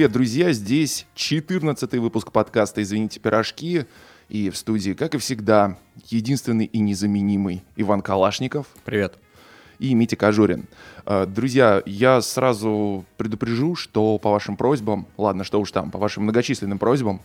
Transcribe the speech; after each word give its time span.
Привет, 0.00 0.12
друзья! 0.12 0.50
Здесь 0.52 1.06
14 1.14 1.92
выпуск 1.96 2.32
подкаста 2.32 2.80
«Извините, 2.80 3.20
пирожки». 3.20 3.84
И 4.30 4.48
в 4.48 4.56
студии, 4.56 4.92
как 4.94 5.14
и 5.14 5.18
всегда, 5.18 5.76
единственный 6.08 6.64
и 6.64 6.78
незаменимый 6.78 7.62
Иван 7.76 8.00
Калашников. 8.00 8.66
Привет. 8.86 9.18
И 9.78 9.92
Митя 9.92 10.16
Кожурин. 10.16 10.64
Э, 11.04 11.26
Друзья, 11.26 11.82
я 11.84 12.22
сразу 12.22 13.04
предупрежу, 13.18 13.74
что 13.74 14.16
по 14.16 14.30
вашим 14.30 14.56
просьбам, 14.56 15.06
ладно, 15.18 15.44
что 15.44 15.60
уж 15.60 15.70
там, 15.70 15.90
по 15.90 15.98
вашим 15.98 16.22
многочисленным 16.22 16.78
просьбам, 16.78 17.20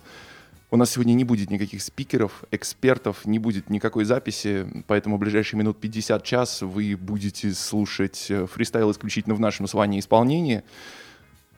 у 0.69 0.75
нас 0.75 0.91
сегодня 0.91 1.13
не 1.13 1.23
будет 1.23 1.49
никаких 1.49 1.81
спикеров, 1.81 2.43
экспертов, 2.51 3.23
не 3.23 3.39
будет 3.39 3.69
никакой 3.69 4.03
записи, 4.03 4.67
поэтому 4.87 5.15
в 5.15 5.19
ближайшие 5.19 5.57
минут 5.57 5.79
50 5.79 6.21
час 6.25 6.61
вы 6.61 6.97
будете 6.97 7.53
слушать 7.53 8.25
э, 8.27 8.45
фристайл 8.47 8.91
исключительно 8.91 9.33
в 9.33 9.39
нашем 9.39 9.65
с 9.65 9.73
Ваней 9.73 10.01
исполнении. 10.01 10.61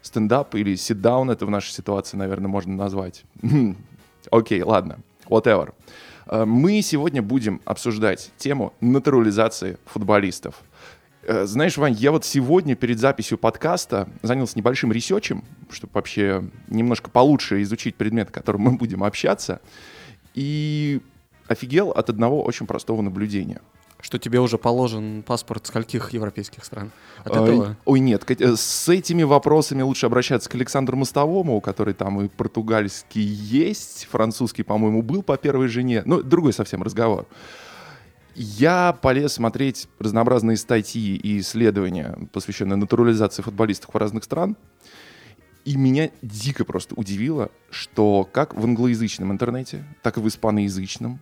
Стендап 0.08 0.56
или 0.56 0.76
ситдаун 0.76 1.30
это 1.30 1.46
в 1.46 1.50
нашей 1.50 1.72
ситуации, 1.72 2.18
наверное, 2.18 2.48
можно 2.48 2.74
назвать. 2.76 3.24
Окей, 4.32 4.62
ладно, 4.64 5.00
whatever. 5.26 5.74
Э, 6.26 6.46
Мы 6.46 6.82
сегодня 6.82 7.22
будем 7.22 7.62
обсуждать 7.66 8.32
тему 8.38 8.74
натурализации 8.82 9.78
футболистов. 9.86 10.62
Э, 11.24 11.46
Знаешь, 11.46 11.78
Вань, 11.78 11.94
я 11.94 12.12
вот 12.12 12.26
сегодня 12.26 12.76
перед 12.76 13.00
записью 13.00 13.38
подкаста 13.38 14.10
занялся 14.24 14.58
небольшим 14.58 14.92
ресерчем, 14.92 15.44
чтобы 15.70 15.92
вообще 15.94 16.44
немножко 16.68 17.10
получше 17.10 17.62
изучить 17.62 17.96
предмет, 17.96 18.32
которым 18.32 18.62
мы 18.62 18.72
будем 18.72 19.04
общаться, 19.04 19.62
и 20.34 21.02
офигел 21.48 21.92
от 21.92 22.10
одного 22.10 22.44
очень 22.44 22.66
простого 22.68 23.02
наблюдения. 23.02 23.62
Что 24.00 24.20
тебе 24.20 24.40
уже 24.40 24.58
положен 24.58 25.24
паспорт 25.24 25.66
скольких 25.66 26.14
европейских 26.14 26.64
стран? 26.64 26.92
От 27.24 27.36
Ой, 27.36 27.44
этого? 27.44 27.78
Ой, 27.86 28.00
нет, 28.00 28.30
э, 28.30 28.56
с 28.56 28.90
этими 28.90 29.24
вопросами 29.24 29.82
лучше 29.82 30.06
обращаться 30.06 30.50
к 30.50 30.56
Александру 30.56 30.96
Мостовому, 30.98 31.60
который 31.62 31.96
там 31.96 32.22
и 32.22 32.28
португальский 32.28 33.24
есть, 33.24 34.08
французский, 34.12 34.64
по-моему, 34.64 35.02
был 35.02 35.24
по 35.24 35.36
первой 35.38 35.68
жене. 35.68 36.04
Ну, 36.06 36.22
другой 36.22 36.54
совсем 36.54 36.84
разговор. 36.84 37.26
Я 38.36 38.94
полез 38.94 39.34
смотреть 39.34 39.88
разнообразные 39.98 40.58
статьи 40.58 41.16
и 41.16 41.40
исследования, 41.40 42.20
посвященные 42.32 42.76
натурализации 42.76 43.42
футболистов 43.42 43.96
разных 43.96 44.26
стран. 44.26 44.56
И 45.66 45.76
меня 45.76 46.12
дико 46.22 46.64
просто 46.64 46.94
удивило, 46.94 47.50
что 47.72 48.30
как 48.32 48.54
в 48.54 48.64
англоязычном 48.64 49.32
интернете, 49.32 49.84
так 50.04 50.18
и 50.18 50.20
в 50.20 50.28
испаноязычном, 50.28 51.20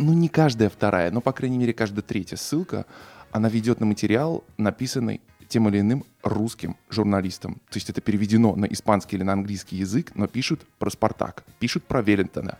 ну 0.00 0.12
не 0.14 0.28
каждая 0.28 0.70
вторая, 0.70 1.10
но 1.10 1.20
по 1.20 1.32
крайней 1.32 1.58
мере 1.58 1.72
каждая 1.72 2.02
третья 2.02 2.36
ссылка, 2.36 2.86
она 3.30 3.48
ведет 3.48 3.80
на 3.80 3.86
материал, 3.86 4.42
написанный 4.56 5.20
тем 5.48 5.68
или 5.68 5.80
иным 5.80 6.04
русским 6.22 6.76
журналистом. 6.88 7.54
То 7.70 7.76
есть 7.76 7.90
это 7.90 8.00
переведено 8.00 8.54
на 8.56 8.64
испанский 8.66 9.16
или 9.16 9.24
на 9.24 9.32
английский 9.32 9.76
язык, 9.76 10.12
но 10.14 10.26
пишут 10.26 10.60
про 10.78 10.90
Спартак, 10.90 11.44
пишут 11.58 11.84
про 11.84 12.02
Веллингтона, 12.02 12.58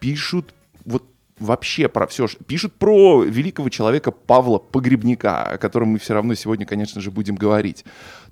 пишут 0.00 0.54
вот 0.84 1.04
вообще 1.40 1.88
про 1.88 2.06
все. 2.06 2.28
Пишут 2.46 2.74
про 2.74 3.24
великого 3.24 3.68
человека 3.70 4.12
Павла 4.12 4.58
Погребника, 4.58 5.42
о 5.42 5.58
котором 5.58 5.88
мы 5.88 5.98
все 5.98 6.14
равно 6.14 6.34
сегодня, 6.34 6.66
конечно 6.66 7.00
же, 7.00 7.10
будем 7.10 7.34
говорить. 7.34 7.84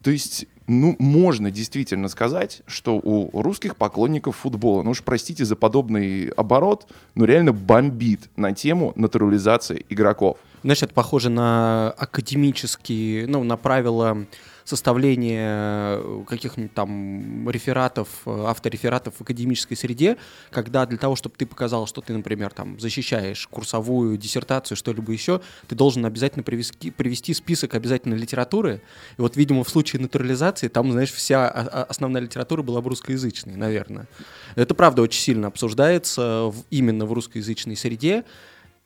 То 0.02 0.10
есть, 0.10 0.46
ну, 0.66 0.94
можно 0.98 1.50
действительно 1.50 2.08
сказать, 2.08 2.62
что 2.66 2.96
у 3.02 3.42
русских 3.42 3.76
поклонников 3.76 4.36
футбола, 4.36 4.82
ну 4.82 4.90
уж 4.90 5.02
простите 5.02 5.44
за 5.44 5.56
подобный 5.56 6.28
оборот, 6.28 6.86
но 7.14 7.24
реально 7.24 7.52
бомбит 7.52 8.30
на 8.36 8.52
тему 8.52 8.92
натурализации 8.94 9.84
игроков. 9.88 10.38
Знаешь, 10.62 10.82
это 10.82 10.92
похоже 10.92 11.30
на 11.30 11.90
академические, 11.92 13.26
ну, 13.26 13.42
на 13.44 13.56
правила 13.56 14.26
составления 14.68 16.24
каких-нибудь 16.24 16.74
там 16.74 17.48
рефератов, 17.50 18.08
э, 18.26 18.44
авторефератов 18.46 19.14
в 19.16 19.20
академической 19.22 19.74
среде, 19.74 20.16
когда 20.50 20.86
для 20.86 20.98
того, 20.98 21.16
чтобы 21.16 21.34
ты 21.36 21.46
показал, 21.46 21.86
что 21.86 22.00
ты, 22.00 22.12
например, 22.12 22.50
там 22.50 22.78
защищаешь 22.78 23.46
курсовую 23.48 24.16
диссертацию, 24.18 24.76
что-либо 24.76 25.12
еще, 25.12 25.40
ты 25.66 25.74
должен 25.74 26.04
обязательно 26.04 26.42
привести, 26.42 26.90
привести 26.90 27.34
список 27.34 27.74
обязательной 27.74 28.18
литературы. 28.18 28.82
И 29.16 29.20
вот, 29.20 29.36
видимо, 29.36 29.64
в 29.64 29.68
случае 29.68 30.02
натурализации 30.02 30.68
там, 30.68 30.92
знаешь, 30.92 31.12
вся 31.12 31.48
основная 31.48 32.22
литература 32.22 32.62
была 32.62 32.80
бы 32.80 32.90
русскоязычной, 32.90 33.56
наверное. 33.56 34.06
Это 34.54 34.74
правда 34.74 35.02
очень 35.02 35.20
сильно 35.20 35.48
обсуждается 35.48 36.50
в- 36.52 36.64
именно 36.70 37.06
в 37.06 37.12
русскоязычной 37.12 37.76
среде 37.76 38.24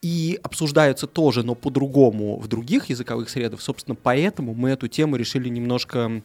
и 0.03 0.39
обсуждаются 0.43 1.07
тоже, 1.07 1.45
но 1.45 1.55
по-другому 1.55 2.39
в 2.39 2.49
других 2.49 2.91
языковых 2.91 3.31
средах. 3.31 3.61
Собственно, 3.63 3.95
поэтому 3.95 4.53
мы 4.53 4.71
эту 4.71 4.89
тему 4.89 5.17
решили 5.17 5.49
немножко 5.49 6.23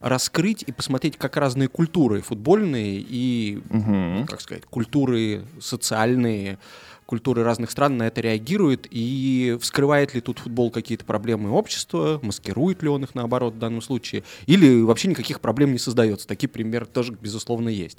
раскрыть 0.00 0.64
и 0.66 0.72
посмотреть, 0.72 1.16
как 1.16 1.36
разные 1.36 1.68
культуры 1.68 2.22
футбольные 2.22 3.04
и, 3.06 3.62
Мгм. 3.68 4.26
как 4.26 4.40
сказать, 4.40 4.64
культуры 4.64 5.42
социальные, 5.60 6.58
культуры 7.06 7.44
разных 7.44 7.70
стран 7.70 7.98
на 7.98 8.04
это 8.04 8.20
реагируют, 8.20 8.86
и 8.90 9.58
вскрывает 9.60 10.14
ли 10.14 10.20
тут 10.20 10.38
футбол 10.38 10.70
какие-то 10.70 11.04
проблемы 11.04 11.50
общества, 11.50 12.18
маскирует 12.22 12.82
ли 12.82 12.88
он 12.88 13.04
их, 13.04 13.14
наоборот, 13.14 13.54
в 13.54 13.58
данном 13.58 13.82
случае, 13.82 14.22
или 14.46 14.80
вообще 14.80 15.08
никаких 15.08 15.40
проблем 15.40 15.72
не 15.72 15.78
создается. 15.78 16.26
Такие 16.26 16.48
примеры 16.48 16.86
тоже, 16.86 17.16
безусловно, 17.20 17.68
есть. 17.68 17.98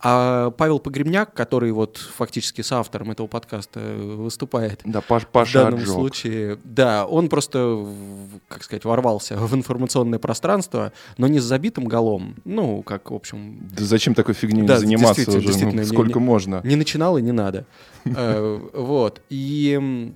А 0.00 0.50
Павел 0.52 0.78
Погребняк, 0.78 1.34
который 1.34 1.72
вот 1.72 1.96
фактически 1.96 2.62
с 2.62 2.70
автором 2.72 3.10
этого 3.10 3.26
подкаста 3.26 3.80
выступает, 3.80 4.80
Да, 4.84 5.00
Паш, 5.00 5.24
в 5.24 5.26
Паша 5.28 5.64
данном 5.64 5.80
отжег. 5.80 5.88
случае, 5.88 6.58
да, 6.64 7.04
он 7.06 7.28
просто, 7.28 7.66
в- 7.66 8.28
как 8.48 8.62
сказать, 8.62 8.84
ворвался 8.84 9.36
в 9.36 9.54
информационное 9.54 10.18
пространство, 10.18 10.92
но 11.16 11.26
не 11.26 11.40
с 11.40 11.44
забитым 11.44 11.84
голом, 11.86 12.36
ну, 12.44 12.82
как, 12.82 13.10
в 13.10 13.14
общем, 13.14 13.68
Да 13.76 13.84
зачем 13.84 14.14
такой 14.14 14.34
фигней 14.34 14.62
Да, 14.66 14.78
заниматься 14.78 15.16
действительно, 15.24 15.38
уже? 15.38 15.46
Ну, 15.46 15.52
действительно, 15.52 15.80
не- 15.80 15.86
сколько 15.86 16.18
не- 16.20 16.24
можно? 16.24 16.60
не 16.64 16.76
начинал 16.76 17.18
и 17.18 17.22
не 17.22 17.32
надо. 17.32 17.64
Э, 18.04 18.60
Вот. 18.74 19.20
И 19.30 19.78
э, 19.80 20.10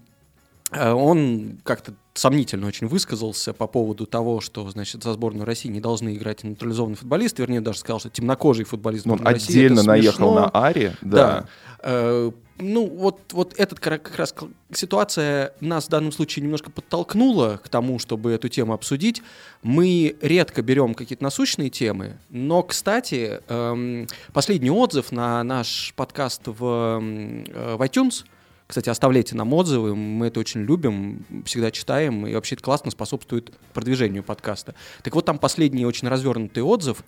он 0.75 1.59
как-то 1.65 1.95
сомнительно 2.15 2.67
очень 2.67 2.87
высказался 2.87 3.53
по 3.53 3.67
поводу 3.67 4.07
того, 4.07 4.41
что, 4.41 4.69
значит, 4.71 5.03
за 5.03 5.13
сборную 5.13 5.47
России 5.47 5.69
не 5.69 5.81
должны 5.81 6.15
играть 6.15 6.45
натурализованные 6.45 6.97
футболисты, 6.97 7.43
вернее, 7.43 7.61
даже 7.61 7.79
сказал, 7.79 8.01
что 8.01 8.11
темнокожий 8.11 8.65
футболист 8.65 9.07
Ну, 9.07 9.15
Он 9.15 9.21
России, 9.27 9.53
отдельно 9.53 9.83
наехал 9.83 10.35
на 10.35 10.49
Ари, 10.49 10.95
Да. 11.01 11.17
да. 11.17 11.49
Э, 11.83 12.31
Ну, 12.59 12.87
вот, 12.87 13.33
вот 13.33 13.55
этот 13.57 13.81
как 13.81 14.15
раз 14.17 14.35
ситуация 14.73 15.53
нас 15.61 15.87
в 15.87 15.89
данном 15.89 16.13
случае 16.13 16.45
немножко 16.45 16.71
подтолкнула 16.71 17.61
к 17.65 17.69
тому, 17.69 17.99
чтобы 17.99 18.31
эту 18.31 18.49
тему 18.49 18.73
обсудить. 18.73 19.23
Мы 19.63 20.17
редко 20.21 20.63
берем 20.63 20.95
какие-то 20.95 21.25
насущные 21.25 21.71
темы, 21.71 22.19
но, 22.29 22.63
кстати, 22.63 23.41
эм, 23.49 24.07
последний 24.33 24.71
отзыв 24.71 25.11
на 25.13 25.43
наш 25.43 25.93
подкаст 25.97 26.43
в, 26.45 26.63
э, 26.63 27.77
в 27.77 27.83
iTunes— 27.83 28.25
кстати, 28.67 28.89
оставляйте 28.89 29.35
нам 29.35 29.53
отзывы, 29.53 29.95
мы 29.95 30.29
это 30.29 30.41
очень 30.41 30.63
любим, 30.63 31.25
всегда 31.45 31.71
читаем, 31.71 32.27
и 32.27 32.35
вообще 32.35 32.55
это 32.55 32.65
классно 32.65 32.91
способствует 32.91 33.53
продвижению 33.75 34.23
подкаста. 34.23 34.75
Так 35.03 35.15
вот, 35.15 35.25
там 35.25 35.39
последний 35.39 35.85
очень 35.85 36.09
развернутый 36.09 36.63
отзыв, 36.63 37.05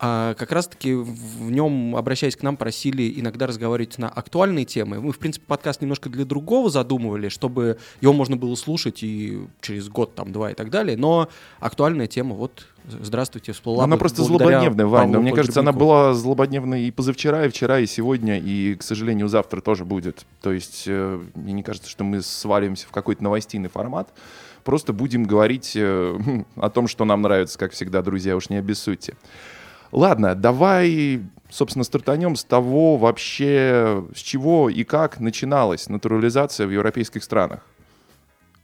а 0.00 0.34
как 0.34 0.50
раз-таки 0.50 0.92
в 0.92 1.50
нем, 1.50 1.94
обращаясь 1.94 2.34
к 2.34 2.42
нам, 2.42 2.56
просили 2.56 3.12
иногда 3.20 3.46
разговаривать 3.46 3.96
на 3.98 4.08
актуальные 4.08 4.64
темы. 4.64 5.00
Мы, 5.00 5.12
в 5.12 5.18
принципе, 5.18 5.46
подкаст 5.46 5.82
немножко 5.82 6.10
для 6.10 6.24
другого 6.24 6.68
задумывали, 6.68 7.28
чтобы 7.28 7.78
его 8.00 8.12
можно 8.12 8.36
было 8.36 8.56
слушать 8.56 9.04
и 9.04 9.46
через 9.60 9.88
год, 9.88 10.14
там, 10.16 10.32
два 10.32 10.50
и 10.50 10.54
так 10.54 10.70
далее. 10.70 10.96
Но 10.96 11.28
актуальная 11.60 12.08
тема, 12.08 12.34
вот, 12.34 12.66
здравствуйте, 12.88 13.52
всплыла. 13.52 13.84
Она 13.84 13.96
просто 13.96 14.24
злободневная, 14.24 14.86
Вань. 14.86 15.10
Но 15.10 15.20
мне 15.20 15.32
кажется, 15.32 15.60
она 15.60 15.72
была 15.72 16.12
злободневной 16.12 16.82
и 16.82 16.90
позавчера, 16.90 17.46
и 17.46 17.48
вчера, 17.48 17.78
и 17.78 17.86
сегодня, 17.86 18.40
и, 18.40 18.74
к 18.74 18.82
сожалению, 18.82 19.28
завтра 19.28 19.60
тоже 19.60 19.84
будет. 19.84 20.26
То 20.42 20.52
есть 20.52 20.84
э, 20.88 21.20
мне 21.36 21.52
не 21.52 21.62
кажется, 21.62 21.88
что 21.88 22.02
мы 22.02 22.20
свалимся 22.20 22.88
в 22.88 22.90
какой-то 22.90 23.22
новостейный 23.22 23.68
формат. 23.68 24.08
Просто 24.64 24.92
будем 24.92 25.24
говорить 25.24 25.74
э, 25.76 26.18
о 26.56 26.70
том, 26.70 26.88
что 26.88 27.04
нам 27.04 27.22
нравится, 27.22 27.58
как 27.58 27.72
всегда, 27.72 28.02
друзья, 28.02 28.34
уж 28.34 28.48
не 28.48 28.56
обессудьте. 28.56 29.14
Ладно, 29.94 30.34
давай, 30.34 31.22
собственно, 31.50 31.84
стартанем 31.84 32.34
с 32.34 32.42
того 32.42 32.96
вообще, 32.96 34.04
с 34.14 34.18
чего 34.18 34.68
и 34.68 34.82
как 34.82 35.20
начиналась 35.20 35.88
натурализация 35.88 36.66
в 36.66 36.70
европейских 36.70 37.22
странах. 37.22 37.60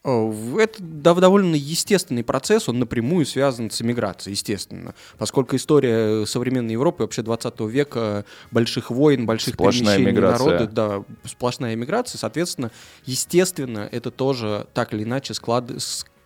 В- 0.03 0.59
Это 0.59 0.83
дов- 0.83 1.21
довольно 1.21 1.55
естественный 1.55 2.25
процесс, 2.25 2.69
он 2.69 2.81
напрямую 2.81 3.27
связан 3.27 3.71
с 3.71 3.81
эмиграцией, 3.81 4.33
естественно. 4.33 4.95
Поскольку 5.19 5.55
история 5.55 6.27
современной 6.27 6.73
Европы, 6.73 7.05
вообще 7.05 7.23
20 7.23 7.61
века, 7.69 8.25
больших 8.51 8.91
войн, 8.91 9.25
больших 9.25 9.55
Сплошная 9.55 9.99
перемещений 9.99 10.21
народа, 10.21 10.67
да, 10.67 11.05
сплошная 11.29 11.75
эмиграция, 11.75 12.19
соответственно, 12.19 12.73
естественно, 13.05 13.89
это 13.93 14.11
тоже 14.11 14.67
так 14.75 14.95
или 14.95 15.05
иначе 15.05 15.35
склад... 15.35 15.71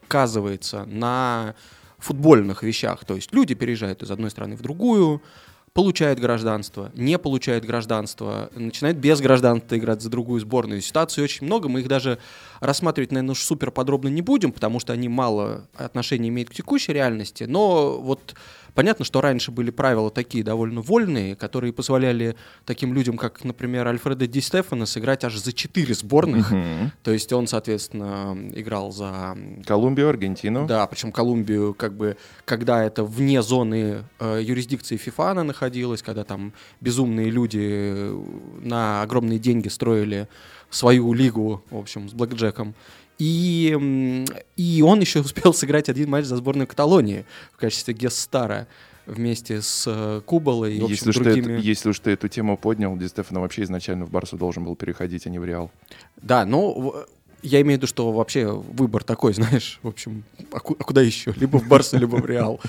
сказывается 0.09 0.85
на 0.87 1.55
футбольных 2.05 2.63
вещах. 2.63 3.05
То 3.05 3.15
есть 3.15 3.33
люди 3.33 3.55
переезжают 3.55 4.03
из 4.03 4.11
одной 4.11 4.31
страны 4.31 4.57
в 4.57 4.63
другую, 4.63 5.23
получают 5.73 6.21
гражданство, 6.21 6.93
не 6.95 7.19
получают 7.19 7.65
гражданство, 7.65 8.49
начинают 8.55 8.97
без 8.97 9.21
гражданства 9.21 9.77
играть 9.77 10.03
за 10.03 10.09
другую 10.09 10.41
сборную. 10.41 10.81
Ситуаций 10.81 11.25
очень 11.25 11.47
много, 11.47 11.69
мы 11.69 11.81
их 11.81 11.89
даже 11.89 12.19
рассматривать, 12.61 13.11
наверное, 13.11 13.33
уж 13.33 13.43
супер 13.43 13.73
подробно 13.73 14.09
не 14.09 14.23
будем, 14.23 14.53
потому 14.53 14.79
что 14.79 14.93
они 14.93 15.09
мало 15.09 15.67
отношения 15.75 16.29
имеют 16.29 16.51
к 16.51 16.55
текущей 16.55 16.93
реальности, 16.93 17.45
но 17.45 18.01
вот 18.01 18.37
Понятно, 18.75 19.05
что 19.05 19.21
раньше 19.21 19.51
были 19.51 19.71
правила 19.71 20.11
такие 20.11 20.43
довольно 20.43 20.81
вольные, 20.81 21.37
которые 21.37 21.73
позволяли 21.73 22.37
таким 22.65 22.93
людям, 22.93 23.17
как, 23.17 23.45
например, 23.45 23.87
Альфредо 23.87 24.27
Ди 24.27 24.41
Стефано, 24.41 24.87
сыграть 24.87 25.25
аж 25.25 25.37
за 25.37 25.53
четыре 25.53 25.95
сборных. 25.95 26.51
Мгм. 26.51 26.93
То 27.03 27.13
есть 27.13 27.33
он, 27.33 27.47
соответственно, 27.47 28.37
играл 28.55 28.93
за 28.93 29.37
Колумбию, 29.65 30.09
Аргентину. 30.09 30.67
да, 30.67 30.87
причем 30.87 31.13
Колумбию, 31.13 31.75
как 31.75 31.97
бы, 31.97 32.17
когда 32.45 32.83
это 32.83 33.05
вне 33.05 33.43
зоны 33.43 34.05
э, 34.19 34.41
юрисдикции 34.43 34.97
ФИФА 34.97 35.31
она 35.31 35.45
находилась, 35.45 36.03
когда 36.03 36.25
там 36.25 36.53
безумные 36.81 37.31
люди 37.31 37.61
э, 37.63 38.23
на 38.61 39.03
огромные 39.03 39.39
деньги 39.39 39.69
строили 39.69 40.29
свою 40.71 41.13
лигу, 41.13 41.63
в 41.71 41.79
общем, 41.79 42.09
с 42.09 42.13
блэкджеком. 42.13 42.75
И, 43.19 44.25
и 44.57 44.83
он 44.83 45.01
еще 45.01 45.21
успел 45.21 45.55
сыграть 45.55 45.89
один 45.89 46.11
матч 46.11 46.25
за 46.25 46.37
сборную 46.37 46.67
Каталонии 46.67 47.25
в 47.53 47.57
качестве 47.59 47.95
гест-стара 47.95 48.67
вместе 49.07 49.61
с 49.63 49.85
э, 49.87 50.21
Кубалой 50.25 50.75
и, 50.75 50.79
общем, 50.85 50.91
Если 50.95 51.11
уж, 51.11 51.17
ты 51.17 51.25
другими... 51.25 51.53
это- 51.55 51.63
если 51.63 51.89
уж 51.91 51.99
ты 51.99 52.11
эту 52.13 52.29
тему 52.29 52.57
поднял, 52.57 52.97
Ди 52.97 53.07
Стефано 53.07 53.41
вообще 53.41 53.63
изначально 53.65 54.07
в 54.07 54.11
Барсу 54.11 54.37
должен 54.37 54.65
был 54.65 54.77
переходить, 54.77 55.27
а 55.27 55.31
не 55.31 55.39
в 55.39 55.45
Реал. 55.45 55.71
Да, 56.23 56.45
в- 56.73 57.07
я 57.45 57.61
имею 57.61 57.79
в 57.79 57.83
виду, 57.83 57.87
что 57.87 58.11
вообще 58.13 58.47
выбор 58.51 59.05
такой, 59.05 59.33
знаешь, 59.35 59.79
в 59.83 59.89
общем, 59.89 60.25
а, 60.53 60.59
ку- 60.61 60.77
а 60.79 60.85
куда 60.85 61.03
еще? 61.03 61.33
Либо 61.37 61.59
в 61.59 61.69
Барсу, 61.69 61.99
либо 61.99 62.17
в 62.17 62.27
Реал. 62.27 62.61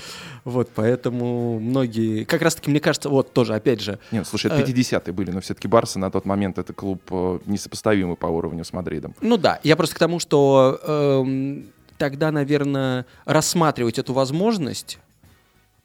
Вот, 0.44 0.70
поэтому 0.74 1.58
многие... 1.58 2.24
Как 2.24 2.42
раз-таки, 2.42 2.70
мне 2.70 2.78
кажется, 2.80 3.08
вот 3.08 3.32
тоже, 3.32 3.54
опять 3.54 3.80
же, 3.80 3.98
Нет, 4.12 4.26
слушай, 4.26 4.46
это 4.46 4.60
Э, 4.60 4.64
50-е 4.64 5.12
были, 5.12 5.30
но 5.32 5.40
все-таки 5.40 5.66
Барса 5.66 5.98
на 5.98 6.10
тот 6.10 6.24
момент 6.26 6.58
это 6.58 6.72
клуб 6.72 7.02
э, 7.10 7.38
несопоставимый 7.46 8.16
по 8.16 8.26
уровню 8.26 8.64
с 8.64 8.72
Мадридом. 8.72 9.14
ну 9.20 9.36
да, 9.36 9.58
я 9.64 9.74
просто 9.76 9.96
к 9.96 9.98
тому, 9.98 10.20
что 10.20 10.78
эм, 10.84 11.66
тогда, 11.98 12.30
наверное, 12.30 13.06
рассматривать 13.24 13.98
эту 13.98 14.12
возможность 14.12 14.98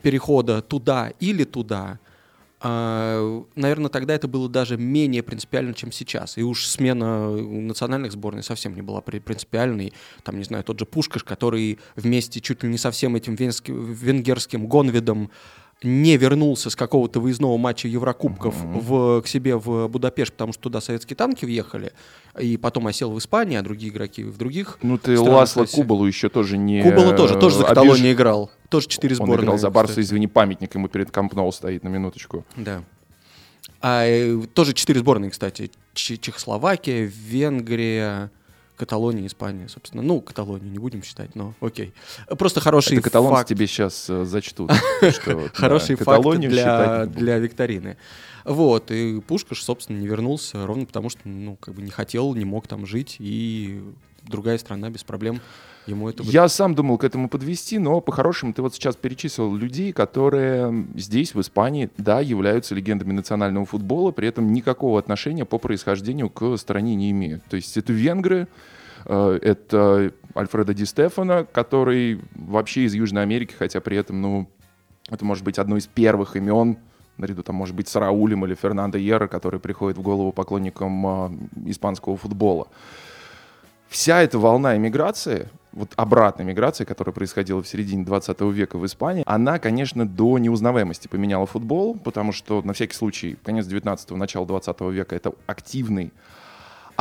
перехода 0.01 0.61
туда 0.61 1.11
или 1.19 1.43
туда, 1.43 1.99
наверное, 2.63 3.89
тогда 3.89 4.13
это 4.13 4.27
было 4.27 4.47
даже 4.47 4.77
менее 4.77 5.23
принципиально, 5.23 5.73
чем 5.73 5.91
сейчас. 5.91 6.37
И 6.37 6.43
уж 6.43 6.65
смена 6.67 7.29
национальных 7.29 8.11
сборной 8.11 8.43
совсем 8.43 8.75
не 8.75 8.81
была 8.81 9.01
при- 9.01 9.19
принципиальной. 9.19 9.93
Там, 10.23 10.37
не 10.37 10.43
знаю, 10.43 10.63
тот 10.63 10.79
же 10.79 10.85
Пушкаш, 10.85 11.23
который 11.23 11.79
вместе 11.95 12.39
чуть 12.39 12.63
ли 12.63 12.69
не 12.69 12.77
со 12.77 12.91
всем 12.91 13.15
этим 13.15 13.35
венгерским 13.35 14.67
гонвидом 14.67 15.31
не 15.83 16.15
вернулся 16.17 16.69
с 16.69 16.75
какого-то 16.75 17.19
выездного 17.19 17.57
матча 17.57 17.87
Еврокубков 17.87 18.55
в, 18.55 19.21
к 19.21 19.27
себе 19.27 19.55
в 19.55 19.87
Будапешт, 19.87 20.31
потому 20.33 20.53
что 20.53 20.63
туда 20.63 20.79
советские 20.81 21.15
танки 21.17 21.43
въехали, 21.45 21.91
и 22.39 22.57
потом 22.57 22.87
осел 22.87 23.11
в 23.11 23.17
Испании, 23.17 23.57
а 23.57 23.61
другие 23.63 23.91
игроки 23.91 24.23
в 24.23 24.37
других. 24.37 24.77
Ну 24.83 24.97
ты 24.97 25.19
Ласло 25.19 25.63
России. 25.63 25.75
Кубалу 25.75 26.05
еще 26.05 26.29
тоже 26.29 26.57
не... 26.57 26.83
Кубала 26.83 27.15
тоже, 27.15 27.35
тоже 27.39 27.57
за 27.57 27.63
э, 27.63 27.67
Каталонию 27.67 28.11
обиж- 28.11 28.13
играл. 28.13 28.51
Тоже 28.69 28.87
четыре 28.87 29.13
Он 29.15 29.25
сборные. 29.25 29.45
играл 29.45 29.57
за 29.57 29.69
Барсу, 29.71 29.93
кстати. 29.93 30.05
извини, 30.05 30.27
памятник 30.27 30.75
ему 30.75 30.87
перед 30.87 31.09
Камп 31.11 31.33
Ноу 31.33 31.51
стоит 31.51 31.83
на 31.83 31.89
минуточку. 31.89 32.45
Да. 32.55 32.83
А, 33.81 34.05
э, 34.05 34.37
тоже 34.53 34.73
четыре 34.73 34.99
сборные, 34.99 35.31
кстати. 35.31 35.71
Ч- 35.95 36.17
Чехословакия, 36.17 37.11
Венгрия, 37.11 38.29
Каталония, 38.81 39.27
Испания, 39.27 39.67
собственно. 39.67 40.01
Ну, 40.01 40.21
Каталонию 40.21 40.71
не 40.71 40.79
будем 40.79 41.03
считать, 41.03 41.35
но 41.35 41.53
окей. 41.61 41.93
Просто 42.39 42.59
хороший 42.61 42.93
Это 42.93 43.03
каталонцы 43.03 43.35
факт. 43.37 43.49
тебе 43.49 43.67
сейчас 43.67 44.07
зачтут. 44.07 44.71
что, 45.11 45.35
да, 45.35 45.49
Хороший 45.53 45.95
факт 45.95 47.11
для 47.11 47.37
викторины. 47.37 47.97
Вот, 48.43 48.89
и 48.89 49.21
Пушкаш, 49.21 49.61
собственно, 49.63 49.99
не 49.99 50.07
вернулся 50.07 50.65
ровно 50.65 50.87
потому, 50.87 51.11
что, 51.11 51.19
ну, 51.25 51.57
как 51.57 51.75
бы 51.75 51.83
не 51.83 51.91
хотел, 51.91 52.33
не 52.33 52.43
мог 52.43 52.67
там 52.67 52.87
жить, 52.87 53.17
и 53.19 53.83
другая 54.27 54.57
страна 54.57 54.89
без 54.89 55.03
проблем 55.03 55.41
ему 55.87 56.09
это... 56.09 56.23
Я 56.23 56.47
сам 56.47 56.75
думал 56.75 56.97
к 56.97 57.03
этому 57.03 57.29
подвести, 57.29 57.79
но 57.79 58.01
по-хорошему 58.01 58.53
ты 58.53 58.61
вот 58.61 58.73
сейчас 58.73 58.95
перечислил 58.95 59.55
людей, 59.55 59.93
которые 59.93 60.87
здесь, 60.95 61.33
в 61.33 61.41
Испании, 61.41 61.89
да, 61.97 62.19
являются 62.19 62.75
легендами 62.75 63.13
национального 63.13 63.65
футбола, 63.65 64.11
при 64.11 64.27
этом 64.27 64.53
никакого 64.53 64.99
отношения 64.99 65.45
по 65.45 65.57
происхождению 65.57 66.29
к 66.29 66.57
стране 66.57 66.95
не 66.95 67.11
имеют. 67.11 67.43
То 67.45 67.55
есть 67.55 67.77
это 67.77 67.93
венгры, 67.93 68.47
э, 69.05 69.39
это 69.41 70.13
Альфредо 70.35 70.73
Ди 70.73 70.85
Стефано, 70.85 71.45
который 71.45 72.21
вообще 72.35 72.83
из 72.83 72.93
Южной 72.93 73.23
Америки, 73.23 73.53
хотя 73.57 73.81
при 73.81 73.97
этом, 73.97 74.21
ну, 74.21 74.49
это 75.09 75.25
может 75.25 75.43
быть 75.43 75.59
одно 75.59 75.77
из 75.77 75.87
первых 75.87 76.35
имен, 76.35 76.77
наряду 77.17 77.43
там, 77.43 77.55
может 77.55 77.75
быть, 77.75 77.87
с 77.87 77.95
Раулем 77.95 78.45
или 78.45 78.55
ФернандоЬерро, 78.55 79.27
который 79.27 79.59
приходит 79.59 79.97
в 79.97 80.01
голову 80.01 80.31
поклонникам 80.31 81.07
э, 81.07 81.69
испанского 81.69 82.17
футбола 82.17 82.67
вся 83.91 84.21
эта 84.23 84.39
волна 84.39 84.77
эмиграции, 84.77 85.49
вот 85.73 85.91
обратной 85.97 86.45
миграции, 86.45 86.85
которая 86.85 87.13
происходила 87.13 87.61
в 87.61 87.67
середине 87.67 88.03
20 88.05 88.41
века 88.41 88.77
в 88.77 88.85
Испании, 88.85 89.23
она, 89.25 89.59
конечно, 89.59 90.07
до 90.07 90.37
неузнаваемости 90.37 91.07
поменяла 91.07 91.45
футбол, 91.45 91.95
потому 91.95 92.31
что, 92.31 92.61
на 92.61 92.73
всякий 92.73 92.95
случай, 92.95 93.37
конец 93.43 93.67
19-го, 93.67 94.15
начало 94.15 94.47
20 94.47 94.81
века— 94.91 95.15
это 95.17 95.33
активный 95.45 96.11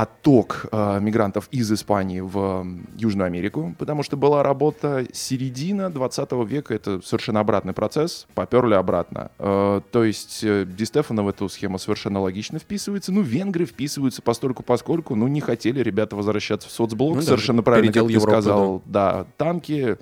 отток 0.02 0.66
э, 0.72 0.98
мигрантов 1.00 1.48
из 1.50 1.70
Испании 1.70 2.20
в 2.20 2.38
м, 2.38 2.88
Южную 2.96 3.26
Америку, 3.26 3.74
потому 3.78 4.02
что 4.02 4.16
была 4.16 4.42
работа. 4.42 5.06
Середина 5.12 5.90
20 5.90 6.32
века, 6.46 6.74
это 6.74 7.00
совершенно 7.02 7.40
обратный 7.40 7.72
процесс, 7.72 8.26
поперли 8.34 8.74
обратно. 8.74 9.30
Э, 9.38 9.80
то 9.90 10.04
есть 10.04 10.40
э, 10.42 10.64
Ди 10.66 10.84
Стефано 10.84 11.22
в 11.22 11.28
эту 11.28 11.48
схему 11.48 11.78
совершенно 11.78 12.20
логично 12.20 12.58
вписывается, 12.58 13.12
ну, 13.12 13.20
венгры 13.20 13.66
вписываются 13.66 14.22
постольку 14.22 14.62
поскольку, 14.62 15.14
ну, 15.14 15.28
не 15.28 15.40
хотели 15.40 15.80
ребята 15.80 16.16
возвращаться 16.16 16.68
в 16.68 16.72
соцблок, 16.72 17.16
Ну 17.16 17.20
да, 17.20 17.26
совершенно 17.26 17.62
правильно, 17.62 17.92
как 17.92 18.06
ты 18.06 18.12
Европы, 18.12 18.30
сказал, 18.30 18.82
да, 18.86 19.26
танки, 19.36 19.98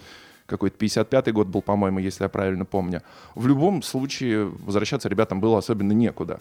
какой-то 0.47 0.77
55-й 0.85 1.33
год 1.33 1.49
был, 1.49 1.61
по-моему, 1.61 1.99
если 1.99 2.23
я 2.25 2.29
правильно 2.29 2.65
помню. 2.65 3.03
В 3.35 3.47
любом 3.47 3.83
случае 3.83 4.45
возвращаться 4.65 5.09
ребятам 5.09 5.41
было 5.41 5.59
особенно 5.59 5.93
некуда. 5.93 6.41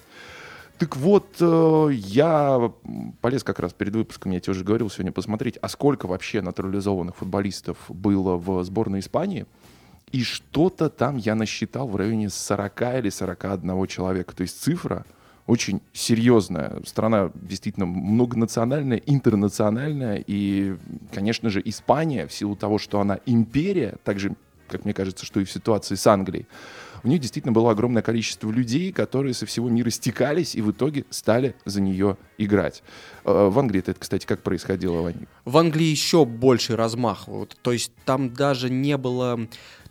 Так 0.79 0.95
вот, 0.95 1.37
э, 1.39 1.89
я 1.91 2.71
полез 3.21 3.43
как 3.43 3.59
раз 3.59 3.73
перед 3.73 3.95
выпуском, 3.95 4.31
я 4.31 4.39
тебе 4.39 4.51
уже 4.51 4.63
говорил 4.63 4.89
сегодня, 4.89 5.11
посмотреть, 5.11 5.57
а 5.61 5.69
сколько 5.69 6.07
вообще 6.07 6.41
натурализованных 6.41 7.15
футболистов 7.15 7.77
было 7.89 8.37
в 8.37 8.63
сборной 8.63 8.99
Испании. 8.99 9.47
И 10.11 10.23
что-то 10.23 10.89
там 10.89 11.17
я 11.17 11.35
насчитал 11.35 11.87
в 11.87 11.95
районе 11.95 12.29
40 12.29 12.81
или 12.99 13.09
41 13.09 13.87
человека. 13.87 14.35
То 14.35 14.41
есть 14.43 14.61
цифра 14.61 15.05
очень 15.47 15.81
серьезная. 15.93 16.81
Страна 16.85 17.31
действительно 17.33 17.85
многонациональная, 17.85 18.97
интернациональная. 18.97 20.23
И, 20.27 20.75
конечно 21.13 21.49
же, 21.49 21.61
Испания, 21.65 22.27
в 22.27 22.33
силу 22.33 22.55
того, 22.55 22.77
что 22.77 22.99
она 22.99 23.19
империя, 23.25 23.95
так 24.03 24.19
же, 24.19 24.35
как 24.67 24.85
мне 24.85 24.93
кажется, 24.93 25.25
что 25.25 25.39
и 25.39 25.45
в 25.45 25.51
ситуации 25.51 25.95
с 25.95 26.05
Англией, 26.05 26.45
у 27.03 27.07
нее 27.07 27.19
действительно 27.19 27.51
было 27.51 27.71
огромное 27.71 28.01
количество 28.01 28.51
людей, 28.51 28.91
которые 28.91 29.33
со 29.33 29.45
всего 29.45 29.69
мира 29.69 29.89
стекались 29.89 30.55
и 30.55 30.61
в 30.61 30.71
итоге 30.71 31.05
стали 31.09 31.55
за 31.65 31.81
нее 31.81 32.17
играть. 32.37 32.83
Э, 33.25 33.49
В 33.49 33.57
Англии 33.59 33.79
это, 33.79 33.93
кстати, 33.93 34.25
как 34.25 34.41
происходило, 34.41 35.01
Вань? 35.01 35.27
В 35.45 35.57
Англии 35.57 35.85
еще 35.85 36.25
больший 36.25 36.75
размах. 36.75 37.27
Вот, 37.27 37.57
то 37.61 37.71
есть 37.71 37.91
там 38.05 38.33
даже 38.33 38.69
не 38.69 38.97
было... 38.97 39.39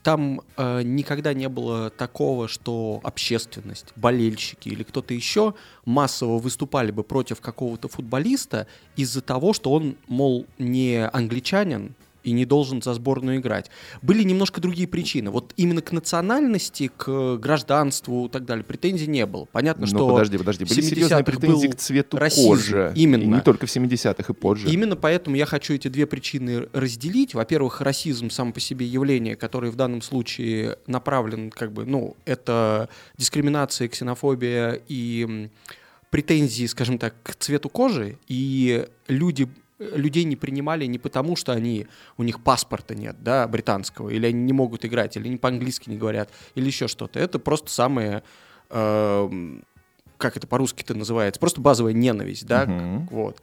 Там 0.02 0.40
э, 0.56 0.82
никогда 0.82 1.34
не 1.34 1.48
было 1.48 1.90
такого, 1.90 2.46
что 2.46 3.00
общественность, 3.02 3.86
болельщики 3.96 4.68
или 4.68 4.84
кто-то 4.84 5.12
еще 5.12 5.54
массово 5.84 6.38
выступали 6.38 6.92
бы 6.92 7.02
против 7.02 7.40
какого-то 7.40 7.88
футболиста 7.88 8.68
из-за 8.94 9.20
того, 9.20 9.52
что 9.52 9.72
он, 9.72 9.96
мол, 10.06 10.46
не 10.58 11.08
англичанин 11.08 11.96
и 12.26 12.32
не 12.32 12.44
должен 12.44 12.82
за 12.82 12.92
сборную 12.92 13.38
играть. 13.38 13.70
Были 14.02 14.24
немножко 14.24 14.60
другие 14.60 14.88
причины. 14.88 15.30
Вот 15.30 15.52
именно 15.56 15.80
к 15.80 15.92
национальности, 15.92 16.90
к 16.96 17.36
гражданству 17.36 18.26
и 18.26 18.28
так 18.28 18.44
далее 18.44 18.64
претензий 18.64 19.06
не 19.06 19.24
было. 19.26 19.46
Понятно, 19.52 19.86
что 19.86 20.08
подожди, 20.08 20.36
подожди. 20.36 20.64
в 20.64 20.68
Были 20.68 20.80
серьезные 20.80 21.20
70-х 21.20 21.24
претензии 21.24 21.68
к 21.68 21.76
цвету 21.76 22.18
расизм. 22.18 22.48
кожи. 22.48 22.92
Именно. 22.96 23.22
И 23.22 23.26
не 23.26 23.40
только 23.40 23.66
в 23.66 23.74
70-х, 23.74 24.32
и 24.32 24.34
позже. 24.34 24.68
Именно 24.68 24.96
поэтому 24.96 25.36
я 25.36 25.46
хочу 25.46 25.74
эти 25.74 25.86
две 25.86 26.06
причины 26.06 26.68
разделить. 26.72 27.34
Во-первых, 27.34 27.80
расизм 27.80 28.28
сам 28.30 28.52
по 28.52 28.58
себе 28.58 28.86
явление, 28.86 29.36
которое 29.36 29.70
в 29.70 29.76
данном 29.76 30.02
случае 30.02 30.78
направлен, 30.88 31.50
как 31.50 31.72
бы, 31.72 31.84
ну, 31.86 32.16
это 32.24 32.88
дискриминация, 33.16 33.86
ксенофобия 33.86 34.80
и 34.88 35.48
претензии, 36.10 36.66
скажем 36.66 36.98
так, 36.98 37.14
к 37.22 37.36
цвету 37.36 37.68
кожи. 37.68 38.18
И 38.26 38.86
люди 39.06 39.48
людей 39.78 40.24
не 40.24 40.36
принимали 40.36 40.86
не 40.86 40.98
потому, 40.98 41.36
что 41.36 41.52
они, 41.52 41.86
у 42.16 42.22
них 42.22 42.42
паспорта 42.42 42.94
нет, 42.94 43.16
да, 43.22 43.46
британского, 43.46 44.08
или 44.10 44.26
они 44.26 44.42
не 44.42 44.52
могут 44.52 44.84
играть, 44.84 45.16
или 45.16 45.28
они 45.28 45.36
по-английски 45.36 45.90
не 45.90 45.96
говорят, 45.98 46.30
или 46.54 46.66
еще 46.66 46.88
что-то. 46.88 47.18
Это 47.18 47.38
просто 47.38 47.70
самое, 47.70 48.22
эм, 48.70 49.64
как 50.16 50.36
это 50.36 50.46
по-русски 50.46 50.82
это 50.82 50.94
называется, 50.94 51.38
просто 51.40 51.60
базовая 51.60 51.92
ненависть, 51.92 52.46
да, 52.46 52.66
к- 52.66 53.10
вот. 53.10 53.42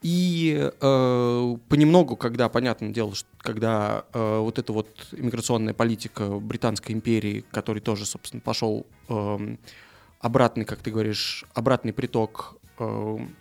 И 0.00 0.70
э, 0.80 1.56
понемногу, 1.68 2.14
когда, 2.16 2.48
понятное 2.48 2.90
дело, 2.90 3.16
что 3.16 3.28
когда 3.38 4.04
э, 4.12 4.38
вот 4.38 4.58
эта 4.60 4.72
вот 4.72 4.88
иммиграционная 5.10 5.74
политика 5.74 6.28
Британской 6.38 6.94
империи, 6.94 7.44
который 7.50 7.80
тоже, 7.80 8.06
собственно, 8.06 8.40
пошел 8.40 8.86
эм, 9.08 9.58
обратный, 10.20 10.64
как 10.64 10.78
ты 10.80 10.92
говоришь, 10.92 11.44
обратный 11.54 11.92
приток 11.92 12.58
эм, 12.78 13.34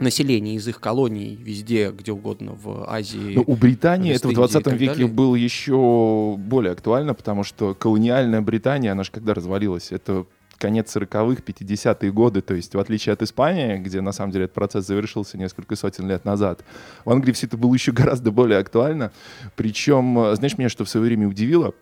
население 0.00 0.56
из 0.56 0.66
их 0.66 0.80
колоний 0.80 1.36
везде, 1.36 1.90
где 1.90 2.12
угодно, 2.12 2.52
в 2.52 2.90
Азии. 2.90 3.34
Но 3.34 3.44
ну, 3.46 3.54
у 3.54 3.56
Британии 3.56 4.14
это 4.14 4.28
в 4.28 4.32
20 4.32 4.66
веке 4.72 4.86
далее. 4.86 5.06
было 5.08 5.34
еще 5.36 6.36
более 6.38 6.72
актуально, 6.72 7.14
потому 7.14 7.44
что 7.44 7.74
колониальная 7.74 8.40
Британия, 8.40 8.92
она 8.92 9.04
же 9.04 9.10
когда 9.10 9.34
развалилась, 9.34 9.92
это 9.92 10.26
конец 10.58 10.94
40-х, 10.94 11.42
50-е 11.42 12.12
годы, 12.12 12.42
то 12.42 12.54
есть 12.54 12.74
в 12.74 12.78
отличие 12.78 13.14
от 13.14 13.22
Испании, 13.22 13.78
где 13.78 14.00
на 14.00 14.12
самом 14.12 14.30
деле 14.32 14.44
этот 14.44 14.54
процесс 14.54 14.86
завершился 14.86 15.38
несколько 15.38 15.74
сотен 15.74 16.06
лет 16.06 16.24
назад, 16.24 16.64
в 17.04 17.10
Англии 17.10 17.32
все 17.32 17.46
это 17.46 17.56
было 17.56 17.72
еще 17.74 17.92
гораздо 18.00 18.30
более 18.30 18.58
актуально. 18.58 19.10
Причем, 19.56 20.34
знаешь, 20.36 20.58
меня 20.58 20.68
что 20.68 20.84
в 20.84 20.88
свое 20.88 21.06
время 21.06 21.28
удивило, 21.28 21.72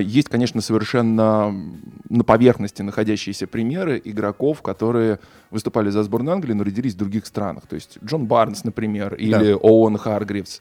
есть, 0.00 0.28
конечно, 0.28 0.60
совершенно 0.60 1.54
на 2.08 2.24
поверхности 2.24 2.82
находящиеся 2.82 3.46
примеры 3.46 4.00
игроков, 4.02 4.62
которые 4.62 5.20
выступали 5.50 5.90
за 5.90 6.02
сборную 6.02 6.34
Англии, 6.34 6.54
но 6.54 6.64
родились 6.64 6.94
в 6.94 6.96
других 6.96 7.26
странах. 7.26 7.66
То 7.68 7.76
есть 7.76 7.98
Джон 8.04 8.26
Барнс, 8.26 8.64
например, 8.64 9.14
или 9.14 9.52
да. 9.52 9.56
Оуэн 9.56 9.96
Харгривс. 9.96 10.60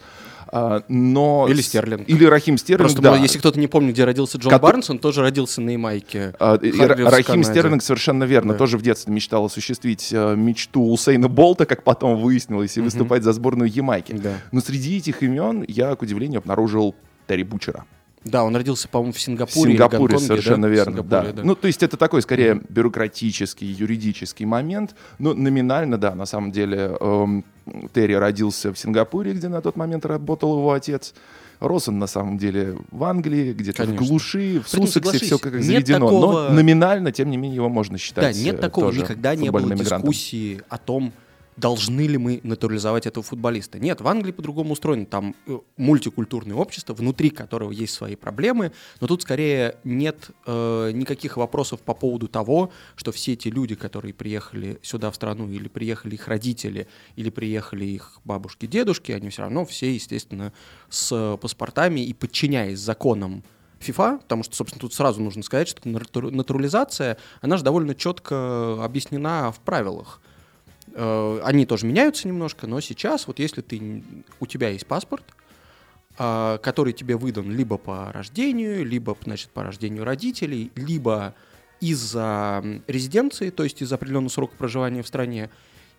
А, 0.51 0.83
но 0.87 1.47
или 1.47 1.61
Стерлинг. 1.61 2.09
Или 2.09 2.25
Рахим 2.25 2.57
Стерлинг, 2.57 2.93
Просто, 2.93 3.01
да. 3.01 3.15
если 3.15 3.37
кто-то 3.37 3.59
не 3.59 3.67
помнит, 3.67 3.93
где 3.93 4.03
родился 4.03 4.39
Джон 4.39 4.51
Ко... 4.51 4.57
Барнс, 4.57 4.89
он 4.89 4.97
тоже 4.97 5.21
родился 5.21 5.61
на 5.61 5.71
Ямайке. 5.71 6.33
А, 6.39 6.57
Рахим 6.57 7.43
Стерлинг 7.43 7.83
совершенно 7.83 8.23
верно. 8.23 8.53
Да. 8.53 8.59
Тоже 8.59 8.77
в 8.77 8.81
детстве 8.81 9.13
мечтал 9.13 9.45
осуществить 9.45 10.11
мечту 10.11 10.91
Усейна 10.91 11.27
Болта, 11.27 11.65
как 11.65 11.83
потом 11.83 12.19
выяснилось, 12.19 12.77
и 12.77 12.79
угу. 12.79 12.85
выступать 12.85 13.23
за 13.23 13.33
сборную 13.33 13.69
Ямайки. 13.71 14.13
Да. 14.13 14.37
Но 14.51 14.61
среди 14.61 14.97
этих 14.97 15.21
имен 15.21 15.63
я, 15.67 15.95
к 15.95 16.01
удивлению, 16.01 16.39
обнаружил 16.39 16.95
Терри 17.27 17.43
Бучера. 17.43 17.85
Да, 18.25 18.43
он 18.43 18.55
родился, 18.55 18.87
по-моему, 18.89 19.13
в 19.13 19.19
Сингапуре. 19.19 19.69
В 19.69 19.71
Сингапуре, 19.71 19.99
Гонконге, 19.99 20.25
совершенно 20.25 20.67
да? 20.67 20.73
верно. 20.73 21.03
Да. 21.03 21.31
да. 21.31 21.43
Ну, 21.43 21.55
то 21.55 21.67
есть 21.67 21.81
это 21.83 21.95
такой, 21.95 22.21
скорее, 22.21 22.53
mm-hmm. 22.53 22.65
бюрократический, 22.69 23.67
юридический 23.67 24.45
момент. 24.45 24.95
Но 25.19 25.33
номинально, 25.33 25.97
да, 25.97 26.15
на 26.15 26.25
самом 26.25 26.51
деле, 26.51 26.97
эм, 26.99 27.45
Терри 27.93 28.13
родился 28.13 28.73
в 28.73 28.77
Сингапуре, 28.77 29.33
где 29.33 29.47
на 29.47 29.61
тот 29.61 29.77
момент 29.77 30.05
работал 30.05 30.57
его 30.57 30.71
отец. 30.73 31.13
Рос 31.59 31.89
он 31.89 31.99
на 31.99 32.07
самом 32.07 32.37
деле 32.37 32.77
в 32.91 33.03
Англии, 33.03 33.53
где-то 33.53 33.83
в 33.83 33.95
глуши, 33.95 34.61
в 34.61 34.69
Суссексе, 34.69 35.17
все 35.19 35.37
как 35.37 35.61
заведено. 35.61 36.07
Такого... 36.07 36.49
Но 36.49 36.49
номинально, 36.49 37.11
тем 37.11 37.29
не 37.29 37.37
менее, 37.37 37.57
его 37.57 37.69
можно 37.69 37.97
считать. 37.97 38.35
Да, 38.35 38.41
нет 38.41 38.55
э, 38.55 38.59
такого, 38.59 38.91
никогда 38.91 39.35
не 39.35 39.49
было 39.49 39.75
дискуссии 39.75 40.61
о 40.69 40.77
том, 40.77 41.11
должны 41.59 42.07
ли 42.07 42.17
мы 42.17 42.39
натурализовать 42.43 43.05
этого 43.05 43.23
футболиста. 43.23 43.79
Нет, 43.79 44.01
в 44.01 44.07
Англии 44.07 44.31
по-другому 44.31 44.73
устроено. 44.73 45.05
Там 45.05 45.35
э, 45.45 45.59
мультикультурное 45.77 46.55
общество, 46.55 46.93
внутри 46.93 47.29
которого 47.29 47.71
есть 47.71 47.93
свои 47.93 48.15
проблемы, 48.15 48.71
но 49.01 49.07
тут 49.07 49.21
скорее 49.23 49.77
нет 49.83 50.31
э, 50.45 50.91
никаких 50.93 51.37
вопросов 51.37 51.81
по 51.81 51.93
поводу 51.93 52.27
того, 52.27 52.71
что 52.95 53.11
все 53.11 53.33
эти 53.33 53.49
люди, 53.49 53.75
которые 53.75 54.13
приехали 54.13 54.79
сюда 54.81 55.11
в 55.11 55.15
страну, 55.15 55.49
или 55.49 55.67
приехали 55.67 56.15
их 56.15 56.27
родители, 56.27 56.87
или 57.15 57.29
приехали 57.29 57.85
их 57.85 58.19
бабушки, 58.23 58.65
дедушки, 58.65 59.11
они 59.11 59.29
все 59.29 59.43
равно 59.43 59.65
все, 59.65 59.93
естественно, 59.93 60.53
с 60.89 61.37
паспортами 61.41 62.01
и 62.01 62.13
подчиняясь 62.13 62.79
законам 62.79 63.43
FIFA, 63.79 64.19
потому 64.19 64.43
что, 64.43 64.55
собственно, 64.55 64.81
тут 64.81 64.93
сразу 64.93 65.21
нужно 65.21 65.43
сказать, 65.43 65.67
что 65.67 65.87
натурализация, 65.87 67.17
она 67.41 67.57
же 67.57 67.63
довольно 67.63 67.95
четко 67.95 68.83
объяснена 68.83 69.51
в 69.51 69.59
правилах. 69.59 70.21
Э, 70.93 71.41
они 71.43 71.65
тоже 71.65 71.85
меняются 71.85 72.27
немножко, 72.27 72.67
но 72.67 72.79
сейчас 72.81 73.27
вот 73.27 73.39
если 73.39 73.61
ты, 73.61 74.03
у 74.39 74.45
тебя 74.45 74.69
есть 74.69 74.85
паспорт, 74.85 75.23
э, 76.17 76.57
который 76.61 76.93
тебе 76.93 77.15
выдан 77.15 77.51
либо 77.51 77.77
по 77.77 78.11
рождению, 78.11 78.85
либо 78.85 79.17
значит, 79.23 79.49
по 79.49 79.63
рождению 79.63 80.03
родителей, 80.03 80.71
либо 80.75 81.35
из-за 81.79 82.63
резиденции, 82.87 83.49
то 83.49 83.63
есть 83.63 83.81
из-за 83.81 83.95
определенного 83.95 84.29
срока 84.29 84.55
проживания 84.57 85.03
в 85.03 85.07
стране, 85.07 85.49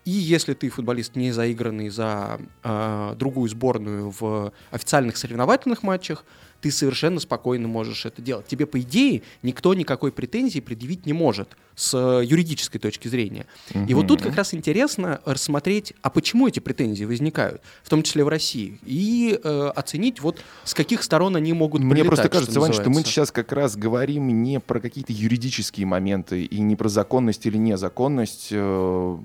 и 0.05 0.11
если 0.11 0.55
ты 0.55 0.71
футболист 0.71 1.15
не 1.15 1.31
заигранный 1.31 1.91
за 1.91 2.41
э, 2.63 3.15
другую 3.17 3.49
сборную 3.51 4.11
в 4.19 4.53
официальных 4.71 5.17
соревновательных 5.17 5.83
матчах, 5.83 6.25
ты 6.61 6.71
совершенно 6.71 7.21
спокойно 7.21 7.69
можешь 7.69 8.07
это 8.07 8.23
делать. 8.23 8.47
Тебе, 8.47 8.67
по 8.67 8.81
идее, 8.81 9.23
никто 9.43 9.75
никакой 9.75 10.13
претензии 10.13 10.61
предъявить 10.61 11.07
не 11.07 11.13
может 11.13 11.57
с 11.75 11.97
юридической 11.97 12.79
точки 12.79 13.09
зрения. 13.09 13.47
Угу. 13.75 13.85
И 13.87 13.95
вот 13.95 14.07
тут 14.07 14.23
как 14.23 14.37
раз 14.37 14.53
интересно 14.53 15.21
рассмотреть, 15.25 15.95
а 16.03 16.11
почему 16.11 16.47
эти 16.47 16.61
претензии 16.61 17.05
возникают, 17.05 17.63
в 17.83 17.89
том 17.89 18.03
числе 18.03 18.25
в 18.25 18.29
России, 18.29 18.79
и 18.85 19.39
э, 19.43 19.73
оценить, 19.75 20.21
вот 20.21 20.43
с 20.65 20.75
каких 20.75 21.03
сторон 21.03 21.37
они 21.37 21.53
могут 21.53 21.83
Мне 21.83 22.05
просто 22.05 22.29
кажется, 22.29 22.53
что 22.53 22.61
Вань, 22.61 22.73
что 22.73 22.91
мы 22.91 23.03
сейчас 23.03 23.33
как 23.33 23.53
раз 23.53 23.77
говорим 23.77 24.43
не 24.43 24.61
про 24.61 24.81
какие-то 24.81 25.13
юридические 25.13 25.87
моменты 25.87 26.45
и 26.45 26.61
не 26.61 26.77
про 26.77 26.89
законность 26.89 27.47
или 27.47 27.57
незаконность 27.57 28.49
э, 28.51 29.19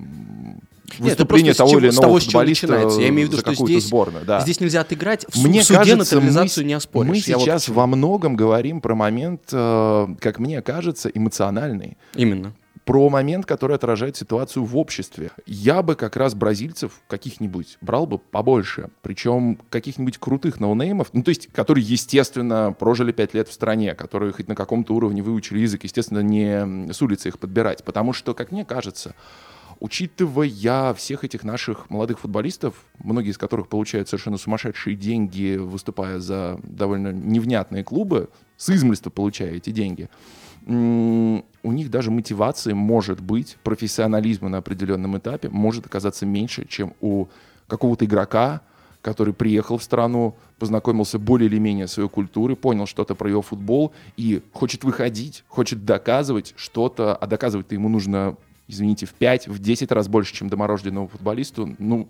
выступление 0.99 1.49
Нет, 1.49 1.57
того 1.57 1.79
или 1.79 1.89
иного 1.89 2.01
того, 2.01 2.19
футболиста 2.19 2.67
начинается. 2.67 3.01
Я 3.01 3.09
имею 3.09 3.27
в 3.27 3.31
виду, 3.31 3.41
что 3.41 3.53
здесь, 3.53 3.87
сборную. 3.87 4.25
Да. 4.25 4.39
здесь 4.41 4.59
нельзя 4.59 4.81
отыграть, 4.81 5.25
в 5.29 5.47
мне 5.47 5.63
суде 5.63 5.79
кажется, 5.79 6.15
натурализацию 6.15 6.63
мы, 6.63 6.67
не 6.67 6.73
оспоришь. 6.73 7.09
Мы 7.09 7.19
сейчас 7.19 7.67
вот 7.67 7.75
во 7.75 7.87
многом 7.87 8.35
говорим 8.35 8.81
про 8.81 8.95
момент, 8.95 9.41
э, 9.51 10.07
как 10.19 10.39
мне 10.39 10.61
кажется, 10.61 11.09
эмоциональный. 11.09 11.97
Именно 12.15 12.53
про 12.85 13.09
момент, 13.09 13.45
который 13.45 13.75
отражает 13.75 14.15
ситуацию 14.15 14.63
в 14.63 14.77
обществе. 14.77 15.31
Я 15.45 15.81
бы 15.81 15.95
как 15.95 16.15
раз 16.15 16.35
бразильцев 16.35 17.01
каких-нибудь 17.07 17.77
брал 17.81 18.05
бы 18.05 18.19
побольше, 18.19 18.89
причем 19.01 19.59
каких-нибудь 19.69 20.19
крутых 20.19 20.59
ноунеймов, 20.59 21.09
ну 21.11 21.23
то 21.23 21.29
есть, 21.29 21.47
которые, 21.47 21.83
естественно, 21.83 22.73
прожили 22.77 23.11
пять 23.11 23.33
лет 23.33 23.49
в 23.49 23.53
стране, 23.53 23.95
которые 23.95 24.31
хоть 24.31 24.47
на 24.47 24.55
каком-то 24.55 24.93
уровне 24.93 25.23
выучили 25.23 25.59
язык, 25.59 25.83
естественно, 25.83 26.19
не 26.19 26.93
с 26.93 27.01
улицы 27.01 27.29
их 27.29 27.39
подбирать, 27.39 27.83
потому 27.83 28.13
что, 28.13 28.35
как 28.35 28.51
мне 28.51 28.63
кажется, 28.63 29.15
учитывая 29.79 30.93
всех 30.93 31.23
этих 31.23 31.43
наших 31.43 31.89
молодых 31.89 32.19
футболистов, 32.19 32.75
многие 33.03 33.31
из 33.31 33.37
которых 33.37 33.67
получают 33.67 34.09
совершенно 34.09 34.37
сумасшедшие 34.37 34.95
деньги, 34.95 35.57
выступая 35.57 36.19
за 36.19 36.59
довольно 36.63 37.11
невнятные 37.11 37.83
клубы, 37.83 38.29
с 38.57 38.69
измольства 38.69 39.09
получая 39.09 39.53
эти 39.53 39.69
деньги, 39.69 40.09
у 40.65 41.41
них 41.71 41.91
даже 41.91 42.09
мотивации 42.09 42.73
может 42.73 43.21
быть, 43.21 43.57
профессионализма 43.63 44.49
на 44.49 44.57
определенном 44.57 45.17
этапе 45.17 45.49
может 45.49 45.85
оказаться 45.85 46.25
меньше, 46.25 46.65
чем 46.67 46.93
у 47.01 47.27
какого-то 47.67 48.05
игрока, 48.05 48.61
который 49.01 49.35
приехал 49.35 49.77
в 49.77 49.83
страну, 49.83 50.35
познакомился 50.57 51.19
более 51.19 51.47
или 51.47 51.59
менее 51.59 51.85
с 51.87 51.93
своей 51.93 52.09
культурой, 52.09 52.55
понял 52.55 52.87
что-то 52.87 53.13
про 53.13 53.29
его 53.29 53.43
футбол 53.43 53.93
и 54.17 54.41
хочет 54.51 54.83
выходить, 54.83 55.43
хочет 55.47 55.85
доказывать 55.85 56.55
что-то, 56.57 57.15
а 57.15 57.27
доказывать-то 57.27 57.75
ему 57.75 57.87
нужно 57.87 58.35
извините, 58.67 59.05
в 59.05 59.13
5, 59.13 59.47
в 59.47 59.59
10 59.59 59.91
раз 59.91 60.07
больше, 60.07 60.33
чем 60.33 60.49
доморожденному 60.49 61.07
футболисту, 61.07 61.75
ну, 61.77 62.07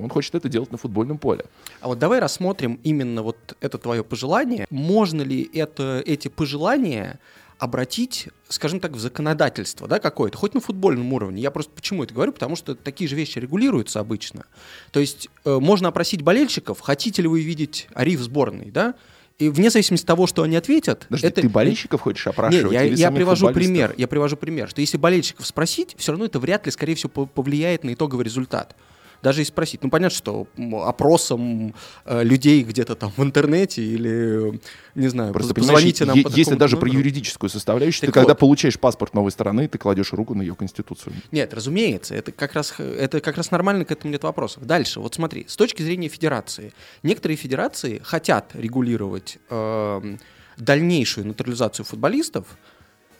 он 0.00 0.08
хочет 0.08 0.34
это 0.34 0.48
делать 0.48 0.70
на 0.72 0.78
футбольном 0.78 1.18
поле. 1.18 1.44
А 1.80 1.88
вот 1.88 1.98
давай 1.98 2.20
рассмотрим 2.20 2.78
именно 2.82 3.22
вот 3.22 3.56
это 3.60 3.78
твое 3.78 4.04
пожелание. 4.04 4.66
Можно 4.70 5.22
ли 5.22 5.48
это, 5.54 6.02
эти 6.04 6.28
пожелания 6.28 7.18
обратить, 7.58 8.28
скажем 8.48 8.80
так, 8.80 8.92
в 8.92 8.98
законодательство, 8.98 9.86
да, 9.88 9.98
какое-то, 9.98 10.36
хоть 10.36 10.54
на 10.54 10.60
футбольном 10.60 11.12
уровне. 11.12 11.40
Я 11.40 11.50
просто 11.50 11.72
почему 11.72 12.02
это 12.04 12.12
говорю, 12.12 12.32
потому 12.32 12.56
что 12.56 12.74
такие 12.74 13.08
же 13.08 13.16
вещи 13.16 13.38
регулируются 13.38 14.00
обычно. 14.00 14.44
То 14.90 15.00
есть 15.00 15.28
э, 15.44 15.58
можно 15.58 15.88
опросить 15.88 16.22
болельщиков, 16.22 16.80
хотите 16.80 17.22
ли 17.22 17.28
вы 17.28 17.42
видеть 17.42 17.88
Ари 17.94 18.16
в 18.16 18.22
сборной, 18.22 18.70
да, 18.70 18.94
и 19.38 19.48
вне 19.48 19.68
зависимости 19.70 20.04
от 20.04 20.08
того, 20.08 20.26
что 20.26 20.42
они 20.42 20.56
ответят... 20.56 21.06
Подожди, 21.08 21.26
это... 21.26 21.40
ты 21.40 21.48
болельщиков 21.48 22.00
хочешь 22.00 22.26
опрашивать? 22.26 22.72
Нет, 22.72 22.98
я, 22.98 23.08
я 23.08 23.10
привожу 23.10 23.50
пример. 23.52 23.94
Я 23.96 24.06
привожу 24.06 24.36
пример, 24.36 24.68
что 24.68 24.80
если 24.80 24.96
болельщиков 24.96 25.46
спросить, 25.46 25.94
все 25.98 26.12
равно 26.12 26.26
это 26.26 26.38
вряд 26.38 26.66
ли, 26.66 26.72
скорее 26.72 26.94
всего, 26.94 27.26
повлияет 27.26 27.82
на 27.84 27.94
итоговый 27.94 28.24
результат 28.24 28.76
даже 29.24 29.42
и 29.42 29.44
спросить. 29.44 29.82
Ну, 29.82 29.90
понятно, 29.90 30.16
что 30.16 30.46
опросом 30.84 31.74
э, 32.04 32.22
людей 32.22 32.62
где-то 32.62 32.94
там 32.94 33.12
в 33.16 33.22
интернете 33.22 33.82
или, 33.82 34.60
не 34.94 35.08
знаю, 35.08 35.32
Просто, 35.32 35.54
позвоните 35.54 36.04
нам 36.04 36.22
по 36.22 36.28
Если 36.28 36.54
даже 36.54 36.76
номеру. 36.76 36.90
про 36.92 36.98
юридическую 36.98 37.50
составляющую, 37.50 38.02
так 38.02 38.14
ты 38.14 38.20
вот. 38.20 38.26
когда 38.26 38.34
получаешь 38.34 38.78
паспорт 38.78 39.14
новой 39.14 39.32
страны, 39.32 39.66
ты 39.66 39.78
кладешь 39.78 40.12
руку 40.12 40.34
на 40.34 40.42
ее 40.42 40.54
конституцию. 40.54 41.14
Нет, 41.32 41.54
разумеется, 41.54 42.14
это 42.14 42.30
как 42.30 42.52
раз, 42.52 42.74
это 42.78 43.20
как 43.20 43.36
раз 43.36 43.50
нормально, 43.50 43.84
к 43.84 43.90
этому 43.90 44.12
нет 44.12 44.22
вопросов. 44.22 44.66
Дальше, 44.66 45.00
вот 45.00 45.14
смотри, 45.14 45.46
с 45.48 45.56
точки 45.56 45.82
зрения 45.82 46.08
федерации. 46.08 46.72
Некоторые 47.02 47.36
федерации 47.36 48.00
хотят 48.04 48.50
регулировать 48.54 49.38
э, 49.48 50.16
дальнейшую 50.58 51.26
натурализацию 51.26 51.86
футболистов, 51.86 52.46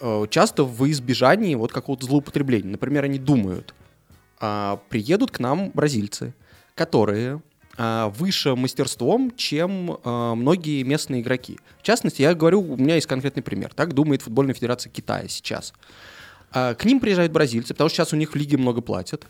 э, 0.00 0.26
часто 0.28 0.64
в 0.64 0.90
избежании 0.90 1.54
вот 1.54 1.72
какого-то 1.72 2.04
злоупотребления. 2.04 2.72
Например, 2.72 3.04
они 3.04 3.18
думают, 3.18 3.74
а, 4.44 4.76
приедут 4.90 5.30
к 5.30 5.40
нам 5.40 5.70
бразильцы, 5.70 6.34
которые 6.74 7.40
а, 7.78 8.10
выше 8.10 8.54
мастерством, 8.54 9.32
чем 9.34 9.98
а, 10.04 10.34
многие 10.34 10.82
местные 10.82 11.22
игроки. 11.22 11.58
В 11.78 11.82
частности, 11.82 12.20
я 12.20 12.34
говорю, 12.34 12.60
у 12.60 12.76
меня 12.76 12.96
есть 12.96 13.06
конкретный 13.06 13.42
пример. 13.42 13.72
Так 13.74 13.94
думает 13.94 14.20
футбольная 14.20 14.52
федерация 14.52 14.90
Китая 14.90 15.28
сейчас. 15.28 15.72
А, 16.52 16.74
к 16.74 16.84
ним 16.84 17.00
приезжают 17.00 17.32
бразильцы, 17.32 17.72
потому 17.72 17.88
что 17.88 17.96
сейчас 17.96 18.12
у 18.12 18.16
них 18.16 18.32
в 18.32 18.36
лиге 18.36 18.58
много 18.58 18.82
платят. 18.82 19.26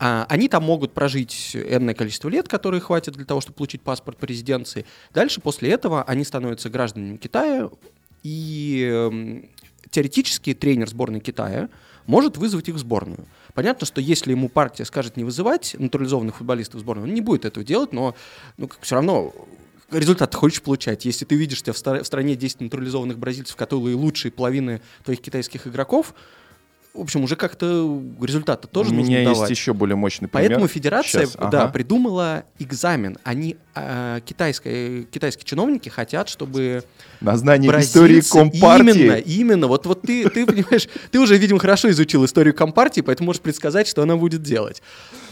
А, 0.00 0.26
они 0.28 0.48
там 0.48 0.64
могут 0.64 0.92
прожить 0.92 1.54
энное 1.54 1.94
количество 1.94 2.28
лет, 2.28 2.48
которые 2.48 2.80
хватит 2.80 3.14
для 3.14 3.24
того, 3.24 3.40
чтобы 3.40 3.58
получить 3.58 3.82
паспорт 3.82 4.18
по 4.18 4.24
резиденции. 4.24 4.86
Дальше, 5.14 5.40
после 5.40 5.70
этого, 5.70 6.02
они 6.02 6.24
становятся 6.24 6.68
гражданами 6.68 7.16
Китая, 7.16 7.70
и 8.24 8.88
э, 8.90 9.42
теоретически 9.90 10.52
тренер 10.54 10.88
сборной 10.88 11.20
Китая 11.20 11.68
может 12.06 12.36
вызвать 12.36 12.68
их 12.68 12.74
в 12.74 12.78
сборную. 12.78 13.26
Понятно, 13.58 13.88
что 13.88 14.00
если 14.00 14.30
ему 14.30 14.48
партия 14.48 14.84
скажет 14.84 15.16
не 15.16 15.24
вызывать 15.24 15.74
натурализованных 15.76 16.36
футболистов 16.36 16.76
в 16.76 16.78
сборную, 16.84 17.08
он 17.08 17.14
не 17.14 17.20
будет 17.20 17.44
этого 17.44 17.66
делать, 17.66 17.92
но 17.92 18.14
ну, 18.56 18.70
все 18.82 18.94
равно 18.94 19.34
результат 19.90 20.32
хочешь 20.32 20.62
получать. 20.62 21.04
Если 21.04 21.24
ты 21.24 21.34
видишь, 21.34 21.58
что 21.58 21.72
в, 21.72 21.76
стране 21.76 22.36
10 22.36 22.60
натурализованных 22.60 23.18
бразильцев, 23.18 23.56
которые 23.56 23.96
лучшие 23.96 24.30
половины 24.30 24.80
твоих 25.02 25.20
китайских 25.20 25.66
игроков, 25.66 26.14
в 26.98 27.02
общем, 27.02 27.22
уже 27.24 27.36
как-то 27.36 28.00
результаты 28.20 28.68
тоже 28.68 28.90
У 28.90 28.94
нужно 28.94 29.08
меня 29.10 29.24
давать. 29.24 29.50
есть 29.50 29.60
еще 29.60 29.72
более 29.72 29.96
мощный 29.96 30.28
пример. 30.28 30.48
Поэтому 30.50 30.68
федерация 30.68 31.26
Сейчас, 31.26 31.36
да, 31.50 31.62
ага. 31.64 31.68
придумала 31.68 32.44
экзамен. 32.58 33.16
Они, 33.24 33.56
э, 33.74 34.20
китайские, 34.24 35.04
китайские 35.04 35.44
чиновники 35.44 35.88
хотят, 35.88 36.28
чтобы 36.28 36.82
На 37.20 37.36
знание 37.36 37.70
истории 37.80 38.20
Компартии. 38.20 39.00
Именно, 39.00 39.14
именно. 39.16 39.66
Вот, 39.68 39.86
вот 39.86 40.02
ты, 40.02 40.28
ты 40.28 40.46
понимаешь, 40.46 40.88
ты 41.10 41.18
уже, 41.18 41.36
видимо, 41.38 41.58
хорошо 41.60 41.90
изучил 41.90 42.24
историю 42.24 42.54
Компартии, 42.54 43.00
поэтому 43.00 43.26
можешь 43.28 43.42
предсказать, 43.42 43.86
что 43.88 44.02
она 44.02 44.16
будет 44.16 44.42
делать. 44.42 44.82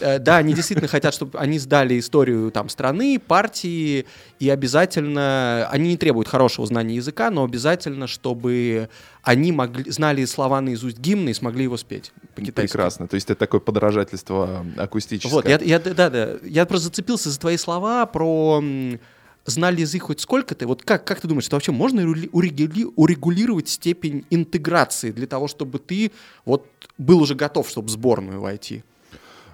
Э, 0.01 0.19
Да, 0.19 0.37
они 0.39 0.55
действительно 0.55 0.89
хотят, 0.89 1.15
чтобы 1.15 1.39
они 1.39 1.59
сдали 1.59 1.99
историю 1.99 2.51
там 2.51 2.69
страны, 2.69 3.19
партии, 3.19 4.07
и 4.39 4.49
обязательно, 4.51 5.69
они 5.71 5.89
не 5.91 5.97
требуют 5.97 6.29
хорошего 6.29 6.67
знания 6.67 6.97
языка, 6.97 7.31
но 7.31 7.45
обязательно, 7.45 8.07
чтобы 8.07 8.89
они 9.27 9.51
могли, 9.51 9.91
знали 9.91 10.25
слова 10.25 10.61
наизусть 10.61 10.99
гимна 10.99 11.31
и 11.31 11.35
смогли 11.35 11.65
его 11.65 11.77
спеть 11.77 12.13
по-китайски. 12.37 12.73
Прекрасно. 12.73 13.09
То 13.09 13.17
есть 13.17 13.29
это 13.29 13.35
такое 13.41 13.61
подражательство 13.61 14.65
акустическое. 14.77 15.33
Вот, 15.35 15.47
я, 15.49 15.59
я- 15.59 15.81
да, 15.81 16.09
да, 16.11 16.37
я 16.45 16.65
просто 16.65 16.87
зацепился 16.87 17.31
за 17.31 17.41
твои 17.41 17.57
слова 17.57 18.07
про 18.07 18.63
знали 19.45 19.81
язык 19.81 20.05
хоть 20.05 20.21
сколько-то. 20.21 20.69
Вот 20.69 20.85
как, 20.85 21.05
как 21.05 21.21
ты 21.21 21.27
думаешь, 21.27 21.47
это 21.47 21.57
вообще 21.57 21.73
можно 21.73 22.03
уре- 22.03 22.31
урегули- 22.31 22.93
урегулировать 22.95 23.69
степень 23.69 24.25
интеграции 24.31 25.11
для 25.11 25.27
того, 25.27 25.49
чтобы 25.49 25.81
ты 25.81 26.13
вот 26.45 26.69
был 26.97 27.21
уже 27.21 27.35
готов, 27.35 27.69
чтобы 27.69 27.89
в 27.89 27.91
сборную 27.91 28.41
войти? 28.41 28.85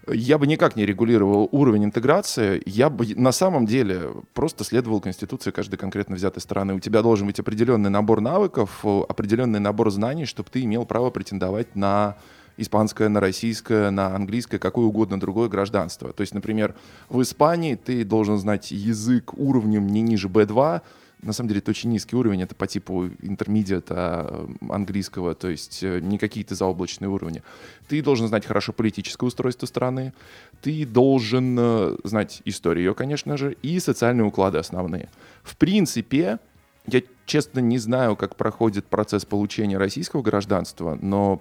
Я 0.09 0.39
бы 0.39 0.49
никак 0.49 0.75
не 0.75 0.85
регулировал 0.85 1.49
уровень 1.53 1.85
интеграции. 1.85 2.61
Я 2.67 2.91
бы 2.91 3.07
на 3.15 3.31
самом 3.31 3.67
деле 3.67 4.11
просто 4.35 4.65
следовал 4.65 5.01
Конституции 5.01 5.53
каждой 5.53 5.77
конкретно 5.77 6.17
взятой 6.17 6.43
страны. 6.43 6.75
У 6.75 6.81
тебя 6.81 7.03
должен 7.03 7.29
быть 7.29 7.39
определенный 7.39 7.91
набор 7.91 8.21
навыков, 8.21 8.81
э, 8.83 9.03
определенный 9.09 9.61
набор 9.61 9.91
знаний, 9.93 10.25
чтобы 10.25 10.51
ты 10.51 10.63
имел 10.63 10.87
право 10.87 11.11
претендовать 11.11 11.77
на 11.77 12.17
испанское, 12.57 13.09
на 13.09 13.21
российское, 13.21 13.91
на 13.91 14.15
английское, 14.15 14.59
какое 14.59 14.87
угодно 14.87 15.21
другое 15.21 15.49
гражданство. 15.49 16.13
То 16.13 16.23
есть, 16.23 16.35
например, 16.35 16.75
в 17.09 17.23
Испании 17.23 17.77
ты 17.77 18.05
должен 18.05 18.39
знать 18.39 18.73
язык 18.73 19.35
уровнем 19.35 19.87
не 19.87 20.03
ниже 20.03 20.29
B2, 20.29 20.83
на 21.23 21.33
самом 21.33 21.49
деле 21.49 21.61
это 21.61 21.71
очень 21.71 21.91
низкий 21.91 22.17
уровень, 22.17 22.43
это 22.43 22.55
по 22.55 22.67
типу 22.67 23.07
интермедиата 23.23 24.49
английского, 24.69 25.35
то 25.35 25.49
есть 25.49 25.83
э, 25.83 26.01
не 26.01 26.19
какие-то 26.19 26.55
заоблачные 26.55 27.09
уровни. 27.09 27.43
Ты 27.89 28.03
должен 28.03 28.27
знать 28.27 28.45
хорошо 28.45 28.73
политическое 28.73 29.27
устройство 29.27 29.67
страны, 29.67 30.13
ты 30.61 30.85
должен 30.85 31.57
э, 31.59 31.97
знать 32.05 32.43
историю 32.45 32.87
ее, 32.87 32.95
конечно 32.95 33.37
же, 33.37 33.57
и 33.63 33.79
социальные 33.79 34.25
уклады 34.25 34.59
основные. 34.59 35.09
В 35.45 35.57
принципе, 35.57 36.41
я 36.87 37.03
честно 37.25 37.61
не 37.61 37.79
знаю, 37.79 38.17
как 38.17 38.35
проходит 38.37 38.87
процесс 38.87 39.25
получения 39.25 39.79
российского 39.79 40.23
гражданства, 40.23 40.99
но 41.01 41.41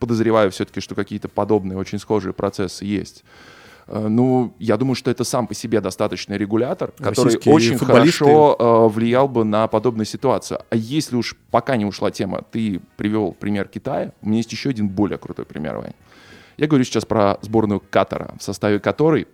подозреваю 0.00 0.50
все-таки, 0.50 0.80
что 0.80 0.94
какие-то 0.94 1.28
подобные, 1.28 1.78
очень 1.78 1.98
схожие 1.98 2.32
процессы 2.32 2.84
есть. 2.84 3.24
Э, 3.86 4.06
Ну, 4.08 4.54
я 4.58 4.76
думаю, 4.76 4.94
что 4.94 5.10
это 5.10 5.24
сам 5.24 5.46
по 5.46 5.54
себе 5.54 5.80
достаточный 5.80 6.38
регулятор, 6.38 6.92
который 6.92 7.24
Российские 7.26 7.54
очень 7.54 7.78
хорошо 7.78 8.56
э, 8.58 8.88
влиял 8.88 9.28
бы 9.28 9.44
на 9.44 9.66
подобную 9.68 10.06
ситуацию. 10.06 10.60
А 10.70 10.76
если 10.76 11.16
уж 11.16 11.36
пока 11.50 11.76
не 11.76 11.84
ушла 11.84 12.10
тема, 12.10 12.42
ты 12.50 12.80
привел 12.96 13.32
пример 13.32 13.68
Китая, 13.68 14.12
у 14.22 14.28
меня 14.28 14.38
есть 14.38 14.52
еще 14.52 14.70
один 14.70 14.88
более 14.88 15.18
крутой 15.18 15.44
пример, 15.44 15.76
Вань. 15.76 15.94
Я 16.56 16.66
говорю 16.66 16.84
сейчас 16.84 17.04
про 17.04 17.38
сборную 17.42 17.80
Катара, 17.80 18.34
в 18.38 18.42
составе 18.42 18.78
которой 18.78 19.26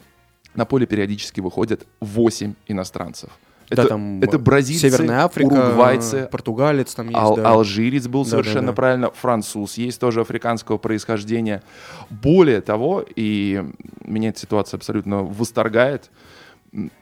на 0.55 0.65
поле 0.65 0.87
периодически 0.87 1.41
выходят 1.41 1.87
8 2.01 2.55
иностранцев. 2.69 3.31
Да, 3.71 3.83
Это, 3.83 3.89
там 3.89 4.21
это 4.23 4.39
бразильцы, 4.39 4.89
Северная 4.91 5.25
Африка, 5.25 5.53
уругвайцы, 5.53 6.29
португалец 6.31 6.95
там 6.95 7.09
есть, 7.09 7.19
Ал- 7.19 7.37
да. 7.37 7.51
Алжирец 7.51 8.07
был 8.07 8.25
Да, 8.25 8.31
совершенно 8.31 8.61
да, 8.61 8.67
да. 8.69 8.73
правильно, 8.73 9.11
француз 9.11 9.77
есть 9.77 10.01
тоже 10.01 10.23
африканского 10.23 10.79
происхождения. 10.79 11.63
Более 12.09 12.61
того, 12.63 13.05
и 13.15 13.65
меня 14.05 14.31
эта 14.31 14.41
ситуация 14.41 14.79
абсолютно 14.79 15.23
восторгает, 15.23 16.11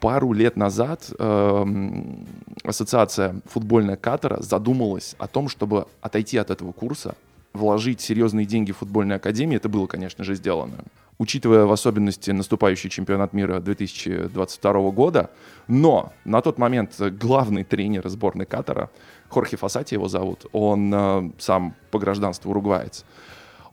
пару 0.01 0.33
лет 0.33 0.57
назад 0.57 1.11
эм, 1.19 2.27
ассоциация 2.65 3.37
футбольная 3.47 3.97
Катара 3.97 4.41
задумалась 4.41 5.15
о 5.19 5.27
том, 5.27 5.49
чтобы 5.49 5.87
отойти 6.01 6.39
от 6.39 6.51
этого 6.51 6.73
курса, 6.73 7.15
вложить 7.53 8.01
серьезные 8.01 8.47
деньги 8.47 8.73
в 8.73 8.79
футбольную 8.79 9.17
академию. 9.17 9.59
Это 9.59 9.69
было, 9.69 9.87
конечно 9.87 10.25
же, 10.25 10.35
сделано. 10.35 10.75
Учитывая 11.19 11.65
в 11.65 11.73
особенности 11.73 12.31
наступающий 12.31 12.91
чемпионат 12.91 13.33
мира 13.33 13.59
2022 13.61 14.91
года, 14.91 15.31
но 15.67 16.13
на 16.27 16.43
тот 16.43 16.59
момент 16.59 17.01
главный 17.01 17.65
тренер 17.65 18.07
сборной 18.09 18.45
Катара, 18.45 18.91
Хорхе 19.31 19.57
Фасати 19.57 19.95
его 19.95 20.09
зовут, 20.09 20.45
он 20.53 20.93
э, 20.95 21.31
сам 21.39 21.75
по 21.91 21.99
гражданству 21.99 22.51
уругваец, 22.51 23.05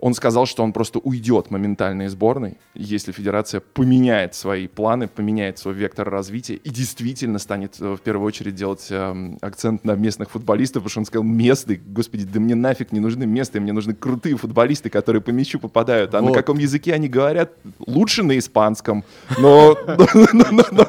он 0.04 0.14
сказал, 0.16 0.46
что 0.46 0.64
он 0.64 0.74
просто 0.74 1.00
уйдет 1.00 1.50
моментально 1.50 2.02
из 2.08 2.12
сборной, 2.12 2.58
если 2.74 3.14
федерация 3.14 3.62
поменяет 3.62 4.36
свои 4.36 4.68
планы, 4.68 5.08
поменяет 5.08 5.60
свой 5.60 5.76
вектор 5.76 6.10
развития 6.10 6.56
и 6.56 6.70
действительно 6.70 7.40
станет 7.40 7.80
э, 7.80 7.94
в 7.94 8.02
первую 8.02 8.28
очередь 8.28 8.54
делать 8.54 8.86
эм, 8.90 9.38
акцент 9.40 9.86
на 9.86 9.96
местных 9.96 10.30
футболистов, 10.32 10.84
потому 10.84 10.90
что 10.90 11.00
он 11.00 11.06
сказал, 11.06 11.24
местные, 11.24 11.78
господи, 11.78 12.26
да 12.26 12.42
мне 12.42 12.54
нафиг 12.54 12.92
не 12.92 13.00
нужны 13.00 13.26
местные, 13.26 13.62
мне 13.62 13.72
нужны 13.72 13.94
крутые 13.94 14.36
футболисты, 14.36 14.90
которые 14.90 15.22
по 15.22 15.30
мячу 15.30 15.58
попадают. 15.58 16.14
А 16.16 16.20
на 16.20 16.28
Вот. 16.28 16.36
каком 16.36 16.58
языке 16.58 16.94
они 16.94 17.08
говорят? 17.08 17.54
Лучше 17.88 18.24
на 18.24 18.38
испанском, 18.38 19.06
но, 19.40 19.78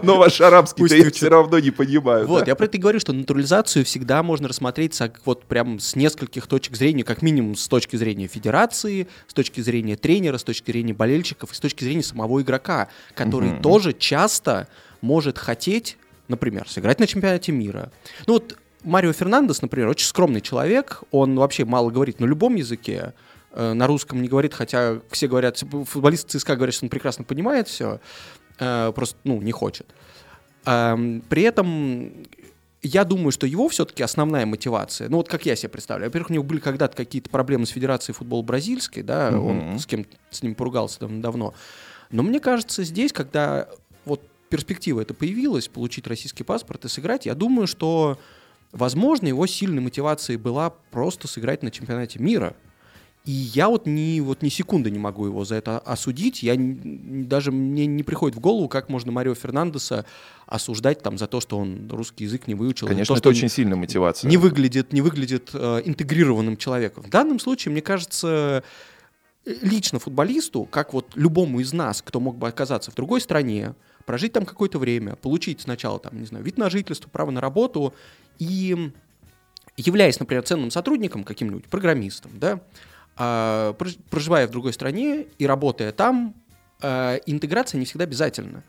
ваш 0.03 0.41
арабский 0.41 0.87
я 0.93 1.11
все 1.13 1.29
равно 1.29 1.61
не 1.61 1.71
понимаю. 1.71 2.27
Вот, 2.27 2.49
я 2.49 2.57
про 2.57 2.65
это 2.65 2.79
и 2.79 2.81
говорю, 2.81 2.99
что 2.99 3.13
натурализацию 3.13 3.85
всегда 3.85 4.25
можно 4.25 4.49
рассмотреть 4.49 4.95
со- 4.95 5.13
вот 5.25 5.45
прям 5.45 5.79
с 5.79 5.95
нескольких 5.95 6.49
точек 6.49 6.75
зрения, 6.75 7.05
как 7.05 7.23
минимум 7.23 7.55
с 7.55 7.69
точки 7.69 7.95
зрения 7.95 8.27
федерации, 8.27 9.04
с 9.27 9.35
точки 9.35 9.61
зрения 9.61 9.97
тренера, 9.97 10.39
с 10.39 10.45
точки 10.45 10.71
зрения 10.71 10.95
болельщиков 10.95 11.53
и 11.53 11.55
с 11.55 11.61
точки 11.61 11.85
зрения 11.85 12.03
самого 12.03 12.41
игрока, 12.43 12.89
который 13.15 13.51
Мгм. 13.51 13.63
тоже 13.63 13.93
часто 13.93 14.69
может 15.01 15.39
хотеть, 15.39 15.97
например, 16.29 16.69
сыграть 16.69 17.01
на 17.01 17.07
чемпионате 17.07 17.53
мира. 17.53 17.91
Ну 18.27 18.35
вот 18.35 18.57
Марио 18.83 19.13
Фернандес, 19.13 19.63
например, 19.63 19.89
очень 19.89 20.07
скромный 20.07 20.41
человек, 20.41 21.03
он 21.11 21.37
вообще 21.37 21.65
мало 21.65 21.91
говорит 21.91 22.21
на 22.21 22.25
любом 22.27 22.55
языке, 22.57 23.13
э, 23.53 23.73
на 23.73 23.87
русском 23.87 24.21
не 24.21 24.29
говорит, 24.29 24.53
хотя 24.55 25.01
все 25.11 25.29
говорят, 25.29 25.63
футболисты 25.87 26.39
ЦСКА 26.39 26.57
говорят, 26.57 26.75
что 26.75 26.85
он 26.87 26.91
прекрасно 26.91 27.25
понимает 27.25 27.69
все, 27.69 28.01
просто, 28.59 29.17
ну, 29.25 29.41
не 29.43 29.53
хочет. 29.53 29.87
Эм, 30.67 31.23
При 31.29 31.43
этом 31.43 32.13
я 32.87 33.05
думаю, 33.05 33.33
что 33.33 33.47
его 33.47 33.69
все-таки 33.69 34.03
основная 34.03 34.47
мотивация, 34.47 35.09
ну 35.09 35.17
вот 35.19 35.29
как 35.29 35.47
я 35.47 35.57
себе 35.57 35.71
представляю, 35.71 36.11
во-первых, 36.11 36.31
у 36.31 36.35
него 36.35 36.45
были 36.45 36.61
когда-то 36.61 36.97
какие-то 36.97 37.31
проблемы 37.31 37.67
с 37.67 37.71
Федерацией 37.71 38.15
футбола 38.15 38.43
бразильской, 38.43 39.03
да, 39.03 39.31
Мгм. 39.31 39.73
он 39.73 39.79
с 39.79 39.87
кем 39.87 40.07
с 40.31 40.43
ним 40.43 40.55
поругался 40.55 41.01
давно, 41.01 41.21
давно. 41.23 41.55
Но 42.11 42.23
мне 42.23 42.41
кажется, 42.41 42.85
здесь, 42.85 43.13
когда 43.13 43.69
вот 44.05 44.23
перспектива 44.51 45.01
это 45.01 45.15
появилась, 45.15 45.69
получить 45.69 46.07
российский 46.07 46.45
паспорт 46.45 46.85
и 46.85 46.89
сыграть, 46.89 47.27
я 47.27 47.35
думаю, 47.35 47.67
что, 47.67 48.19
возможно, 48.73 49.27
его 49.27 49.47
сильной 49.47 49.81
мотивацией 49.81 50.37
была 50.37 50.71
просто 50.71 51.27
сыграть 51.27 51.63
на 51.63 51.71
чемпионате 51.71 52.19
мира. 52.19 52.55
И 53.25 53.33
я 53.33 53.71
вот 53.71 53.87
ни, 53.87 54.21
вот 54.21 54.43
ни 54.43 54.51
секунды 54.51 54.91
не 54.91 54.99
могу 54.99 55.25
его 55.25 55.47
за 55.47 55.55
это 55.55 55.79
осудить. 55.79 56.43
Я 56.43 56.57
даже 56.59 57.53
мне 57.53 57.87
не 57.87 58.03
приходит 58.03 58.37
в 58.37 58.41
голову, 58.41 58.69
как 58.69 58.91
можно 58.91 59.13
Марио 59.13 59.35
Фернандеса 59.35 60.05
осуждать 60.47 61.01
там 61.03 61.17
за 61.17 61.27
то, 61.27 61.41
что 61.41 61.57
он 61.57 61.89
русский 61.91 62.25
язык 62.25 62.47
не 62.49 62.55
выучил. 62.55 62.87
Конечно, 62.87 63.15
то, 63.15 63.19
это 63.19 63.23
что 63.23 63.29
очень 63.31 63.49
сильная 63.49 63.77
мотивация. 63.77 64.29
не 64.29 64.37
выглядит, 64.37 64.93
не 64.93 65.01
выглядит 65.01 65.51
э, 65.55 65.83
интегрированным 65.87 66.59
человеком. 66.59 67.03
В 67.03 67.09
данном 67.09 67.39
случае, 67.41 67.73
мне 67.73 67.81
кажется, 67.81 68.63
лично 69.47 69.99
футболисту, 69.99 70.65
как 70.65 70.93
вот 70.93 71.13
любому 71.15 71.61
из 71.61 71.73
нас, 71.73 72.03
кто 72.03 72.21
мог 72.21 72.37
бы 72.37 72.47
оказаться 72.47 72.91
в 72.91 72.95
другой 72.95 73.23
стране, 73.23 73.75
прожить 74.05 74.35
там 74.35 74.45
какое-то 74.45 74.79
время, 74.79 75.17
получить 75.17 75.63
сначала 75.63 75.99
там, 75.99 76.21
не 76.21 76.27
знаю, 76.27 76.45
вид 76.45 76.59
на 76.59 76.69
жительство, 76.69 77.09
право 77.09 77.31
на 77.31 77.41
работу 77.41 77.95
и 78.39 78.93
являясь, 79.79 80.21
например, 80.21 80.45
ценным 80.45 80.71
сотрудником 80.71 81.25
каким-нибудь, 81.25 81.65
программистом, 81.65 82.33
да, 82.35 82.61
проживая 83.17 84.47
в 84.49 84.51
другой 84.51 84.73
стране 84.73 85.27
и 85.39 85.47
работая 85.47 85.93
там, 85.93 86.35
а, 86.83 87.17
интеграция 87.27 87.79
не 87.79 87.87
всегда 87.87 88.05
обязательна. 88.05 88.63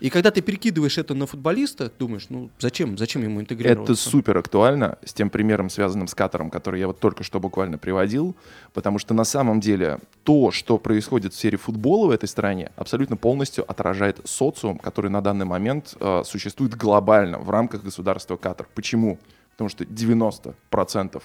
И 0.00 0.08
когда 0.08 0.30
ты 0.30 0.40
перекидываешь 0.40 0.96
это 0.96 1.14
на 1.14 1.26
футболиста, 1.26 1.92
думаешь, 1.98 2.26
ну 2.30 2.50
зачем, 2.58 2.96
зачем 2.96 3.22
ему 3.22 3.40
интегрироваться? 3.40 3.92
Это 3.92 4.00
супер 4.00 4.38
актуально 4.38 4.98
с 5.04 5.12
тем 5.12 5.28
примером, 5.28 5.68
связанным 5.68 6.08
с 6.08 6.14
Катаром, 6.14 6.50
который 6.50 6.80
я 6.80 6.86
вот 6.86 6.98
только 6.98 7.22
что 7.22 7.38
буквально 7.38 7.76
приводил, 7.76 8.34
потому 8.72 8.98
что 8.98 9.12
на 9.12 9.24
самом 9.24 9.60
деле 9.60 9.98
то, 10.24 10.50
что 10.52 10.78
происходит 10.78 11.34
в 11.34 11.36
сфере 11.36 11.58
футбола 11.58 12.06
в 12.06 12.10
этой 12.10 12.30
стране, 12.30 12.72
абсолютно 12.76 13.18
полностью 13.18 13.70
отражает 13.70 14.20
социум, 14.24 14.78
который 14.78 15.10
на 15.10 15.20
данный 15.20 15.44
момент 15.44 15.94
э, 16.00 16.22
существует 16.24 16.74
глобально 16.74 17.38
в 17.38 17.50
рамках 17.50 17.84
государства 17.84 18.36
Катар. 18.38 18.66
Почему? 18.74 19.18
Потому 19.52 19.68
что 19.68 19.84
90% 19.84 21.22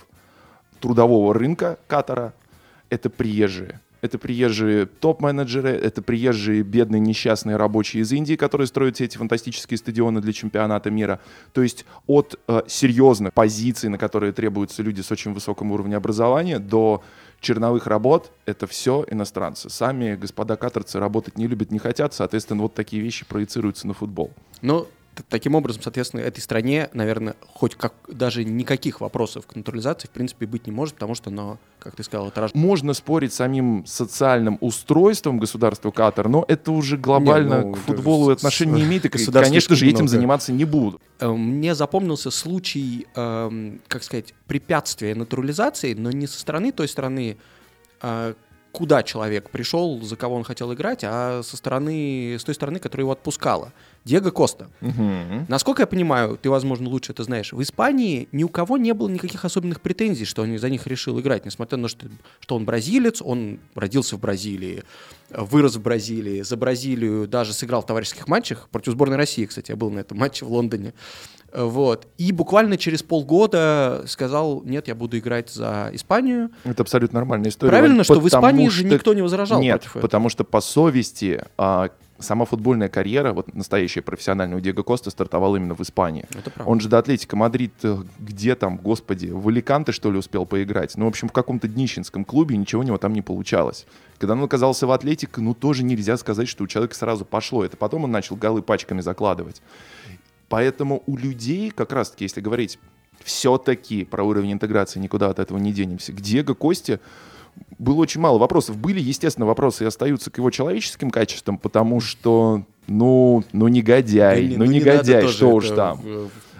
трудового 0.82 1.34
рынка 1.34 1.80
Катара— 1.88 2.34
это 2.96 3.10
приезжие. 3.10 3.80
это 4.02 4.18
приезжие 4.18 4.86
топ-менеджеры, 4.86 5.70
это 5.70 6.02
приезжие 6.02 6.62
бедные 6.64 7.00
несчастные 7.00 7.56
рабочие 7.58 8.04
из 8.04 8.12
Индии, 8.12 8.36
которые 8.36 8.68
строят 8.68 9.02
эти 9.02 9.18
фантастические 9.18 9.78
стадионы 9.78 10.22
для 10.22 10.32
чемпионата 10.32 10.92
мира. 10.92 11.20
То 11.54 11.64
есть 11.64 11.86
от 12.08 12.40
э, 12.48 12.62
серьезных 12.68 13.34
позиций, 13.34 13.90
на 13.90 13.98
которые 13.98 14.32
требуются 14.32 14.84
люди 14.84 15.02
с 15.02 15.12
очень 15.12 15.34
высоким 15.34 15.72
уровнем 15.72 15.98
образования, 15.98 16.60
до 16.60 17.04
черновых 17.42 17.88
работ— 17.88 18.32
это 18.46 18.68
все 18.68 19.06
иностранцы. 19.10 19.70
Сами 19.70 20.16
господа 20.16 20.56
катарцы 20.56 21.00
работать 21.00 21.38
не 21.38 21.48
любят, 21.48 21.72
не 21.72 21.80
хотят, 21.80 22.14
соответственно, 22.14 22.62
вот 22.62 22.74
такие 22.76 23.02
вещи 23.02 23.26
проецируются 23.26 23.88
на 23.88 23.94
футбол. 23.94 24.32
Ну, 24.62 24.88
таким 25.24 25.56
образом, 25.56 25.82
соответственно, 25.82 26.22
этой 26.22 26.42
стране, 26.42 26.90
наверное, 26.94 27.36
хоть 27.54 27.76
как 27.76 27.94
даже 28.08 28.44
никаких 28.44 29.02
вопросов 29.02 29.46
к 29.48 29.56
натурализации 29.56 30.08
в 30.08 30.12
принципе 30.12 30.46
быть 30.46 30.68
не 30.68 30.72
может, 30.72 30.96
потому 30.96 31.16
что 31.16 31.30
оно, 31.30 31.58
как 31.80 31.96
ты 31.96 32.04
сказал, 32.04 32.28
это 32.28 32.50
Можно 32.54 32.94
спорить 32.94 33.34
с 33.34 33.38
самым 33.38 33.86
социальным 33.86 34.58
устройством 34.62 35.40
государства 35.40 35.92
Катар, 35.92 36.28
но 36.28 36.46
это 36.48 36.72
уже 36.72 36.98
глобально 36.98 37.56
Нет, 37.56 37.66
ну, 37.66 37.74
к 37.74 37.78
футболу 37.78 38.30
отношения 38.32 38.74
не 38.74 38.84
имеет, 38.84 39.06
и, 39.06 39.10
конечно 39.10 39.76
же, 39.76 39.88
этим 39.88 40.08
заниматься 40.08 40.52
не 40.52 40.66
буду. 40.66 41.00
Э, 41.20 41.30
мне 41.30 41.76
запомнился 41.76 42.32
случай, 42.32 43.08
эм, 43.16 43.82
как 43.88 44.04
сказать, 44.04 44.34
препятствия 44.48 45.16
натурализации, 45.16 45.94
но 45.94 46.12
не 46.12 46.28
со 46.28 46.40
стороны 46.40 46.72
той 46.72 46.88
страны, 46.88 47.38
э, 48.02 48.34
куда 48.76 49.04
человек 49.04 49.50
пришел, 49.50 50.02
за 50.02 50.18
кого 50.18 50.36
он 50.36 50.44
хотел 50.44 50.74
играть, 50.74 51.00
а 51.04 51.42
со 51.44 51.56
стороны, 51.56 52.36
с 52.38 52.44
той 52.44 52.54
стороны, 52.54 52.80
которая 52.80 53.04
его 53.04 53.14
отпускала. 53.14 53.72
Диего 54.06 54.30
Коста. 54.30 54.70
Угу. 54.82 55.46
Насколько 55.48 55.82
я 55.82 55.88
понимаю, 55.88 56.38
ты, 56.40 56.50
возможно, 56.52 56.88
лучше 56.90 57.12
это 57.12 57.24
знаешь, 57.24 57.52
в 57.52 57.62
Испании 57.64 58.30
ни 58.32 58.44
у 58.44 58.50
кого 58.50 58.78
не 58.78 58.94
было 58.94 59.10
никаких 59.10 59.44
особенных 59.44 59.82
претензий, 59.82 60.26
что 60.26 60.44
он 60.44 60.58
за 60.60 60.70
них 60.70 60.86
решил 60.86 61.20
играть, 61.20 61.44
несмотря 61.44 61.80
на 61.80 61.88
то, 61.88 61.98
что, 62.40 62.56
он 62.56 62.66
бразилец, 62.66 63.22
он 63.24 63.60
родился 63.74 64.16
в 64.16 64.20
Бразилии, 64.20 64.84
вырос 65.32 65.78
в 65.78 65.82
Бразилии, 65.82 66.44
за 66.44 66.56
Бразилию 66.56 67.28
даже 67.28 67.52
сыграл 67.52 67.82
в 67.82 67.88
товарищеских 67.88 68.28
матчах, 68.28 68.70
против 68.70 68.92
сборной 68.94 69.18
России, 69.18 69.46
кстати, 69.46 69.72
я 69.72 69.76
был 69.76 69.90
на 69.90 70.00
этом 70.00 70.20
матче 70.20 70.46
в 70.46 70.52
Лондоне. 70.52 70.94
Вот. 71.56 72.08
И 72.18 72.32
буквально 72.32 72.78
через 72.78 73.02
полгода 73.02 74.04
сказал, 74.08 74.62
нет, 74.64 74.88
я 74.88 74.96
буду 74.96 75.18
играть 75.18 75.50
за 75.50 75.90
Испанию. 75.94 76.52
Это 76.64 76.84
абсолютно 76.84 77.20
нормальная 77.20 77.50
история. 77.50 77.72
Правильно, 77.72 78.04
что 78.04 78.20
в 78.20 78.28
Испании 78.28 78.68
что... 78.68 78.78
же 78.78 78.84
никто 78.84 79.14
не 79.14 79.22
возражал 79.22 79.62
нет, 79.62 79.78
против 79.78 79.92
этого. 79.92 80.02
потому 80.02 80.30
что 80.30 80.44
по 80.44 80.60
совести 80.60 81.44
а, 81.58 81.90
сама 82.20 82.46
футбольная 82.46 82.90
карьера, 82.90 83.34
вот 83.34 83.54
настоящая 83.54 84.02
профессиональная 84.02 84.58
у 84.58 84.60
Диего 84.60 84.84
Коста 84.84 85.10
стартовала 85.10 85.58
именно 85.58 85.76
в 85.76 85.82
Испании. 85.82 86.26
Он 86.66 86.80
же 86.80 86.90
до 86.90 87.00
Атлетика 87.00 87.36
Мадрид, 87.36 87.74
э, 87.84 87.98
где 88.20 88.56
там, 88.56 88.78
господи, 88.78 89.28
в 89.28 89.48
Аликанте, 89.48 89.92
что 89.92 90.12
ли, 90.12 90.18
успел 90.18 90.46
поиграть? 90.46 90.96
Ну, 90.96 91.06
в 91.06 91.08
общем, 91.10 91.28
в 91.28 91.32
каком-то 91.32 91.68
днищенском 91.68 92.26
клубе 92.26 92.58
ничего 92.58 92.82
у 92.82 92.84
него 92.86 92.98
там 92.98 93.14
не 93.14 93.22
получалось. 93.22 93.86
Когда 94.18 94.34
он 94.34 94.44
оказался 94.44 94.88
в 94.88 94.92
Атлетике, 94.92 95.42
ну, 95.42 95.54
тоже 95.54 95.84
нельзя 95.84 96.18
сказать, 96.18 96.48
что 96.48 96.64
у 96.64 96.68
человека 96.68 96.96
сразу 96.96 97.26
пошло. 97.26 97.66
Это 97.66 97.78
потом 97.78 98.06
он 98.06 98.12
начал 98.12 98.36
голы 98.36 98.62
пачками 98.62 99.02
закладывать. 99.02 99.62
Поэтому 100.48 101.04
у 101.08 101.18
людей, 101.18 101.72
как 101.72 101.92
раз-таки, 101.92 102.26
если 102.26 102.40
говорить 102.40 102.80
все-таки 103.24 104.06
про 104.06 104.24
уровень 104.24 104.54
интеграции, 104.54 105.00
никуда 105.00 105.30
от 105.30 105.40
этого 105.40 105.58
не 105.58 105.74
денемся, 105.74 106.14
к 106.14 106.22
Диего 106.22 106.54
Косте 106.54 107.00
было 107.78 107.96
очень 107.98 108.22
мало 108.22 108.38
вопросов. 108.38 108.78
Были, 108.78 109.00
естественно, 109.00 109.46
вопросы 109.46 109.84
и 109.84 109.88
остаются 109.88 110.32
к 110.32 110.38
его 110.38 110.50
человеческим 110.50 111.12
качествам, 111.12 111.58
потому 111.58 112.00
что, 112.00 112.64
ну, 112.88 113.44
ну 113.52 113.68
негодяй, 113.68 114.48
да, 114.48 114.58
ну, 114.58 114.66
ну 114.66 114.72
негодяй, 114.72 115.28
что 115.28 115.54
уж 115.54 115.70
там. 115.70 116.00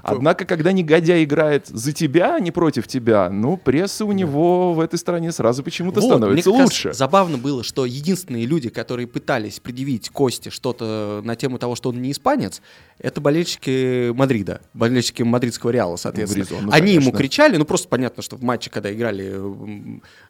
Однако, 0.06 0.46
когда 0.46 0.72
негодяй 0.72 1.24
играет 1.24 1.68
за 1.68 1.92
тебя, 1.92 2.36
а 2.36 2.40
не 2.40 2.52
против 2.52 2.88
тебя, 2.88 3.30
ну, 3.30 3.58
пресса 3.58 4.06
у 4.06 4.12
него 4.12 4.74
в 4.74 4.80
этой 4.80 5.00
стране 5.00 5.32
сразу 5.32 5.64
почему-то 5.64 6.00
вот, 6.00 6.08
становится 6.08 6.50
мне 6.50 6.64
лучше. 6.64 6.94
Забавно 6.94 7.38
было, 7.38 7.64
что 7.64 7.86
единственные 7.86 8.46
люди, 8.46 8.70
которые 8.70 9.08
пытались 9.08 9.60
предъявить 9.60 10.10
Косте 10.10 10.50
что-то 10.50 11.22
на 11.24 11.36
тему 11.36 11.58
того, 11.58 11.76
что 11.76 11.90
он 11.90 12.02
не 12.02 12.12
испанец, 12.12 12.62
это 13.00 13.20
болельщики 13.20 14.12
Мадрида, 14.12 14.62
болельщики 14.74 15.24
мадридского 15.24 15.72
Реала, 15.72 15.96
соответственно. 15.96 16.46
Бризон, 16.46 16.66
ну, 16.66 16.72
они 16.72 16.88
конечно. 16.88 17.10
ему 17.10 17.18
кричали, 17.18 17.58
ну 17.58 17.66
просто 17.66 17.88
понятно, 17.88 18.24
что 18.24 18.38
в 18.38 18.44
матче, 18.44 18.70
когда 18.70 18.94
играли 18.94 19.36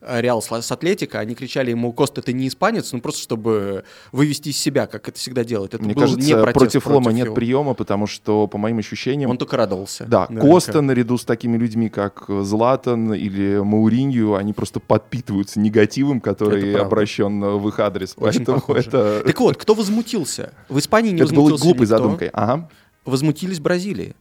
Реал 0.01 0.41
с 0.41 0.71
Атлетико, 0.71 1.19
они 1.19 1.35
кричали 1.35 1.71
ему, 1.71 1.93
Коста, 1.93 2.21
ты 2.21 2.33
не 2.33 2.47
испанец, 2.47 2.91
ну 2.91 3.01
просто 3.01 3.21
чтобы 3.21 3.83
вывести 4.11 4.49
из 4.49 4.57
себя, 4.57 4.87
как 4.87 5.09
это 5.09 5.19
всегда 5.19 5.43
делают. 5.43 5.73
Это 5.73 5.83
Мне 5.83 5.93
кажется, 5.93 6.19
не 6.19 6.33
против, 6.33 6.53
против 6.53 6.87
Лома 6.87 7.11
нет 7.11 7.25
его. 7.25 7.35
приема, 7.35 7.73
потому 7.73 8.07
что, 8.07 8.47
по 8.47 8.57
моим 8.57 8.79
ощущениям... 8.79 9.29
Он 9.29 9.37
только 9.37 9.57
радовался. 9.65 10.05
Да, 10.05 10.27
наверняка. 10.29 10.53
Коста 10.53 10.81
наряду 10.81 11.17
с 11.17 11.25
такими 11.25 11.57
людьми, 11.57 11.89
как 11.89 12.25
Златан 12.27 13.13
или 13.13 13.59
Мауринью, 13.59 14.35
они 14.35 14.53
просто 14.53 14.79
подпитываются 14.79 15.59
негативом, 15.59 16.21
который 16.21 16.75
обращен 16.75 17.41
в 17.41 17.67
их 17.67 17.79
адрес. 17.79 18.13
Очень 18.17 18.45
Поэтому 18.45 18.77
это... 18.77 19.23
Так 19.25 19.39
вот, 19.39 19.57
кто 19.57 19.73
возмутился? 19.73 20.53
В 20.69 20.79
Испании 20.79 21.11
не 21.11 21.17
это 21.17 21.25
возмутился 21.25 21.55
Это 21.55 21.63
было 21.63 21.73
глупой 21.73 21.85
задумкой. 21.85 22.27
Ага. 22.33 22.69
Возмутились 23.03 23.59
Бразилии. 23.59 24.15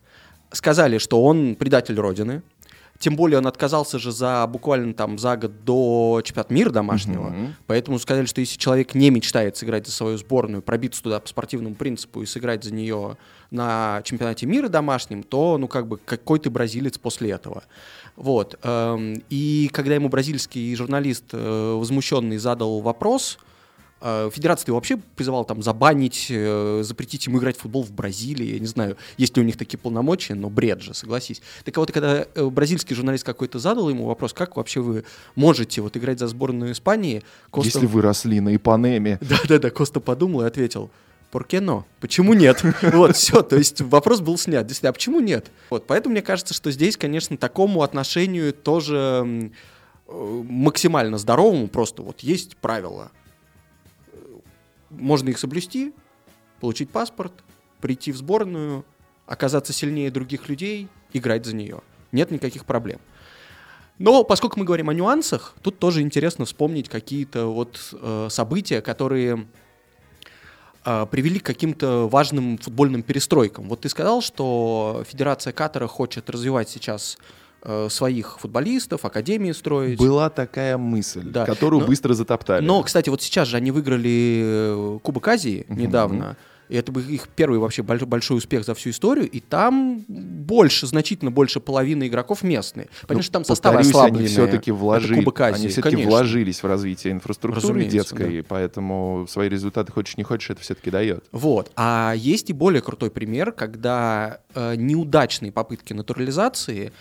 Сказали, 0.53 0.99
что 0.99 1.23
он 1.23 1.57
предатель 1.57 1.99
Родины, 1.99 2.43
тем 2.99 3.17
более 3.17 3.39
он 3.39 3.47
отказался 3.47 3.99
же 3.99 4.13
за 4.13 4.47
буквально 4.47 4.95
там 4.95 5.19
за 5.19 5.37
год 5.37 5.65
до 5.65 6.23
чемпионата 6.25 6.55
мира 6.55 6.71
домашнего. 6.71 7.31
Uh-huh. 7.31 7.51
Поэтому 7.67 7.99
сказали, 7.99 8.27
что 8.27 8.41
если 8.41 8.57
человек 8.57 8.95
не 8.95 9.11
мечтает 9.11 9.57
сыграть 9.57 9.87
за 9.87 9.93
свою 9.93 10.17
сборную, 10.17 10.63
пробиться 10.63 11.03
туда 11.03 11.21
по 11.21 11.29
спортивному 11.29 11.75
принципу 11.75 12.23
и 12.23 12.27
сыграть 12.27 12.65
за 12.65 12.73
нее 12.73 13.17
на 13.51 14.01
чемпионате 14.05 14.47
мира 14.47 14.69
домашнем, 14.69 15.23
то, 15.23 15.59
ну, 15.59 15.69
как 15.69 15.87
бы, 15.87 15.99
какой 15.99 16.39
ты 16.39 16.51
бразилец 16.51 16.99
после 16.99 17.31
этого. 17.31 17.65
Вот. 18.17 18.59
Эм, 18.63 19.23
и 19.29 19.69
когда 19.73 19.95
ему 19.95 20.09
бразильский 20.09 20.75
журналист 20.75 21.25
э, 21.33 21.75
возмущенный 21.77 22.39
задал 22.39 22.81
вопрос, 22.81 23.39
Федерация 24.31 24.69
его 24.69 24.77
вообще 24.77 24.99
призывала 25.17 25.45
там 25.45 25.63
забанить, 25.63 26.27
э, 26.29 26.83
запретить 26.85 27.27
ему 27.27 27.39
играть 27.39 27.57
в 27.57 27.61
футбол 27.63 27.83
в 27.83 27.93
Бразилии. 27.93 28.55
Я 28.55 28.59
не 28.59 28.67
знаю, 28.67 28.97
есть 29.17 29.37
ли 29.37 29.43
у 29.43 29.47
них 29.47 29.57
такие 29.57 29.79
полномочия, 29.79 30.35
но 30.35 30.51
бред 30.51 30.83
же, 30.83 30.95
согласись. 30.95 31.41
Так 31.65 31.77
вот, 31.77 31.91
когда 31.91 32.27
бразильский 32.35 32.95
журналист 32.95 33.25
какой-то 33.25 33.59
задал 33.59 33.89
ему 33.89 34.07
вопрос, 34.07 34.33
как 34.33 34.57
вообще 34.57 34.81
вы 34.81 35.05
можете 35.35 35.81
вот 35.81 35.97
играть 35.97 36.19
за 36.19 36.27
сборную 36.27 36.73
Испании? 36.73 37.23
Коста... 37.51 37.79
Если 37.79 37.87
вы 37.87 38.03
росли 38.03 38.41
на 38.41 38.55
Ипанеме. 38.55 39.19
Да-да-да, 39.23 39.71
Коста 39.71 40.01
подумал 40.01 40.43
и 40.43 40.47
ответил– 40.47 40.91
Поркено? 41.35 41.85
Почему 41.99 42.33
нет? 42.33 42.63
Вот, 42.83 43.17
все, 43.17 43.43
то 43.43 43.57
есть 43.57 43.81
вопрос 43.81 44.21
был 44.21 44.39
снят. 44.39 44.65
Действительно, 44.65 44.91
а 44.91 44.93
почему 44.93 45.19
нет? 45.19 45.51
Вот, 45.69 45.85
поэтому 45.85 46.13
мне 46.13 46.23
кажется, 46.23 46.55
что 46.55 46.71
здесь, 46.71 46.97
конечно, 46.97 47.37
такому 47.37 47.83
отношению 47.83 48.53
тоже 48.53 49.51
э, 50.07 50.43
максимально 50.49 51.19
здоровому 51.19 51.67
просто 51.67 52.03
вот 52.03 52.21
есть 52.21 52.57
правила. 52.59 53.11
Можно 54.99 55.31
их 55.31 55.39
соблюсти, 55.39 55.93
получить 56.61 56.91
паспорт, 56.91 57.33
прийти 57.81 58.13
в 58.13 58.17
сборную, 58.17 58.85
оказаться 59.27 59.73
сильнее 59.73 60.11
других 60.11 60.49
людей, 60.49 60.89
играть 61.13 61.45
за 61.47 61.55
нее. 61.55 61.81
Нет 62.13 62.31
никаких 62.31 62.65
проблем. 62.65 63.01
Но 63.99 64.25
поскольку 64.25 64.59
мы 64.59 64.65
говорим 64.65 64.89
о 64.91 64.95
нюансах, 64.95 65.55
тут 65.63 65.79
тоже 65.79 66.01
интересно 66.01 66.45
вспомнить 66.45 66.89
какие-то 66.89 67.47
вот 67.47 67.79
э, 67.93 68.29
события, 68.31 68.81
которые 68.81 69.47
а, 70.85 71.07
привели 71.07 71.39
к 71.39 71.47
каким-то 71.47 72.09
важным 72.09 72.59
футбольным 72.59 73.03
перестройкам. 73.03 73.69
Вот 73.69 73.83
ты 73.83 73.89
сказал, 73.89 74.21
что 74.21 75.03
Федерация 75.09 75.53
Катара 75.53 75.87
хочет 75.87 76.29
развивать 76.29 76.69
сейчас 76.69 77.17
э, 77.17 77.44
своих 77.89 78.39
футболистов, 78.39 79.05
академии 79.05 79.53
строить. 79.53 79.99
Была 79.99 80.31
такая 80.31 80.77
мысль, 80.77 81.23
да. 81.25 81.47
которую 81.47 81.81
но, 81.81 81.87
быстро 81.87 82.15
затоптали. 82.15 82.65
Но, 82.65 82.83
кстати, 82.83 83.09
вот 83.09 83.23
сейчас 83.23 83.49
же 83.49 83.57
они 83.57 83.71
выиграли 83.71 84.43
э, 84.45 84.99
Кубок 85.03 85.29
Азии 85.29 85.67
недавно. 85.69 86.37
И 86.69 86.77
это 86.77 86.93
был 86.93 87.03
их 87.03 87.29
первый 87.29 87.59
вообще 87.59 87.83
большой 87.83 88.39
успех 88.39 88.65
за 88.65 88.75
всю 88.75 88.91
историю. 88.91 89.29
И 89.31 89.41
там 89.41 90.05
больше, 90.09 90.87
значительно 90.87 91.31
больше 91.31 91.61
половины 91.61 92.09
игроков 92.09 92.43
местные. 92.43 92.89
Понятно, 93.03 93.17
ну, 93.17 93.23
что 93.23 93.33
там 93.33 93.45
составы 93.45 93.81
ослабленные. 93.81 94.21
они 94.21 94.29
все-таки 94.29 94.73
вложили, 94.73 95.25
они 95.39 95.69
все-таки 95.69 95.97
вложились 95.97 96.63
в 96.63 96.67
развитие 96.67 97.13
инфраструктуры 97.13 97.63
Разумеется, 97.63 97.97
детской, 97.97 98.41
да. 98.41 98.47
поэтому 98.49 99.27
свои 99.29 99.49
результаты, 99.49 99.93
хочешь 99.93 100.17
не 100.17 100.25
хочешь, 100.25 100.51
это 100.51 100.63
все-таки 100.63 100.91
дает. 100.91 101.25
Вот. 101.33 101.71
А 101.77 102.15
есть 102.17 102.51
и 102.51 102.53
более 102.53 102.83
крутой 102.83 103.11
пример, 103.11 103.53
когда 103.53 104.41
э, 104.55 104.75
неудачные 104.77 105.53
попытки 105.53 105.93
натурализации 105.93 106.93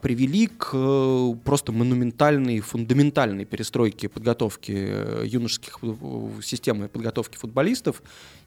привели 0.00 0.46
к 0.46 0.70
э, 0.74 1.34
просто 1.44 1.72
монументальной, 1.72 2.60
фундаментальной 2.60 3.44
перестройке 3.44 4.08
подготовки 4.08 4.72
э, 4.74 5.24
юношеских 5.26 5.78
системы 6.42 6.88
подготовки 6.88 7.36
футболистов 7.36 8.02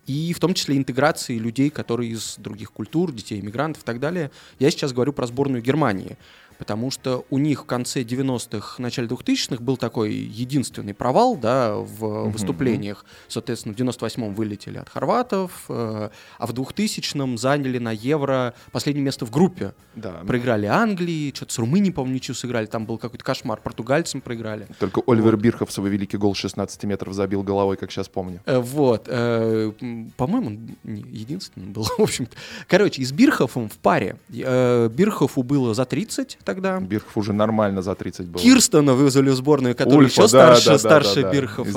и 0.08 0.34
в 0.34 0.40
том 0.40 0.54
числе 0.54 0.78
интеграции 0.78 1.38
людей, 1.38 1.70
которые 1.70 2.12
из 2.12 2.36
других 2.38 2.72
культур, 2.72 3.12
детей 3.12 3.40
иммигрантов 3.40 3.84
и 3.84 3.86
так 3.86 4.00
далее. 4.00 4.32
Я 4.60 4.72
сейчас 4.72 4.94
говорю 4.94 5.14
про 5.14 5.28
сборную 5.28 5.62
Германии. 5.62 6.18
Потому 6.58 6.92
что 6.92 7.26
у 7.30 7.38
них 7.38 7.64
в 7.64 7.66
конце 7.66 8.02
90-х, 8.02 8.82
начале 8.82 9.08
2000-х 9.08 9.64
был 9.64 9.78
такой 9.78 10.14
единственный 10.14 10.94
провал 10.94 11.36
да, 11.36 11.76
в 11.76 12.04
mm-hmm. 12.04 12.32
выступлениях. 12.32 13.06
Соответственно, 13.28 13.76
в 13.76 13.78
98-м 13.78 14.34
вылетели 14.34 14.78
от 14.78 14.90
хорватов, 14.90 15.66
э, 15.70 16.10
а 16.38 16.48
в 16.48 16.52
2000-м 16.52 17.38
заняли 17.38 17.78
на 17.78 17.92
Евро 17.92 18.54
последнее 18.72 19.04
место 19.04 19.26
в 19.26 19.32
группе. 19.32 19.74
Да. 19.96 20.22
Проиграли 20.26 20.66
Англии, 20.66 21.32
что-то 21.34 21.54
с 21.54 21.58
Румынией, 21.60 21.94
по-моему, 21.94 22.16
ничего 22.16 22.36
сыграли, 22.36 22.66
там 22.66 22.86
был 22.86 22.98
какой-то 22.98 23.24
кошмар, 23.24 23.60
португальцам 23.62 24.22
проиграли. 24.22 24.68
Только 24.80 25.02
Оливер 25.08 25.36
вот. 25.36 25.42
Бирхов 25.42 25.72
свой 25.72 25.90
великий 25.90 26.18
гол 26.18 26.36
16 26.36 26.84
метров 26.84 27.14
забил 27.14 27.44
головой, 27.44 27.78
как 27.78 27.92
сейчас 27.92 28.08
помню. 28.08 28.42
Э, 28.46 28.60
вот. 28.60 29.06
Э, 29.08 29.72
по-моему, 30.18 30.48
он 30.48 30.76
единственный 30.84 31.68
был. 31.68 31.84
в 31.98 32.02
общем, 32.02 32.28
короче, 32.68 33.02
и 33.02 33.06
с 33.06 33.12
Бирховым 33.12 33.70
в 33.70 33.78
паре. 33.78 34.18
Э, 34.34 34.90
Бирхову 34.90 35.44
было 35.44 35.74
за 35.74 35.86
30 35.86 36.38
тогда. 36.46 36.80
Бирхов 36.80 37.18
уже 37.18 37.34
нормально 37.34 37.82
за 37.82 37.96
30 37.96 38.28
был. 38.28 38.40
Кирстона 38.40 38.94
вызвали 38.94 39.30
в 39.30 39.36
сборную, 39.36 39.76
который 39.76 40.06
Ульфа, 40.06 40.22
еще 40.22 40.22
да, 40.22 40.56
старше, 40.56 40.70
да, 40.70 40.78
старше 40.78 41.22
да, 41.24 41.32
Бирхова. 41.32 41.68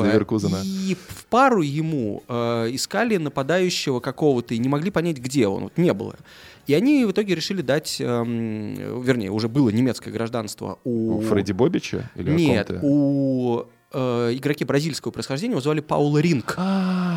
И 0.62 0.94
в 0.94 1.26
пару 1.26 1.62
ему 1.62 2.22
э, 2.28 2.68
искали 2.70 3.16
нападающего 3.16 4.00
какого-то 4.00 4.54
и 4.54 4.58
не 4.58 4.68
могли 4.68 4.90
понять, 4.90 5.18
где 5.18 5.48
он. 5.48 5.64
Вот 5.64 5.76
не 5.76 5.92
было. 5.92 6.14
И 6.68 6.74
они 6.74 7.06
в 7.06 7.12
итоге 7.12 7.34
решили 7.34 7.62
дать, 7.62 7.96
эм, 7.98 9.02
вернее, 9.02 9.30
уже 9.30 9.48
было 9.48 9.70
немецкое 9.70 10.12
гражданство 10.12 10.78
у... 10.84 11.16
У 11.16 11.20
Фредди 11.22 11.52
Бобича? 11.52 12.10
Или 12.14 12.30
Нет, 12.30 12.70
у 12.82 13.64
э, 13.92 14.32
игроки 14.34 14.64
бразильского 14.64 15.12
происхождения 15.12 15.52
его 15.52 15.60
звали 15.60 15.80
Паул 15.80 16.18
Ринг. 16.18 16.54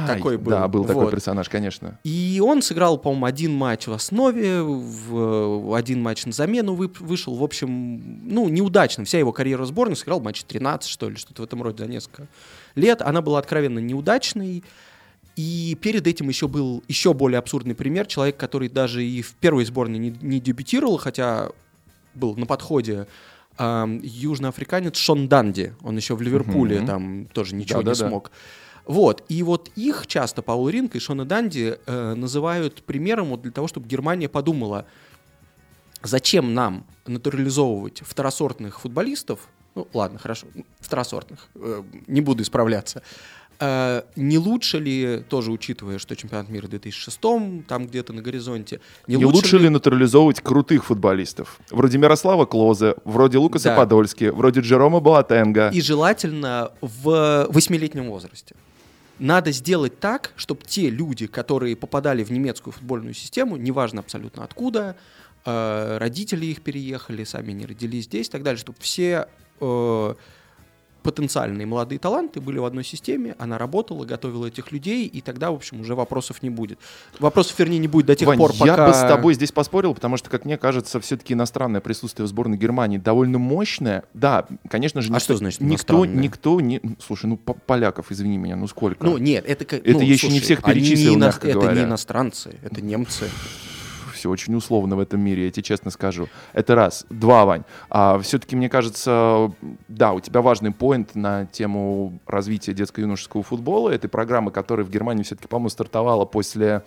Такой 0.08 0.38
был. 0.38 0.52
Да, 0.52 0.68
был 0.68 0.86
такой 0.86 1.10
персонаж, 1.10 1.50
конечно. 1.50 2.00
И 2.04 2.42
он 2.44 2.62
сыграл, 2.62 2.98
по-моему, 2.98 3.26
один 3.26 3.54
матч 3.54 3.88
в 3.88 3.94
основе, 3.94 4.62
в, 4.62 5.76
один 5.76 6.02
матч 6.02 6.26
на 6.26 6.32
замену 6.32 6.74
вы, 6.76 6.92
вышел. 7.00 7.36
В 7.36 7.44
общем, 7.44 8.22
ну, 8.24 8.50
неудачно. 8.50 9.06
Вся 9.06 9.20
его 9.20 9.32
карьера 9.32 9.64
в 9.64 9.68
сборной 9.68 9.96
сыграл 9.96 10.20
матч 10.20 10.44
13, 10.44 10.90
что 10.90 11.10
ли, 11.10 11.16
что-то 11.16 11.42
в 11.42 11.46
этом 11.46 11.62
роде 11.62 11.84
за 11.84 11.90
несколько 11.90 12.28
лет. 12.76 13.02
Она 13.02 13.22
была 13.22 13.40
откровенно 13.40 13.80
неудачной. 13.80 14.64
И 15.38 15.78
перед 15.82 16.06
этим 16.08 16.28
еще 16.28 16.48
был 16.48 16.84
еще 16.88 17.14
более 17.14 17.40
абсурдный 17.40 17.74
пример. 17.74 18.06
Человек, 18.06 18.38
который 18.38 18.70
даже 18.70 19.04
и 19.04 19.22
в 19.22 19.34
первой 19.36 19.66
сборной 19.66 19.98
не, 19.98 20.16
не 20.22 20.40
дебютировал, 20.40 20.98
хотя 20.98 21.50
был 22.14 22.36
на 22.36 22.46
подходе 22.46 23.08
э, 23.62 24.00
южноафриканец 24.04 24.98
Шон 24.98 25.28
Данди. 25.28 25.74
Он 25.82 25.96
еще 25.96 26.16
в 26.16 26.22
Ливерпуле 26.22 26.78
mm-hmm. 26.78 26.86
там 26.88 27.26
тоже 27.28 27.56
ничего 27.56 27.82
да, 27.82 27.92
не 27.92 27.98
да, 27.98 28.08
смог. 28.08 28.24
Да. 28.26 28.38
Вот. 28.86 29.24
И 29.30 29.44
вот 29.44 29.70
их 29.76 30.08
часто 30.08 30.42
Паул 30.42 30.70
Ринг 30.70 30.96
и 30.96 31.00
Шона 31.00 31.26
Данди 31.26 31.78
э, 31.86 32.14
называют 32.16 32.84
примером 32.84 33.28
вот 33.28 33.42
для 33.42 33.52
того, 33.52 33.68
чтобы 33.68 33.88
Германия 33.88 34.28
подумала, 34.28 34.86
зачем 36.02 36.54
нам 36.54 36.86
натурализовывать 37.06 38.02
второсортных 38.02 38.80
футболистов, 38.80 39.48
ну 39.76 39.88
ладно, 39.94 40.20
хорошо, 40.20 40.48
второсортных, 40.80 41.48
э, 41.56 41.84
не 42.08 42.22
буду 42.22 42.44
исправляться, 42.44 43.04
не 44.16 44.38
лучше 44.38 44.80
ли, 44.80 45.24
тоже 45.30 45.52
учитывая, 45.52 46.00
что 46.00 46.16
чемпионат 46.16 46.50
мира 46.50 46.66
в 46.66 46.70
2006 46.70 47.20
там 47.68 47.88
где-то 47.88 48.12
на 48.12 48.22
горизонте, 48.22 48.82
не, 49.08 49.18
не 49.18 49.26
лучше, 49.26 49.36
лучше 49.36 49.58
ли... 49.58 49.64
ли 49.64 49.70
натурализовывать 49.70 50.42
крутых 50.42 50.86
футболистов? 50.86 51.60
Вроде 51.70 51.98
Мирослава 51.98 52.46
Клозе, 52.46 52.96
вроде 53.06 53.38
Лукаса 53.38 53.70
да. 53.70 53.76
Подольски, 53.76 54.26
вроде 54.26 54.62
Джерома 54.62 55.00
Балатенга. 55.00 55.70
И 55.70 55.82
желательно 55.82 56.72
в 56.82 57.48
восьмилетнем 57.50 58.10
возрасте. 58.10 58.56
Надо 59.20 59.52
сделать 59.52 60.00
так, 60.00 60.32
чтобы 60.36 60.62
те 60.66 60.90
люди, 60.90 61.28
которые 61.28 61.76
попадали 61.76 62.24
в 62.24 62.32
немецкую 62.32 62.74
футбольную 62.74 63.14
систему, 63.14 63.56
неважно 63.56 64.00
абсолютно 64.00 64.44
откуда, 64.44 64.96
э, 65.46 65.98
родители 66.00 66.48
их 66.48 66.64
переехали, 66.64 67.24
сами 67.24 67.52
не 67.52 67.68
родились 67.68 68.06
здесь 68.06 68.30
и 68.30 68.32
так 68.32 68.42
далее, 68.42 68.58
чтобы 68.58 68.80
все 68.82 69.28
э, 69.60 70.16
потенциальные 71.04 71.66
молодые 71.66 72.00
таланты 72.00 72.40
были 72.42 72.60
в 72.60 72.66
одной 72.66 72.84
системе, 72.84 73.36
она 73.40 73.58
работала, 73.58 74.06
готовила 74.06 74.48
этих 74.48 74.72
людей, 74.72 75.06
и 75.06 75.22
тогда, 75.22 75.52
в 75.52 75.56
общем, 75.56 75.82
уже 75.82 75.96
вопросов 75.96 76.44
не 76.44 76.50
будет. 76.50 76.80
Вопросов, 77.20 77.58
вернее, 77.60 77.80
не 77.80 77.88
будет 77.88 78.06
до 78.06 78.16
тех 78.16 78.28
Вань, 78.28 78.38
пор, 78.38 78.54
пока... 78.54 78.66
я 78.66 78.88
бы 78.88 78.94
с 78.94 79.00
тобой 79.00 79.34
здесь 79.34 79.52
поспорил, 79.52 79.94
потому 79.94 80.18
что, 80.18 80.30
как 80.30 80.46
мне 80.46 80.58
кажется, 80.58 81.00
все-таки 81.00 81.34
иностранное 81.34 81.82
присутствие 81.82 82.26
в 82.26 82.30
сборной 82.30 82.58
Германии 82.58 82.98
довольно 82.98 83.40
мощное. 83.40 84.04
Да, 84.14 84.46
конечно 84.70 85.02
же, 85.02 85.10
никто, 85.10 85.18
а 85.18 85.20
что 85.20 85.38
значит 85.38 85.62
никто, 85.62 86.06
никто 86.06 86.62
не... 86.62 86.82
Слушай, 87.06 87.28
ну, 87.28 87.38
поляков, 87.38 88.12
извини 88.12 88.38
меня, 88.38 88.56
ну 88.56 88.68
сколько? 88.68 89.04
Ну, 89.06 89.18
нет, 89.18 89.46
это... 89.48 89.64
Это 89.64 89.76
ну, 89.86 89.88
я 89.88 89.94
слушай, 89.94 90.12
еще 90.12 90.28
не 90.30 90.40
всех 90.40 90.64
перечислил, 90.64 91.12
не 91.12 91.18
ино... 91.18 91.28
Это 91.28 91.52
говоря. 91.52 91.74
не 91.74 91.84
иностранцы, 91.84 92.58
это 92.64 92.82
немцы 92.82 93.30
все 94.22 94.30
очень 94.30 94.54
условно 94.54 94.96
в 94.96 95.00
этом 95.00 95.20
мире, 95.20 95.46
я 95.46 95.52
тебе 95.52 95.64
честно 95.64 95.90
скажу. 95.90 96.28
Это 96.54 96.76
раз. 96.76 97.08
Два, 97.10 97.44
Вань. 97.46 97.64
А, 97.90 98.20
все-таки, 98.20 98.56
мне 98.56 98.70
кажется, 98.70 99.52
да, 99.88 100.14
у 100.14 100.20
тебя 100.20 100.42
важный 100.42 100.72
поинт 100.72 101.16
на 101.16 101.48
тему 101.48 102.20
развития 102.28 102.74
детско-юношеского 102.74 103.42
футбола. 103.42 103.90
Этой 103.90 104.10
программы, 104.10 104.52
которая 104.52 104.86
в 104.86 104.92
Германии 104.92 105.24
все-таки, 105.24 105.48
по-моему, 105.48 105.70
стартовала 105.70 106.26
после 106.26 106.84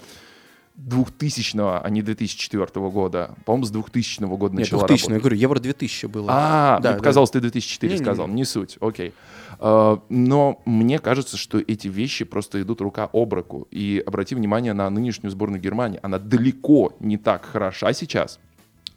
2000 0.77 1.57
а 1.83 1.89
не 1.91 2.03
2004 2.03 2.67
года. 2.91 3.35
По-моему, 3.45 3.65
с 3.67 3.71
2000 3.71 4.23
года 4.37 4.55
Нет, 4.55 4.67
начала 4.67 4.87
2000 4.87 5.07
работать. 5.07 5.15
я 5.15 5.21
говорю, 5.21 5.37
Евро 5.37 5.59
2000 5.59 6.07
было. 6.07 6.27
А, 6.31 6.79
да, 6.79 6.91
мне 6.91 6.91
да. 6.91 6.99
показалось, 6.99 7.31
ты 7.31 7.41
2004 7.41 7.93
не, 7.93 7.99
сказал. 7.99 8.27
Не, 8.29 8.33
не. 8.33 8.37
не 8.39 8.45
суть, 8.45 8.79
окей. 8.81 9.09
Uh, 9.09 9.13
но 9.59 10.63
мне 10.65 10.99
кажется, 10.99 11.37
что 11.37 11.59
эти 11.59 11.89
вещи 11.89 12.25
просто 12.25 12.63
идут 12.63 12.81
рука 12.81 13.09
об 13.13 13.35
руку. 13.35 13.69
И 13.71 14.03
обрати 14.07 14.35
внимание 14.35 14.73
на 14.73 14.89
нынешнюю 14.91 15.31
сборную 15.31 15.61
Германии. 15.61 16.01
Она 16.03 16.19
далеко 16.19 16.93
не 17.01 17.17
так 17.17 17.45
хороша 17.45 17.93
сейчас, 17.93 18.39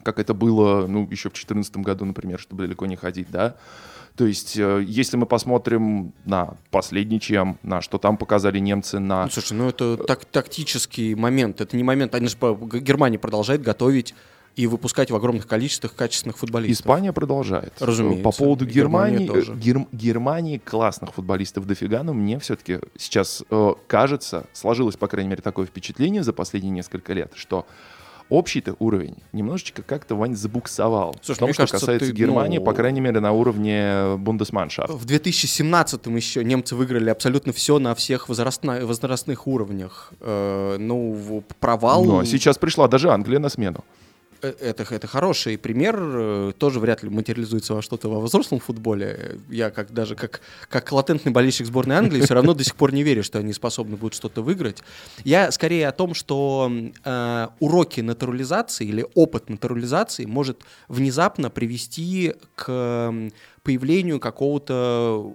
как 0.02 0.18
это 0.18 0.34
было, 0.34 0.86
ну, 0.86 1.02
еще 1.10 1.28
в 1.28 1.32
2014 1.32 1.76
году, 1.78 2.04
например, 2.04 2.38
чтобы 2.38 2.64
далеко 2.64 2.86
не 2.86 2.96
ходить, 2.96 3.28
да. 3.30 3.56
То 4.18 4.26
есть, 4.26 4.58
э, 4.58 4.82
если 4.84 5.16
мы 5.16 5.26
посмотрим 5.26 6.12
на 6.24 6.56
последний 6.72 7.20
чем, 7.20 7.56
на 7.62 7.80
что 7.80 7.98
там 7.98 8.16
показали 8.16 8.58
немцы, 8.58 8.98
на... 8.98 9.24
Ну, 9.24 9.30
слушай, 9.30 9.52
ну 9.52 9.68
это 9.68 9.96
так, 9.96 10.24
тактический 10.24 11.14
момент, 11.14 11.60
это 11.60 11.76
не 11.76 11.84
момент, 11.84 12.16
они 12.16 12.26
же 12.26 12.36
по... 12.36 12.52
Германия 12.54 13.18
продолжает 13.18 13.62
готовить 13.62 14.16
и 14.58 14.66
выпускать 14.66 15.12
в 15.12 15.14
огромных 15.14 15.46
количествах 15.46 15.94
качественных 15.94 16.36
футболистов. 16.36 16.84
Испания 16.84 17.12
продолжает. 17.12 17.72
Разумеется. 17.78 18.24
По 18.24 18.32
поводу 18.32 18.66
Германии, 18.66 19.30
Гер, 19.54 19.86
Германии 19.92 20.58
классных 20.58 21.14
футболистов 21.14 21.64
дофига, 21.64 22.02
но 22.02 22.12
мне 22.12 22.40
все-таки 22.40 22.80
сейчас 22.98 23.44
э, 23.50 23.74
кажется, 23.86 24.46
сложилось, 24.52 24.96
по 24.96 25.06
крайней 25.06 25.30
мере, 25.30 25.42
такое 25.42 25.64
впечатление 25.64 26.24
за 26.24 26.32
последние 26.32 26.72
несколько 26.72 27.12
лет, 27.12 27.30
что 27.36 27.66
общий-то 28.30 28.74
уровень 28.80 29.14
немножечко 29.32 29.82
как-то, 29.82 30.16
Вань, 30.16 30.34
забуксовал. 30.34 31.14
Слушай, 31.22 31.36
в 31.36 31.38
том, 31.38 31.52
что 31.52 31.62
кажется, 31.62 31.78
касается 31.78 32.08
ты, 32.08 32.12
Германии, 32.16 32.58
ну... 32.58 32.64
по 32.64 32.72
крайней 32.72 33.00
мере, 33.00 33.20
на 33.20 33.30
уровне 33.30 34.16
Бундесманшафт. 34.16 34.92
В 34.92 35.06
2017-м 35.06 36.16
еще 36.16 36.42
немцы 36.42 36.74
выиграли 36.74 37.10
абсолютно 37.10 37.52
все 37.52 37.78
на 37.78 37.94
всех 37.94 38.28
возрастна... 38.28 38.80
возрастных 38.84 39.46
уровнях. 39.46 40.12
Э, 40.20 40.78
ну, 40.80 41.44
провал... 41.60 42.04
Но 42.04 42.24
сейчас 42.24 42.58
пришла 42.58 42.88
даже 42.88 43.10
Англия 43.10 43.38
на 43.38 43.50
смену. 43.50 43.84
Э, 44.42 44.54
это, 44.60 44.86
это 44.94 45.06
хороший 45.06 45.58
пример, 45.58 45.96
э, 45.98 46.52
тоже 46.58 46.80
вряд 46.80 47.02
ли 47.02 47.10
материализуется 47.10 47.74
во 47.74 47.82
что-то 47.82 48.08
во 48.08 48.20
взрослом 48.20 48.60
футболе. 48.60 49.38
Я 49.48 49.70
как 49.70 49.92
даже 49.92 50.14
как, 50.14 50.40
как 50.68 50.92
латентный 50.92 51.32
болельщик 51.32 51.66
сборной 51.66 51.96
Англии 51.96 52.20
все 52.20 52.34
равно 52.34 52.54
до 52.54 52.64
сих 52.64 52.76
пор 52.76 52.92
не 52.92 53.02
верю, 53.02 53.24
что 53.24 53.38
они 53.38 53.52
способны 53.52 53.96
будут 53.96 54.14
что-то 54.14 54.42
выиграть. 54.42 54.82
Я 55.24 55.50
скорее 55.50 55.88
о 55.88 55.92
том, 55.92 56.14
что 56.14 56.70
э, 57.04 57.48
уроки 57.58 58.00
натурализации 58.00 58.86
или 58.86 59.06
опыт 59.14 59.48
натурализации 59.48 60.24
может 60.24 60.62
внезапно 60.88 61.50
привести 61.50 62.34
к 62.54 63.12
появлению 63.62 64.20
какого-то 64.20 65.34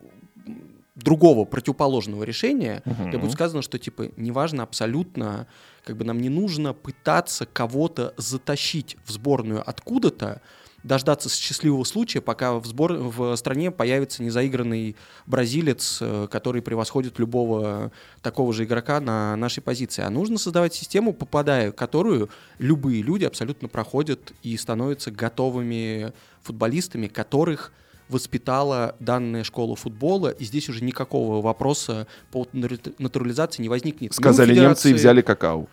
другого 0.95 1.45
противоположного 1.45 2.23
решения, 2.23 2.83
угу. 2.85 3.07
где 3.07 3.17
будет 3.17 3.33
сказано, 3.33 3.61
что 3.61 3.79
типа 3.79 4.11
неважно 4.15 4.63
абсолютно 4.63 5.47
как 5.83 5.97
бы 5.97 6.05
нам 6.05 6.21
не 6.21 6.29
нужно 6.29 6.73
пытаться 6.73 7.45
кого-то 7.45 8.13
затащить 8.17 8.97
в 9.03 9.11
сборную 9.11 9.67
откуда-то, 9.67 10.41
дождаться 10.83 11.29
счастливого 11.29 11.83
случая, 11.85 12.21
пока 12.21 12.53
в, 12.59 12.65
сбор... 12.65 12.93
в 12.93 13.35
стране 13.37 13.71
появится 13.71 14.21
незаигранный 14.21 14.95
бразилец, 15.25 15.99
э, 16.01 16.27
который 16.29 16.61
превосходит 16.61 17.19
любого 17.19 17.91
такого 18.21 18.53
же 18.53 18.65
игрока 18.65 18.99
на 18.99 19.35
нашей 19.35 19.63
позиции. 19.63 20.03
А 20.03 20.09
нужно 20.09 20.37
создавать 20.37 20.73
систему, 20.73 21.13
попадая 21.13 21.71
в 21.71 21.75
которую 21.75 22.29
любые 22.59 23.01
люди 23.01 23.23
абсолютно 23.23 23.69
проходят 23.69 24.33
и 24.43 24.55
становятся 24.57 25.09
готовыми 25.09 26.11
футболистами, 26.41 27.07
которых 27.07 27.71
воспитала 28.09 28.95
данная 28.99 29.43
школа 29.43 29.75
футбола, 29.75 30.29
и 30.29 30.43
здесь 30.43 30.69
уже 30.69 30.83
никакого 30.83 31.41
вопроса 31.41 32.07
по 32.31 32.47
натурализации 32.51 33.61
не 33.61 33.69
возникнет. 33.69 34.13
Сказали 34.13 34.55
немцы 34.55 34.91
и 34.91 34.93
взяли 34.93 35.21
какао. 35.21 35.67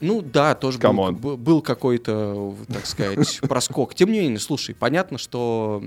Ну 0.00 0.22
да, 0.22 0.54
тоже 0.54 0.78
был, 0.78 1.36
был 1.36 1.60
какой-то, 1.60 2.54
так 2.72 2.86
сказать, 2.86 3.40
проскок. 3.48 3.94
Тем 3.94 4.10
не 4.10 4.20
менее, 4.20 4.38
слушай, 4.38 4.74
понятно, 4.74 5.18
что 5.18 5.82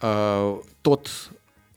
э, 0.00 0.58
тот 0.82 1.10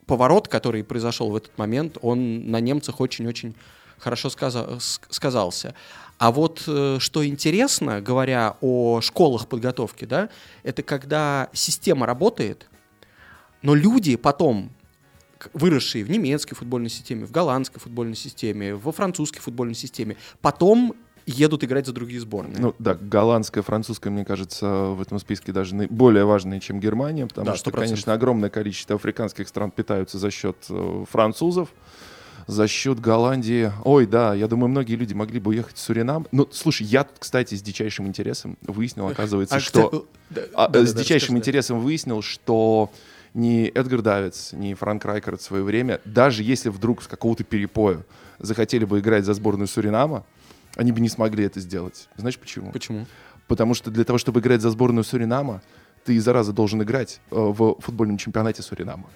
поворот, 0.05 0.47
который 0.47 0.83
произошел 0.83 1.31
в 1.31 1.35
этот 1.35 1.57
момент, 1.57 1.97
он 2.01 2.51
на 2.51 2.59
немцах 2.59 2.99
очень-очень 2.99 3.55
хорошо 3.97 4.29
сказа- 4.29 4.77
сказался. 5.09 5.73
А 6.19 6.31
вот 6.31 6.63
э, 6.67 6.97
что 6.99 7.25
интересно, 7.25 8.01
говоря 8.01 8.55
о 8.61 9.01
школах 9.01 9.47
подготовки, 9.47 10.05
да, 10.05 10.29
это 10.61 10.83
когда 10.83 11.49
система 11.53 12.05
работает, 12.05 12.67
но 13.63 13.73
люди 13.73 14.15
потом, 14.15 14.69
выросшие 15.53 16.03
в 16.03 16.09
немецкой 16.09 16.55
футбольной 16.55 16.89
системе, 16.89 17.25
в 17.25 17.31
голландской 17.31 17.81
футбольной 17.81 18.15
системе, 18.15 18.75
во 18.75 18.91
французской 18.91 19.39
футбольной 19.39 19.75
системе, 19.75 20.15
потом 20.41 20.93
едут 21.25 21.63
играть 21.63 21.85
за 21.85 21.93
другие 21.93 22.19
сборные. 22.19 22.57
Ну 22.59 22.75
да, 22.79 22.95
голландская, 22.95 23.63
французская, 23.63 24.09
мне 24.09 24.25
кажется, 24.25 24.67
в 24.67 25.01
этом 25.01 25.19
списке 25.19 25.51
даже 25.51 25.75
более 25.89 26.25
важные, 26.25 26.59
чем 26.59 26.79
Германия, 26.79 27.25
потому 27.27 27.45
Да, 27.47 27.55
что, 27.55 27.71
100%. 27.71 27.73
конечно, 27.73 28.13
огромное 28.13 28.49
количество 28.49 28.95
африканских 28.95 29.47
стран 29.47 29.71
питаются 29.71 30.17
за 30.19 30.31
счет 30.31 30.57
э, 30.69 31.05
французов, 31.09 31.69
за 32.45 32.67
счет 32.67 32.99
Голландии. 32.99 33.71
Ой, 33.85 34.05
да, 34.05 34.33
я 34.33 34.47
думаю, 34.49 34.67
многие 34.67 34.95
люди 34.95 35.13
могли 35.13 35.39
бы 35.39 35.51
уехать 35.51 35.77
в 35.77 35.79
Суринам. 35.79 36.27
Ну, 36.33 36.45
слушай, 36.51 36.85
я 36.85 37.05
тут, 37.05 37.15
кстати, 37.19 37.55
с 37.55 37.61
дичайшим 37.61 38.05
интересом 38.05 38.57
выяснил, 38.61 39.07
оказывается, 39.07 39.55
А, 39.55 39.59
что... 39.61 40.05
да, 40.29 40.41
А, 40.55 40.67
да, 40.67 40.79
э, 40.81 40.85
с 40.85 40.93
да, 40.93 41.01
дичайшим 41.03 41.35
расскажи, 41.35 41.39
интересом 41.39 41.79
выяснил, 41.79 42.21
что 42.21 42.91
ни 43.33 43.65
Эдгар 43.67 44.01
Давидс, 44.01 44.53
ни 44.53 44.73
Франк 44.73 45.05
Райкард 45.05 45.41
в 45.41 45.43
свое 45.43 45.63
время, 45.63 46.01
даже 46.05 46.43
если 46.43 46.69
вдруг 46.69 47.01
с 47.03 47.07
какого-то 47.07 47.43
перепоя 47.43 48.03
захотели 48.39 48.85
бы 48.85 48.99
играть 48.99 49.25
за 49.25 49.33
сборную 49.33 49.67
Суринама, 49.67 50.25
они 50.75 50.91
бы 50.91 50.99
не 50.99 51.09
смогли 51.09 51.45
это 51.45 51.59
сделать. 51.59 52.09
Знаешь 52.17 52.37
почему? 52.39 52.71
Почему? 52.71 53.05
Потому 53.47 53.73
что 53.73 53.91
для 53.91 54.03
того, 54.03 54.17
чтобы 54.17 54.39
играть 54.39 54.61
за 54.61 54.69
сборную 54.69 55.03
Суринама, 55.03 55.61
ты, 56.05 56.19
зараза, 56.19 56.53
должен 56.53 56.81
играть 56.81 57.21
э, 57.31 57.35
в 57.35 57.79
футбольном 57.79 58.17
чемпионате 58.17 58.61
Суринама. 58.61 59.09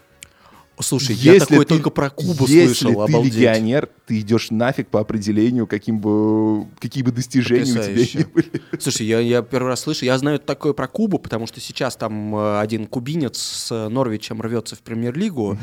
Слушай, 0.80 1.16
я 1.16 1.34
Если 1.34 1.48
такое 1.48 1.66
ты- 1.66 1.74
только 1.74 1.90
про 1.90 2.10
Кубу 2.12 2.46
Если 2.46 2.66
слышал, 2.68 3.06
ты 3.08 3.12
обалдеть. 3.12 3.34
легионер, 3.34 3.90
ты 4.06 4.20
идешь 4.20 4.52
нафиг 4.52 4.88
по 4.90 5.00
определению, 5.00 5.66
каким 5.66 6.00
бы, 6.00 6.68
какие 6.80 7.02
бы 7.04 7.12
достижения 7.12 7.64
у 7.64 7.66
тебя 7.66 7.82
Потрясающе. 7.82 8.18
не 8.20 8.24
были. 8.26 8.62
Слушай, 8.80 9.08
я, 9.08 9.20
я 9.20 9.42
первый 9.42 9.70
раз 9.70 9.82
слышу, 9.82 10.06
я 10.06 10.18
знаю 10.20 10.40
такое 10.40 10.74
про 10.74 10.88
Кубу, 10.88 11.18
потому 11.18 11.48
что 11.48 11.60
сейчас 11.60 11.96
там 11.96 12.36
э, 12.36 12.60
один 12.60 12.86
кубинец 12.86 13.38
с 13.40 13.90
Норвичем 13.90 14.40
рвется 14.42 14.76
в 14.76 14.82
премьер-лигу, 14.82 15.58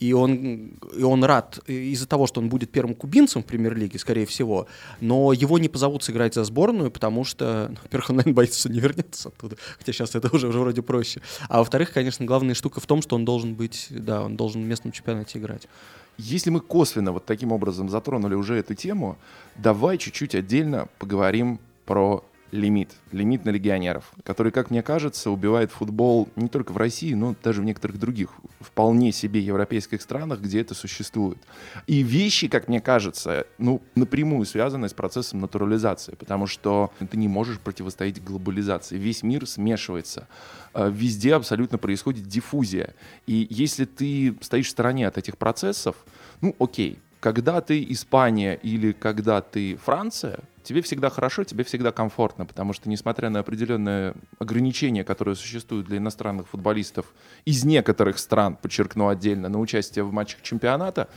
и 0.00 0.12
он, 0.12 0.78
и 0.96 1.02
он 1.02 1.24
рад 1.24 1.60
из-за 1.66 2.06
того, 2.06 2.26
что 2.26 2.40
он 2.40 2.50
будет 2.50 2.70
первым 2.70 2.94
кубинцем 2.94 3.42
в 3.42 3.46
премьер-лиге, 3.46 3.98
скорее 3.98 4.26
всего, 4.26 4.66
но 5.00 5.32
его 5.32 5.58
не 5.58 5.68
позовут 5.68 6.04
сыграть 6.04 6.34
за 6.34 6.44
сборную, 6.44 6.90
потому 6.90 7.24
что, 7.24 7.68
ну, 7.70 7.76
во-первых, 7.84 8.10
он, 8.10 8.16
наверное, 8.16 8.34
боится, 8.34 8.60
что 8.60 8.68
не 8.70 8.80
вернется 8.80 9.28
оттуда, 9.30 9.56
хотя 9.78 9.92
сейчас 9.94 10.14
это 10.14 10.28
уже, 10.34 10.48
уже 10.48 10.58
вроде 10.60 10.82
проще. 10.82 11.22
А 11.48 11.60
во-вторых, 11.60 11.90
конечно, 11.92 12.26
главная 12.26 12.54
штука 12.54 12.80
в 12.80 12.86
том, 12.86 13.00
что 13.00 13.16
он 13.16 13.24
должен 13.24 13.54
быть, 13.54 13.86
да, 13.90 14.22
он 14.22 14.36
должен 14.36 14.57
в 14.64 14.66
местном 14.66 14.92
чемпионате 14.92 15.38
играть. 15.38 15.68
Если 16.16 16.50
мы 16.50 16.60
косвенно 16.60 17.12
вот 17.12 17.26
таким 17.26 17.52
образом 17.52 17.88
затронули 17.88 18.34
уже 18.34 18.56
эту 18.56 18.74
тему, 18.74 19.16
давай 19.56 19.98
чуть-чуть 19.98 20.34
отдельно 20.34 20.88
поговорим 20.98 21.60
про 21.86 22.24
лимит. 22.50 22.90
Лимит 23.12 23.44
на 23.44 23.50
легионеров, 23.50 24.12
который, 24.24 24.52
как 24.52 24.70
мне 24.70 24.82
кажется, 24.82 25.30
убивает 25.30 25.70
футбол 25.70 26.28
не 26.36 26.48
только 26.48 26.72
в 26.72 26.76
России, 26.76 27.14
но 27.14 27.34
даже 27.42 27.62
в 27.62 27.64
некоторых 27.64 27.98
других 27.98 28.30
вполне 28.60 29.12
себе 29.12 29.40
европейских 29.40 30.02
странах, 30.02 30.40
где 30.40 30.60
это 30.60 30.74
существует. 30.74 31.38
И 31.86 32.02
вещи, 32.02 32.48
как 32.48 32.68
мне 32.68 32.80
кажется, 32.80 33.46
ну, 33.58 33.82
напрямую 33.94 34.46
связаны 34.46 34.88
с 34.88 34.94
процессом 34.94 35.40
натурализации, 35.40 36.14
потому 36.14 36.46
что 36.46 36.92
ты 37.10 37.16
не 37.16 37.28
можешь 37.28 37.58
противостоять 37.58 38.22
глобализации. 38.22 38.96
Весь 38.96 39.22
мир 39.22 39.46
смешивается. 39.46 40.28
Э, 40.74 40.90
Везде 40.90 41.34
абсолютно 41.34 41.78
происходит 41.78 42.26
диффузия. 42.26 42.94
И 43.26 43.46
если 43.50 43.84
ты 43.84 44.36
стоишь 44.40 44.68
в 44.68 44.70
стороне 44.70 45.06
от 45.06 45.18
этих 45.18 45.36
процессов, 45.36 45.96
ну, 46.40 46.54
окей, 46.58 46.98
когда 47.20 47.60
ты 47.60 47.84
Испания 47.90 48.54
или 48.54 48.92
когда 48.92 49.40
ты 49.40 49.76
Франция, 49.76 50.40
тебе 50.68 50.82
всегда 50.82 51.08
хорошо, 51.08 51.44
тебе 51.44 51.64
всегда 51.64 51.92
комфортно, 51.92 52.44
потому 52.44 52.74
что, 52.74 52.90
несмотря 52.90 53.30
на 53.30 53.40
определенные 53.40 54.14
ограничения, 54.38 55.02
которые 55.02 55.34
существуют 55.34 55.86
для 55.86 55.96
иностранных 55.96 56.48
футболистов 56.48 57.06
из 57.46 57.64
некоторых 57.64 58.18
стран, 58.18 58.54
подчеркну 58.54 59.08
отдельно, 59.08 59.48
на 59.48 59.58
участие 59.60 60.04
в 60.04 60.12
матчах 60.12 60.42
чемпионата, 60.42 61.08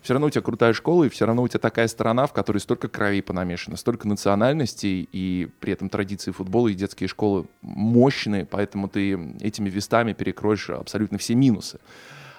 все 0.00 0.14
равно 0.14 0.28
у 0.28 0.30
тебя 0.30 0.40
крутая 0.40 0.72
школа, 0.72 1.04
и 1.04 1.10
все 1.10 1.26
равно 1.26 1.42
у 1.42 1.48
тебя 1.48 1.60
такая 1.60 1.86
страна, 1.86 2.26
в 2.26 2.32
которой 2.32 2.58
столько 2.58 2.88
крови 2.88 3.20
понамешано, 3.20 3.76
столько 3.76 4.08
национальностей, 4.08 5.06
и 5.12 5.50
при 5.60 5.74
этом 5.74 5.90
традиции 5.90 6.30
футбола 6.30 6.68
и 6.68 6.74
детские 6.74 7.08
школы 7.08 7.44
мощные, 7.60 8.46
поэтому 8.46 8.88
ты 8.88 9.12
этими 9.40 9.68
вестами 9.68 10.14
перекроешь 10.14 10.70
абсолютно 10.70 11.18
все 11.18 11.34
минусы. 11.34 11.78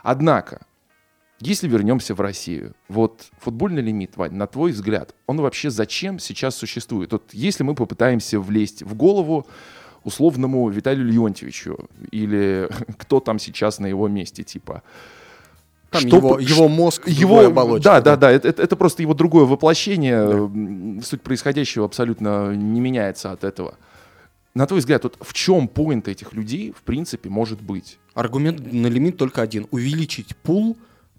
Однако, 0.02 0.66
если 1.40 1.68
вернемся 1.68 2.16
в 2.16 2.22
Россию, 2.22 2.74
вот 2.88 3.26
футбольный 3.40 3.82
лимит, 3.82 4.16
Вань, 4.18 4.34
на 4.34 4.48
твой 4.48 4.72
взгляд, 4.72 5.14
он 5.28 5.42
вообще 5.42 5.70
зачем 5.70 6.20
сейчас 6.20 6.56
существует? 6.56 7.12
Вот 7.12 7.24
если 7.34 7.64
мы 7.64 7.76
попытаемся 7.76 8.40
влезть 8.40 8.84
в 8.84 8.96
голову 8.96 9.46
условному 10.04 10.70
Виталию 10.70 11.06
Леонтьевичу 11.06 11.78
или 12.12 12.70
кто 12.98 13.20
там 13.20 13.40
сейчас 13.40 13.80
на 13.80 13.88
его 13.88 14.08
месте, 14.08 14.44
типа... 14.44 14.82
Там 15.92 16.02
что 16.08 16.18
его, 16.18 16.40
его 16.40 16.68
мозг, 16.68 17.08
его, 17.08 17.36
другой 17.36 17.48
оболочке, 17.48 17.84
да, 17.84 18.02
да, 18.02 18.16
да, 18.18 18.32
это, 18.32 18.48
это- 18.50 18.62
это 18.64 18.76
просто 18.76 19.02
его 19.02 19.14
другое 19.14 19.46
воплощение. 19.46 20.16
М, 20.16 21.02
Суть 21.02 21.22
происходящего 21.22 21.86
абсолютно 21.86 22.54
не 22.54 22.82
меняется 22.82 23.32
от 23.32 23.44
этого. 23.46 23.76
На 24.56 24.66
твой 24.68 24.80
взгляд, 24.80 25.04
вот 25.04 25.18
в 25.22 25.34
чем 25.34 25.68
поинт 25.68 26.08
этих 26.08 26.34
людей, 26.34 26.74
в 26.78 26.82
принципе, 26.82 27.30
может 27.30 27.62
быть? 27.62 27.98
Аргумент 28.14 28.74
на 28.74 28.88
лимит 28.88 29.18
только 29.18 29.42
один. 29.42 29.68
Увеличить 29.72 30.36
пул 30.38 30.76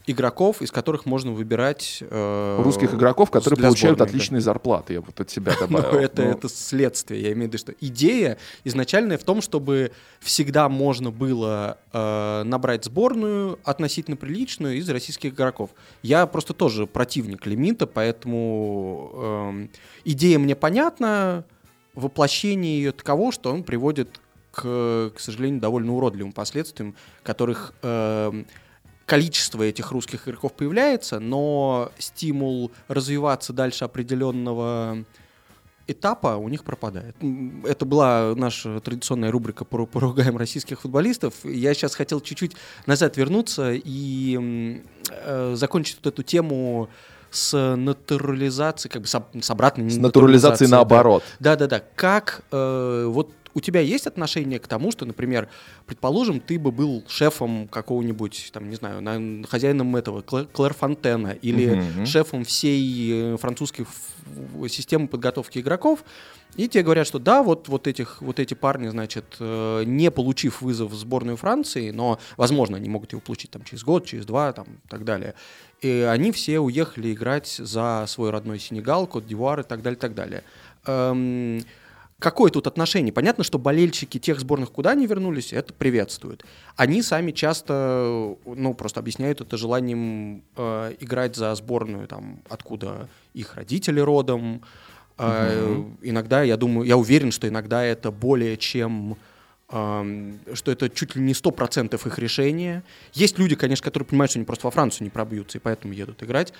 игроков, 0.07 0.63
из 0.63 0.71
которых 0.71 1.05
можно 1.05 1.33
выбирать... 1.33 1.99
э, 2.01 2.61
Русских 2.63 2.95
игроков, 2.95 3.31
которые 3.31 3.57
получают 3.59 3.99
сборной, 3.99 3.99
да. 3.99 4.05
отличные 4.05 4.41
зарплаты, 4.41 4.95
я 4.95 5.01
вот 5.01 5.21
от 5.21 5.31
себя 5.31 5.53
Ну, 5.61 5.67
добавил. 5.79 5.99
это, 5.99 6.23
Ну, 6.23 6.31
это 6.31 6.49
следствие. 6.49 7.23
Я 7.23 7.33
имею 7.33 7.51
в 7.51 7.53
виду, 7.53 7.59
что 7.59 7.75
идея 7.81 8.39
изначальная 8.65 9.19
в 9.19 9.25
том, 9.25 9.43
чтобы 9.43 9.91
всегда 10.21 10.69
можно 10.69 11.11
было 11.11 11.79
э, 11.93 12.43
набрать 12.45 12.85
сборную 12.85 13.59
относительно 13.65 14.17
приличную 14.17 14.77
из 14.79 14.89
российских 14.89 15.35
игроков. 15.35 15.71
Я 16.03 16.27
просто 16.27 16.55
тоже 16.55 16.87
противник 16.87 17.45
лимита, 17.47 17.87
поэтому 17.87 19.11
эм, 19.15 19.71
идея 20.05 20.39
мне 20.39 20.55
понятна. 20.55 21.45
Воплощение 21.95 22.77
ее 22.79 22.93
таково, 22.93 23.33
что 23.33 23.51
он 23.51 23.65
приводит 23.65 24.21
к, 24.53 25.13
к 25.15 25.19
сожалению, 25.19 25.61
довольно 25.61 25.95
уродливым 25.95 26.33
последствиям, 26.33 26.95
которых 27.23 27.73
эм, 27.83 28.47
количество 29.07 29.63
этих 29.63 29.93
русских 29.93 30.29
игроков 30.29 30.53
появляется, 30.53 31.21
но 31.21 31.91
стимул 31.99 32.73
развиваться 32.89 33.53
дальше 33.53 33.85
определенного 33.85 35.05
этапа 35.87 36.37
у 36.37 36.49
них 36.49 36.65
пропадает. 36.65 37.17
Это 37.65 37.85
была 37.85 38.35
наша 38.35 38.81
традиционная 38.81 39.31
рубрика 39.31 39.65
«Пору- 39.65 39.87
«Поругаем 39.87 40.37
российских 40.37 40.81
футболистов». 40.81 41.35
Я 41.45 41.75
сейчас 41.75 41.95
хотел 41.95 42.21
чуть-чуть 42.21 42.57
назад 42.87 43.17
вернуться 43.17 43.73
и 43.73 44.83
э, 45.11 45.55
закончить 45.57 45.99
вот 46.03 46.13
эту 46.13 46.25
тему 46.25 46.89
с 47.37 47.77
натурализацией, 47.77 48.91
как 48.91 49.03
бы 49.03 49.09
с, 49.09 49.15
об- 49.15 49.41
с 49.43 49.51
обратной 49.51 49.91
С 49.91 49.97
натурализацией 49.97 50.71
да. 50.71 50.77
наоборот. 50.79 51.23
Да-да-да. 51.39 51.83
Как 51.95 52.43
э, 52.51 53.05
вот 53.09 53.31
у 53.55 53.61
тебя 53.61 53.81
есть 53.81 54.07
отношение 54.07 54.59
к 54.59 54.67
тому, 54.67 54.93
что, 54.93 55.05
например, 55.07 55.49
предположим, 55.87 56.41
ты 56.41 56.59
бы 56.59 56.73
был 56.73 57.05
шефом 57.09 57.69
какого-нибудь, 57.69 58.51
там, 58.53 58.69
не 58.69 58.77
знаю, 58.77 59.01
на- 59.03 59.47
хозяином 59.47 59.97
этого 59.97 60.21
Клэ- 60.23 60.47
Клэрфонтена 60.53 61.31
или 61.43 61.75
Мгм. 61.75 62.07
шефом 62.07 62.45
всей 62.45 63.35
э, 63.35 63.37
французской 63.39 63.87
системы 64.69 65.09
подготовки 65.09 65.59
игроков, 65.59 66.05
и 66.57 66.69
тебе 66.69 66.83
говорят, 66.83 67.07
что 67.07 67.19
да, 67.19 67.43
вот, 67.43 67.69
вот, 67.69 67.87
этих, 67.87 68.23
вот 68.23 68.41
эти 68.41 68.55
парни, 68.55 68.89
значит, 68.89 69.25
э, 69.41 69.83
не 69.85 70.11
получив 70.11 70.63
вызов 70.63 70.91
в 70.91 70.95
сборную 70.95 71.37
Франции, 71.37 71.91
но, 71.91 72.19
возможно, 72.37 72.77
они 72.77 72.89
могут 72.89 73.13
его 73.13 73.21
получить 73.21 73.51
там, 73.51 73.63
через 73.65 73.85
год, 73.85 74.07
через 74.07 74.27
два 74.27 74.53
там, 74.53 74.67
и 74.85 74.89
так 74.89 75.05
далее, 75.05 75.35
и 75.81 76.07
они 76.09 76.33
все 76.33 76.59
уехали 76.59 77.13
играть 77.13 77.49
за 77.49 78.05
свой 78.09 78.31
родной 78.31 78.59
Сенегал, 78.59 79.07
Кот-Дивуар 79.07 79.61
и 79.61 79.65
так 79.65 79.83
далее, 79.83 79.99
так 79.99 80.15
далее. 80.15 80.43
Эм, 80.87 81.63
Какое 82.19 82.51
тут 82.51 82.67
отношение? 82.67 83.13
Понятно, 83.13 83.45
что 83.45 83.59
болельщики 83.59 84.19
тех 84.19 84.41
сборных, 84.41 84.73
куда 84.73 84.93
они 84.93 85.07
вернулись, 85.07 85.53
это 85.53 85.75
приветствуют. 85.75 86.47
Они 86.75 87.03
сами 87.03 87.31
часто, 87.31 88.37
ну, 88.47 88.73
просто 88.73 89.01
объясняют 89.01 89.43
это 89.43 89.59
желанием 89.59 90.43
э, 90.57 90.95
играть 91.01 91.37
за 91.37 91.55
сборную, 91.55 92.09
там, 92.09 92.41
откуда 92.49 93.11
их 93.35 93.55
родители 93.57 94.01
родом. 94.01 94.63
Э, 95.19 95.85
Иногда, 96.03 96.43
я 96.43 96.57
думаю, 96.57 96.87
я 96.87 96.97
уверен, 96.97 97.33
что 97.33 97.49
иногда 97.49 97.83
это 97.83 98.11
более 98.11 98.57
чем 98.57 99.17
эм, 99.69 100.39
что 100.55 100.71
это 100.71 100.89
чуть 100.89 101.17
ли 101.17 101.23
не 101.23 101.33
100% 101.33 101.95
их 102.07 102.19
решение. 102.19 102.83
Есть 103.15 103.39
люди, 103.39 103.57
конечно, 103.57 103.83
которые 103.85 104.07
понимают, 104.07 104.31
что 104.31 104.39
они 104.39 104.47
просто 104.47 104.67
во 104.67 104.71
Францию 104.71 105.05
не 105.05 105.11
пробьются, 105.11 105.59
и 105.59 105.61
поэтому 105.61 105.93
едут 105.93 106.23
играть. 106.23 106.53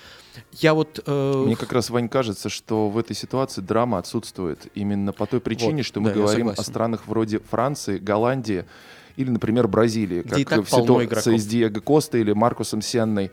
Я 0.53 0.75
вот... 0.75 1.01
э, 1.07 1.43
Мне 1.47 1.55
как 1.57 1.73
раз, 1.73 1.91
Вань, 1.91 2.09
кажется, 2.09 2.49
что 2.49 2.89
в 2.89 2.99
этой 2.99 3.15
ситуации 3.15 3.61
драма 3.61 3.99
отсутствует 3.99 4.67
именно 4.75 5.13
по 5.13 5.27
той 5.27 5.41
причине, 5.41 5.77
Вот, 5.79 5.87
что 5.87 6.01
мы 6.01 6.09
да, 6.11 6.17
говорим 6.17 6.49
о 6.49 6.57
странах 6.57 7.07
вроде 7.07 7.39
Франции, 7.39 7.99
Голландии 7.99 8.65
или, 9.17 9.31
например, 9.31 9.69
Бразилии, 9.69 10.23
как 10.23 10.49
так 10.49 10.67
в 10.67 10.71
ситуации 10.71 11.37
с 11.37 11.47
Диего 11.47 11.81
Коста 11.81 12.19
или 12.19 12.33
Маркусом 12.33 12.83
Сенной. 12.83 13.31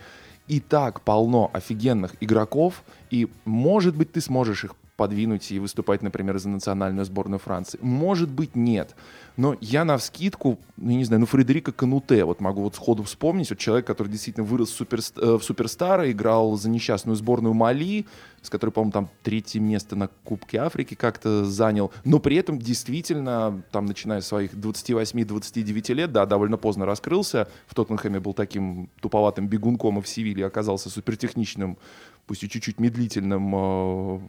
и 0.48 0.60
так 0.60 1.02
полно 1.02 1.50
офигенных 1.54 2.14
игроков, 2.20 2.84
и, 3.10 3.28
может 3.46 3.96
быть, 3.96 4.12
ты 4.12 4.22
сможешь 4.22 4.66
их 4.66 4.76
подвинуть 5.04 5.52
и 5.52 5.60
выступать, 5.60 6.02
например, 6.02 6.40
за 6.40 6.48
национальную 6.48 7.04
сборную 7.04 7.38
Франции. 7.38 7.78
Может 7.82 8.30
быть, 8.30 8.56
нет. 8.56 8.96
Но 9.36 9.58
я 9.60 9.84
на 9.84 9.98
вскидку, 9.98 10.60
ну, 10.78 10.92
не 10.92 11.04
знаю, 11.04 11.20
ну, 11.20 11.26
Фредерика 11.26 11.74
Кануте, 11.74 12.24
вот 12.24 12.40
могу 12.40 12.62
вот 12.62 12.76
сходу 12.76 13.04
вспомнить, 13.04 13.50
вот 13.50 13.60
человек, 13.60 13.86
который 13.86 14.08
действительно 14.08 14.46
вырос 14.46 14.70
супер, 14.70 15.00
э, 15.18 15.38
в 15.38 15.44
суперстара, 15.44 16.10
играл 16.10 16.56
за 16.56 16.70
несчастную 16.70 17.18
сборную 17.18 17.54
Мали, 17.54 18.06
с 18.42 18.50
которой, 18.50 18.72
по-моему, 18.72 18.92
там 18.92 19.10
третье 19.24 19.60
место 19.60 19.98
на 19.98 20.08
Кубке 20.24 20.60
Африки 20.60 20.94
как-то 20.94 21.44
занял, 21.44 21.92
но 22.06 22.20
при 22.20 22.38
этом 22.38 22.60
действительно, 22.60 23.62
там, 23.72 23.86
начиная 23.86 24.22
с 24.22 24.28
своих 24.28 24.54
28-29 24.54 25.94
лет, 25.94 26.14
да, 26.14 26.26
довольно 26.26 26.58
поздно 26.58 26.86
раскрылся, 26.86 27.50
в 27.68 27.76
Тоттенхэме 27.76 28.22
был 28.22 28.34
таким 28.34 28.90
туповатым 29.02 29.48
бегунком, 29.48 30.00
и 30.00 30.02
в 30.02 30.08
Севилье 30.08 30.46
оказался 30.46 30.90
супертехничным 30.90 31.78
пусть 32.26 32.44
и 32.44 32.50
чуть-чуть 32.50 32.80
медлительным 32.80 33.56
э, 33.56 34.20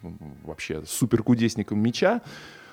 вообще 0.45 0.83
суперкудесником 0.87 1.81
мяча. 1.81 2.23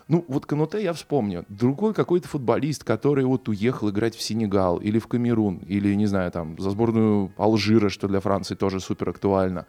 Ну, 0.07 0.25
вот 0.27 0.45
Кануте 0.45 0.83
я 0.83 0.93
вспомню. 0.93 1.45
Другой 1.47 1.93
какой-то 1.93 2.27
футболист, 2.27 2.83
который 2.83 3.23
вот 3.23 3.47
уехал 3.47 3.89
играть 3.89 4.15
в 4.15 4.21
Сенегал 4.21 4.77
или 4.77 4.99
в 4.99 5.07
Камерун, 5.07 5.57
или, 5.59 5.93
не 5.93 6.05
знаю, 6.05 6.31
там, 6.31 6.59
за 6.59 6.71
сборную 6.71 7.31
Алжира, 7.37 7.89
что 7.89 8.07
для 8.07 8.19
Франции 8.19 8.55
тоже 8.55 8.79
супер 8.79 9.09
актуально. 9.09 9.67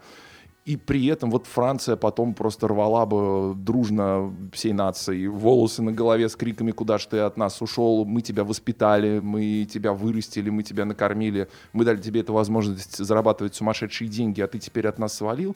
И 0.65 0.77
при 0.77 1.07
этом 1.07 1.29
вот 1.29 1.45
Франция 1.45 1.97
потом 1.97 2.33
просто 2.33 2.69
рвала 2.69 3.05
бы 3.05 3.53
дружно 3.53 4.33
всей 4.53 4.71
нацией 4.71 5.27
волосы 5.27 5.81
на 5.81 5.91
голове 5.91 6.29
с 6.29 6.37
криками 6.37 6.71
«Куда 6.71 6.97
ж 6.97 7.05
ты 7.07 7.19
от 7.19 7.35
нас 7.35 7.61
ушел? 7.61 8.05
Мы 8.05 8.21
тебя 8.21 8.45
воспитали, 8.45 9.19
мы 9.19 9.67
тебя 9.69 9.91
вырастили, 9.91 10.49
мы 10.49 10.63
тебя 10.63 10.85
накормили, 10.85 11.49
мы 11.73 11.83
дали 11.83 11.97
тебе 11.97 12.21
эту 12.21 12.31
возможность 12.33 12.97
зарабатывать 12.97 13.55
сумасшедшие 13.55 14.07
деньги, 14.07 14.39
а 14.39 14.47
ты 14.47 14.57
теперь 14.57 14.87
от 14.87 14.99
нас 14.99 15.13
свалил». 15.13 15.55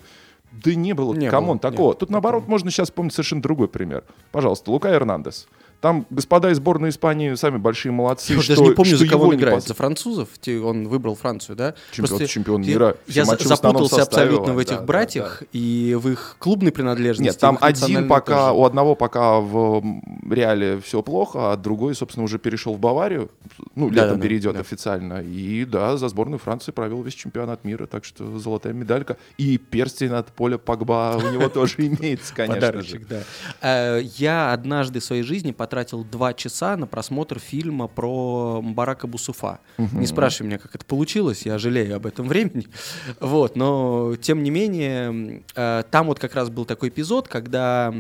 Да 0.52 0.74
не 0.76 0.94
было, 0.94 1.14
Не 1.14 1.30
come 1.30 1.46
on, 1.46 1.58
было, 1.58 1.72
такого. 1.72 1.90
нет, 1.90 2.00
Тут 2.00 2.10
наоборот 2.10 2.48
можно 2.48 2.72
сейчас 2.72 2.88
вспомнить 2.88 3.14
совершенно 3.14 3.42
другой 3.42 3.68
пример. 3.68 4.04
Пожалуйста, 4.32 4.72
Лука 4.72 4.94
Эрнандес. 4.94 5.48
Там 5.80 6.06
господа 6.10 6.50
из 6.50 6.58
сборной 6.58 6.90
Испании 6.90 7.36
сами 7.36 7.58
большие 7.58 7.92
молодцы. 7.92 8.34
Я 8.34 8.42
что, 8.42 8.56
даже 8.56 8.70
не 8.70 8.76
помню, 8.76 8.96
что 8.96 9.06
за 9.06 9.08
кого 9.12 9.26
он 9.28 9.36
играет. 9.36 9.60
пос- 9.64 9.68
За 9.68 9.74
французов? 9.76 10.30
Он 10.64 10.88
выбрал 10.88 11.16
Францию, 11.16 11.56
да? 11.56 11.76
Чемпион, 11.92 12.18
Просто 12.18 12.28
чемпион 12.28 12.62
мира. 12.62 12.96
Я 13.08 13.26
запутался 13.26 14.02
абсолютно 14.02 14.54
в 14.54 14.56
да, 14.58 14.62
этих 14.64 14.78
да, 14.78 14.82
братьях 14.84 15.44
и 15.54 15.96
в 16.00 16.10
их 16.10 16.36
клубной 16.40 16.72
принадлежности. 16.72 17.30
Нет, 17.30 17.38
там 17.40 17.58
один 17.62 18.08
пока, 18.08 18.50
тоже. 18.50 18.60
у 18.60 18.66
одного 18.66 18.96
пока 18.96 19.40
в 19.40 19.84
Реале 20.30 20.80
все 20.82 21.02
плохо, 21.04 21.52
а 21.52 21.58
другой, 21.58 21.94
собственно, 21.96 22.24
уже 22.24 22.40
перешел 22.40 22.74
в 22.74 22.80
Баварию. 22.80 23.30
Ну, 23.76 23.90
Да, 23.90 23.96
летом 23.96 24.10
да, 24.10 24.16
да, 24.16 24.22
перейдет 24.22 24.54
да. 24.56 24.60
официально. 24.62 25.22
И 25.22 25.66
да, 25.66 25.98
за 25.98 26.10
сборную 26.10 26.40
Франции 26.40 26.72
провел 26.72 27.04
весь 27.04 27.14
чемпионат 27.14 27.64
мира, 27.64 27.86
так 27.86 28.04
что 28.04 28.40
золотая 28.40 28.74
медалька. 28.74 29.18
И 29.38 29.58
перстень 29.58 30.12
от 30.12 30.28
поля 30.32 30.58
Погба 30.58 31.18
у 31.18 31.32
него 31.34 31.50
тоже 31.58 31.76
имеется, 31.78 32.34
конечно 32.34 32.82
же. 32.82 33.00
Да. 33.08 33.22
Э, 33.62 34.02
Я 34.18 34.54
однажды 34.54 35.00
в 35.00 35.04
своей 35.04 35.24
жизни 35.24 35.52
потратил 35.68 36.06
два 36.06 36.34
часа 36.34 36.78
на 36.78 36.88
просмотр 36.88 37.40
фильма 37.40 37.90
про 37.90 38.62
Барака 38.64 39.06
Бусуфа. 39.06 39.60
Не 39.78 40.08
спрашивай 40.08 40.48
меня, 40.48 40.60
как 40.60 40.74
это 40.76 40.86
получилось, 40.86 41.42
я 41.46 41.58
жалею 41.58 41.98
об 41.98 42.06
этом 42.06 42.28
времени. 42.28 42.68
Вот, 43.20 43.58
но 43.58 44.16
тем 44.22 44.44
не 44.44 44.50
менее, 44.50 45.44
э, 45.56 45.84
там 45.92 46.08
вот 46.08 46.20
как 46.20 46.36
раз 46.36 46.50
был 46.50 46.64
такой 46.66 46.88
эпизод, 46.88 47.28
когда 47.28 47.94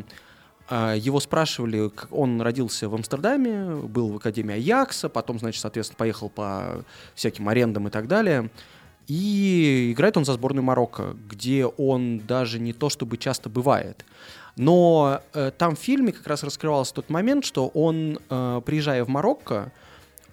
э, 0.69 0.95
его 0.97 1.19
спрашивали, 1.19 1.89
как 1.89 2.07
он 2.13 2.41
родился 2.41 2.87
в 2.87 2.95
Амстердаме, 2.95 3.75
был 3.75 4.13
в 4.13 4.15
Академии 4.15 4.55
Аякса, 4.55 5.09
потом, 5.09 5.39
значит, 5.39 5.61
соответственно, 5.61 5.97
поехал 5.97 6.29
по 6.29 6.85
всяким 7.15 7.49
арендам 7.49 7.87
и 7.87 7.91
так 7.91 8.07
далее. 8.07 8.49
И 9.07 9.91
играет 9.93 10.15
он 10.15 10.23
за 10.23 10.33
сборную 10.33 10.63
Марокко, 10.63 11.15
где 11.29 11.65
он 11.65 12.19
даже 12.19 12.59
не 12.59 12.71
то 12.71 12.89
чтобы 12.89 13.17
часто 13.17 13.49
бывает. 13.49 14.05
Но 14.57 15.21
э, 15.33 15.51
там 15.57 15.75
в 15.75 15.79
фильме 15.79 16.11
как 16.11 16.25
раз 16.27 16.43
раскрывался 16.43 16.93
тот 16.95 17.09
момент, 17.09 17.45
что 17.45 17.67
он, 17.67 18.19
э, 18.29 18.61
приезжая 18.65 19.03
в 19.05 19.09
Марокко, 19.09 19.71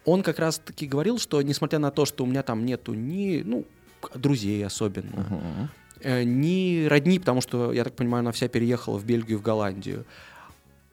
он 0.07 0.23
как 0.23 0.39
раз 0.39 0.59
таки 0.59 0.87
говорил, 0.87 1.19
что 1.19 1.41
несмотря 1.43 1.79
на 1.79 1.91
то, 1.91 2.05
что 2.07 2.25
у 2.25 2.27
меня 2.27 2.43
там 2.43 2.65
нету 2.65 2.95
ни, 2.95 3.43
ну, 3.45 3.65
друзей 4.15 4.65
особенно, 4.65 5.27
Мгм. 5.31 5.69
э, 6.01 6.23
ни 6.25 6.87
родни, 6.87 7.19
потому 7.19 7.41
что, 7.41 7.73
я 7.73 7.85
так 7.85 7.95
понимаю, 7.95 8.21
она 8.21 8.33
вся 8.33 8.49
переехала 8.49 8.99
в 8.99 9.05
Бельгию 9.05 9.39
в 9.39 9.43
Голландию. 9.43 10.05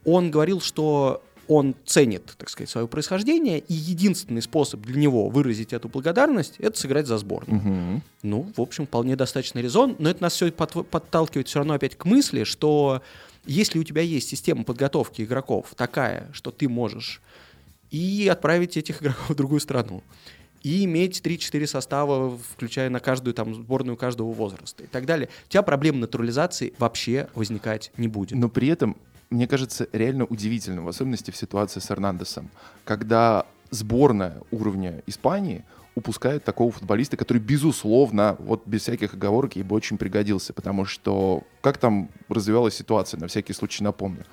Он 0.05 0.31
говорил, 0.31 0.61
что 0.61 1.23
он 1.51 1.75
ценит, 1.85 2.33
так 2.37 2.49
сказать, 2.49 2.69
свое 2.69 2.87
происхождение, 2.87 3.59
и 3.59 3.73
единственный 3.73 4.41
способ 4.41 4.79
для 4.81 4.95
него 4.95 5.27
выразить 5.27 5.73
эту 5.73 5.89
благодарность— 5.89 6.55
это 6.59 6.79
сыграть 6.79 7.07
за 7.07 7.17
сборную. 7.17 7.61
Мгм. 7.61 8.03
Ну, 8.23 8.51
в 8.55 8.61
общем, 8.61 8.87
вполне 8.87 9.17
достаточный 9.17 9.61
резон, 9.61 9.95
но 9.99 10.09
это 10.09 10.23
нас 10.23 10.33
все 10.33 10.49
подталкивает 10.51 11.49
все 11.49 11.59
равно 11.59 11.73
опять 11.73 11.97
к 11.97 12.05
мысли, 12.05 12.45
что 12.45 13.01
если 13.45 13.79
у 13.79 13.83
тебя 13.83 14.01
есть 14.01 14.29
система 14.29 14.63
подготовки 14.63 15.23
игроков 15.23 15.73
такая, 15.75 16.29
что 16.31 16.51
ты 16.51 16.69
можешь 16.69 17.21
и 17.89 18.29
отправить 18.31 18.77
этих 18.77 19.01
игроков 19.01 19.29
в 19.29 19.35
другую 19.35 19.59
страну, 19.59 20.03
и 20.63 20.85
иметь 20.85 21.21
3-4 21.21 21.67
состава, 21.67 22.37
включая 22.37 22.89
на 22.89 22.99
каждую 22.99 23.33
там 23.33 23.55
сборную 23.55 23.97
каждого 23.97 24.31
возраста 24.31 24.83
и 24.83 24.87
так 24.87 25.05
далее, 25.05 25.27
у 25.47 25.49
тебя 25.49 25.63
проблем 25.63 25.99
натурализации 25.99 26.73
вообще 26.77 27.27
возникать 27.35 27.91
не 27.97 28.07
будет. 28.07 28.37
Но 28.37 28.47
при 28.47 28.69
этом, 28.69 28.95
мне 29.31 29.47
кажется, 29.47 29.87
реально 29.93 30.25
удивительным, 30.25 30.85
в 30.85 30.89
особенности 30.89 31.31
в 31.31 31.37
ситуации 31.37 31.79
с 31.79 31.89
Эрнандесом, 31.89 32.49
когда 32.83 33.45
сборная 33.71 34.37
уровня 34.51 35.01
Испании 35.07 35.63
упускает 35.95 36.43
такого 36.43 36.71
футболиста, 36.71 37.17
который, 37.17 37.39
безусловно, 37.39 38.35
вот 38.39 38.63
без 38.65 38.81
всяких 38.83 39.13
оговорок 39.13 39.55
ей 39.55 39.63
бы 39.63 39.75
очень 39.75 39.97
пригодился, 39.97 40.53
потому 40.53 40.85
что 40.85 41.43
как 41.61 41.77
там 41.77 42.09
развивалась 42.29 42.75
ситуация, 42.75 43.19
на 43.19 43.27
всякий 43.27 43.53
случай 43.53 43.83
напомню. 43.83 44.25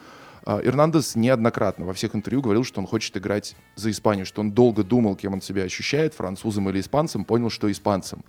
А, 0.45 0.61
Эрнандес 0.63 1.15
неоднократно 1.17 1.85
во 1.85 1.95
всех 1.95 2.15
интервью 2.15 2.43
говорил, 2.43 2.65
что 2.65 2.81
он 2.81 2.87
хочет 2.87 3.17
играть 3.17 3.57
за 3.77 3.91
Испанию, 3.91 4.27
что 4.27 4.41
он 4.41 4.53
долго 4.53 4.85
думал, 4.85 5.17
кем 5.17 5.35
он 5.35 5.43
себя 5.43 5.63
ощущает, 5.63 6.15
французом 6.15 6.69
или 6.71 6.81
испанцем, 6.81 7.25
понял, 7.25 7.51
что 7.51 7.71
испанцем. 7.71 8.25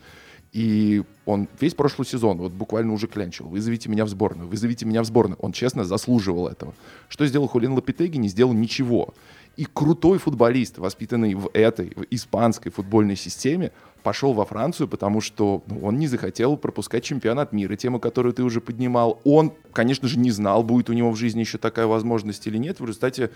И 0.52 1.04
он 1.26 1.48
весь 1.60 1.76
прошлый 1.76 2.08
сезон 2.08 2.38
вот 2.38 2.52
буквально 2.52 2.94
уже 2.94 3.08
клянчил. 3.08 3.48
Вызовите 3.48 3.88
меня 3.90 4.06
в 4.06 4.10
сборную, 4.10 4.48
вызовите 4.48 4.86
меня 4.86 5.04
в 5.04 5.06
сборную. 5.06 5.38
Он 5.40 5.52
честно 5.52 5.84
заслуживал 5.84 6.48
этого. 6.48 6.74
Что 7.08 7.26
сделал 7.28 7.48
Хулин 7.48 7.74
Лапитеги? 7.74 8.18
Не 8.18 8.30
сделал 8.30 8.54
ничего. 8.54 9.14
И 9.58 9.66
крутой 9.66 10.20
футболист, 10.20 10.78
воспитанный 10.78 11.36
в 11.36 11.50
этой, 11.54 11.92
в 11.96 12.06
испанской 12.10 12.72
футбольной 12.72 13.18
системе, 13.18 13.72
пошел 14.04 14.34
во 14.34 14.46
Францию, 14.46 14.88
потому 14.88 15.20
что 15.20 15.64
ну, 15.68 15.82
он 15.86 16.00
не 16.00 16.08
захотел 16.08 16.56
пропускать 16.58 17.04
чемпионат 17.04 17.52
мира, 17.52 17.76
тему, 17.76 18.00
которую 18.00 18.34
ты 18.34 18.44
уже 18.44 18.62
поднимал. 18.62 19.20
Он, 19.26 19.52
конечно 19.74 20.08
же, 20.08 20.18
не 20.18 20.32
знал, 20.32 20.64
будет 20.64 20.90
у 20.90 20.94
него 20.94 21.12
в 21.12 21.18
жизни 21.18 21.42
еще 21.42 21.58
такая 21.58 21.88
возможность 21.88 22.48
или 22.48 22.58
нет. 22.58 22.80
В 22.80 22.86
результате 22.86 23.32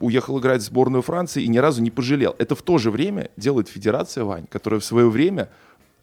уехал 0.00 0.38
играть 0.38 0.62
в 0.62 0.66
сборную 0.66 1.02
Франции 1.02 1.42
и 1.42 1.48
ни 1.48 1.58
разу 1.58 1.82
не 1.82 1.90
пожалел. 1.90 2.36
Это 2.38 2.54
в 2.54 2.62
то 2.62 2.78
же 2.78 2.90
время 2.90 3.30
делает 3.36 3.68
Федерация 3.68 4.24
Вань, 4.24 4.46
которая 4.48 4.80
в 4.80 4.84
свое 4.84 5.10
время 5.10 5.50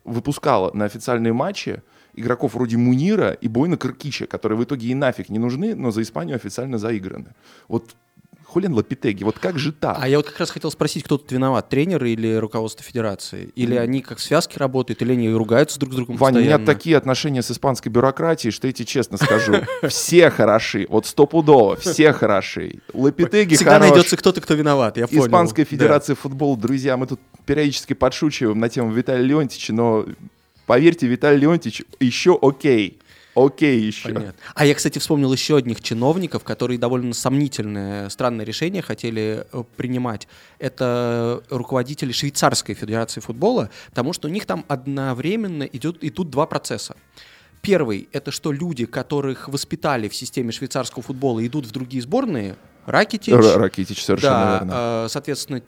выпускала 0.04 0.72
на 0.74 0.86
официальные 0.86 1.34
матчи 1.34 1.82
игроков 2.14 2.54
вроде 2.54 2.78
Мунира 2.78 3.32
и 3.32 3.47
Бойна 3.47 3.78
Кыркича, 3.78 4.28
которые 4.28 4.58
в 4.58 4.64
итоге 4.64 4.88
и 4.88 4.95
нафиг 4.95 5.30
не 5.30 5.39
нужны, 5.39 5.76
но 5.76 5.91
за 5.91 6.02
Испанию 6.02 6.36
официально 6.36 6.78
заиграны. 6.78 7.34
Вот 7.68 7.95
Хулин 8.52 8.74
Лапитеги, 8.74 9.24
вот 9.24 9.39
как 9.39 9.58
же 9.58 9.72
так? 9.72 9.97
А 9.97 10.10
я 10.10 10.18
вот 10.18 10.28
как 10.28 10.38
раз 10.38 10.49
хотел 10.52 10.70
спросить, 10.72 11.06
кто 11.06 11.18
тут 11.18 11.32
виноват, 11.32 11.70
тренер 11.70 12.04
или 12.04 12.36
руководство 12.36 12.84
федерации? 12.84 13.49
Или 13.56 13.76
они 13.76 14.02
как 14.02 14.20
связки 14.20 14.60
работают, 14.60 15.02
или 15.02 15.14
они 15.14 15.30
ругаются 15.30 15.80
друг 15.80 15.93
с 15.93 15.95
другом 15.95 16.18
Ваня, 16.18 16.39
у 16.39 16.41
меня 16.41 16.58
постоянно? 16.58 16.66
такие 16.66 16.97
отношения 16.97 17.41
с 17.41 17.49
испанской 17.49 17.89
бюрократией, 17.89 18.52
что 18.52 18.68
я 18.68 18.74
тебе 18.74 18.86
честно 18.86 19.18
скажу, 19.18 19.56
все 19.88 20.30
хороши, 20.30 20.86
вот 20.89 21.06
стопудово, 21.06 21.78
все 21.78 22.12
хороши. 22.12 22.82
Лапитеги 22.93 23.56
Всегда 23.56 23.80
найдется 23.80 24.18
кто-то, 24.18 24.41
кто 24.41 24.54
виноват, 24.54 24.97
я 24.97 25.08
понял. 25.08 25.26
Испанская 25.28 25.66
федерация 25.66 26.18
футбола, 26.18 26.58
друзья, 26.58 26.97
мы 26.97 27.08
тут 27.08 27.22
периодически 27.45 27.93
подшучиваем 27.93 28.60
на 28.60 28.68
тему 28.68 28.91
Виталия 28.91 29.24
Леонтьевича, 29.24 29.72
но 29.72 30.06
поверьте, 30.66 31.08
Виталий 31.08 31.39
Леонтьевич 31.39 31.84
еще 32.02 32.38
окей. 32.41 32.99
Окей 33.36 33.80
еще. 33.80 34.10
Понятно. 34.10 34.34
А 34.56 34.66
я, 34.66 34.76
кстати, 34.76 35.00
вспомнил 35.00 35.32
еще 35.32 35.58
одних 35.58 35.82
чиновников, 35.82 36.44
которые 36.44 36.78
довольно 36.78 37.14
сомнительное, 37.14 38.10
странное 38.10 38.46
решение 38.46 38.82
хотели 38.82 39.46
э, 39.52 39.64
принимать. 39.78 40.28
Это 40.60 41.42
руководители 41.50 42.12
швейцарской 42.12 42.76
федерации 42.76 43.22
футбола, 43.22 43.70
потому 43.90 44.14
что 44.14 44.28
у 44.28 44.32
них 44.32 44.46
там 44.46 44.66
одновременно 44.68 45.64
идет, 45.64 46.04
идут 46.04 46.30
два 46.30 46.46
процесса. 46.46 46.96
Первый— 47.62 48.10
это 48.12 48.32
что 48.32 48.52
люди, 48.52 48.86
которых 48.86 49.48
воспитали 49.48 50.10
в 50.10 50.16
системе 50.16 50.52
швейцарского 50.52 51.04
футбола, 51.04 51.46
идут 51.46 51.68
в 51.68 51.72
другие 51.72 52.02
сборные, 52.02 52.58
Ракитич, 52.86 53.34
Р- 53.34 53.60
Ракитич, 53.60 54.04
совершенно 54.04 54.34
да, 54.34 54.54
верно. 54.54 54.74
э, 54.74 55.08
соответственно, 55.10 55.62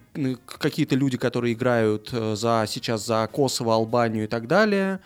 какие-то 0.46 0.96
люди, 0.96 1.18
которые 1.18 1.54
играют 1.54 2.10
э, 2.12 2.36
за 2.36 2.66
сейчас 2.68 3.06
за 3.06 3.30
Косово, 3.32 3.76
Албанию 3.76 4.24
и 4.24 4.28
так 4.28 4.48
далее. 4.48 5.00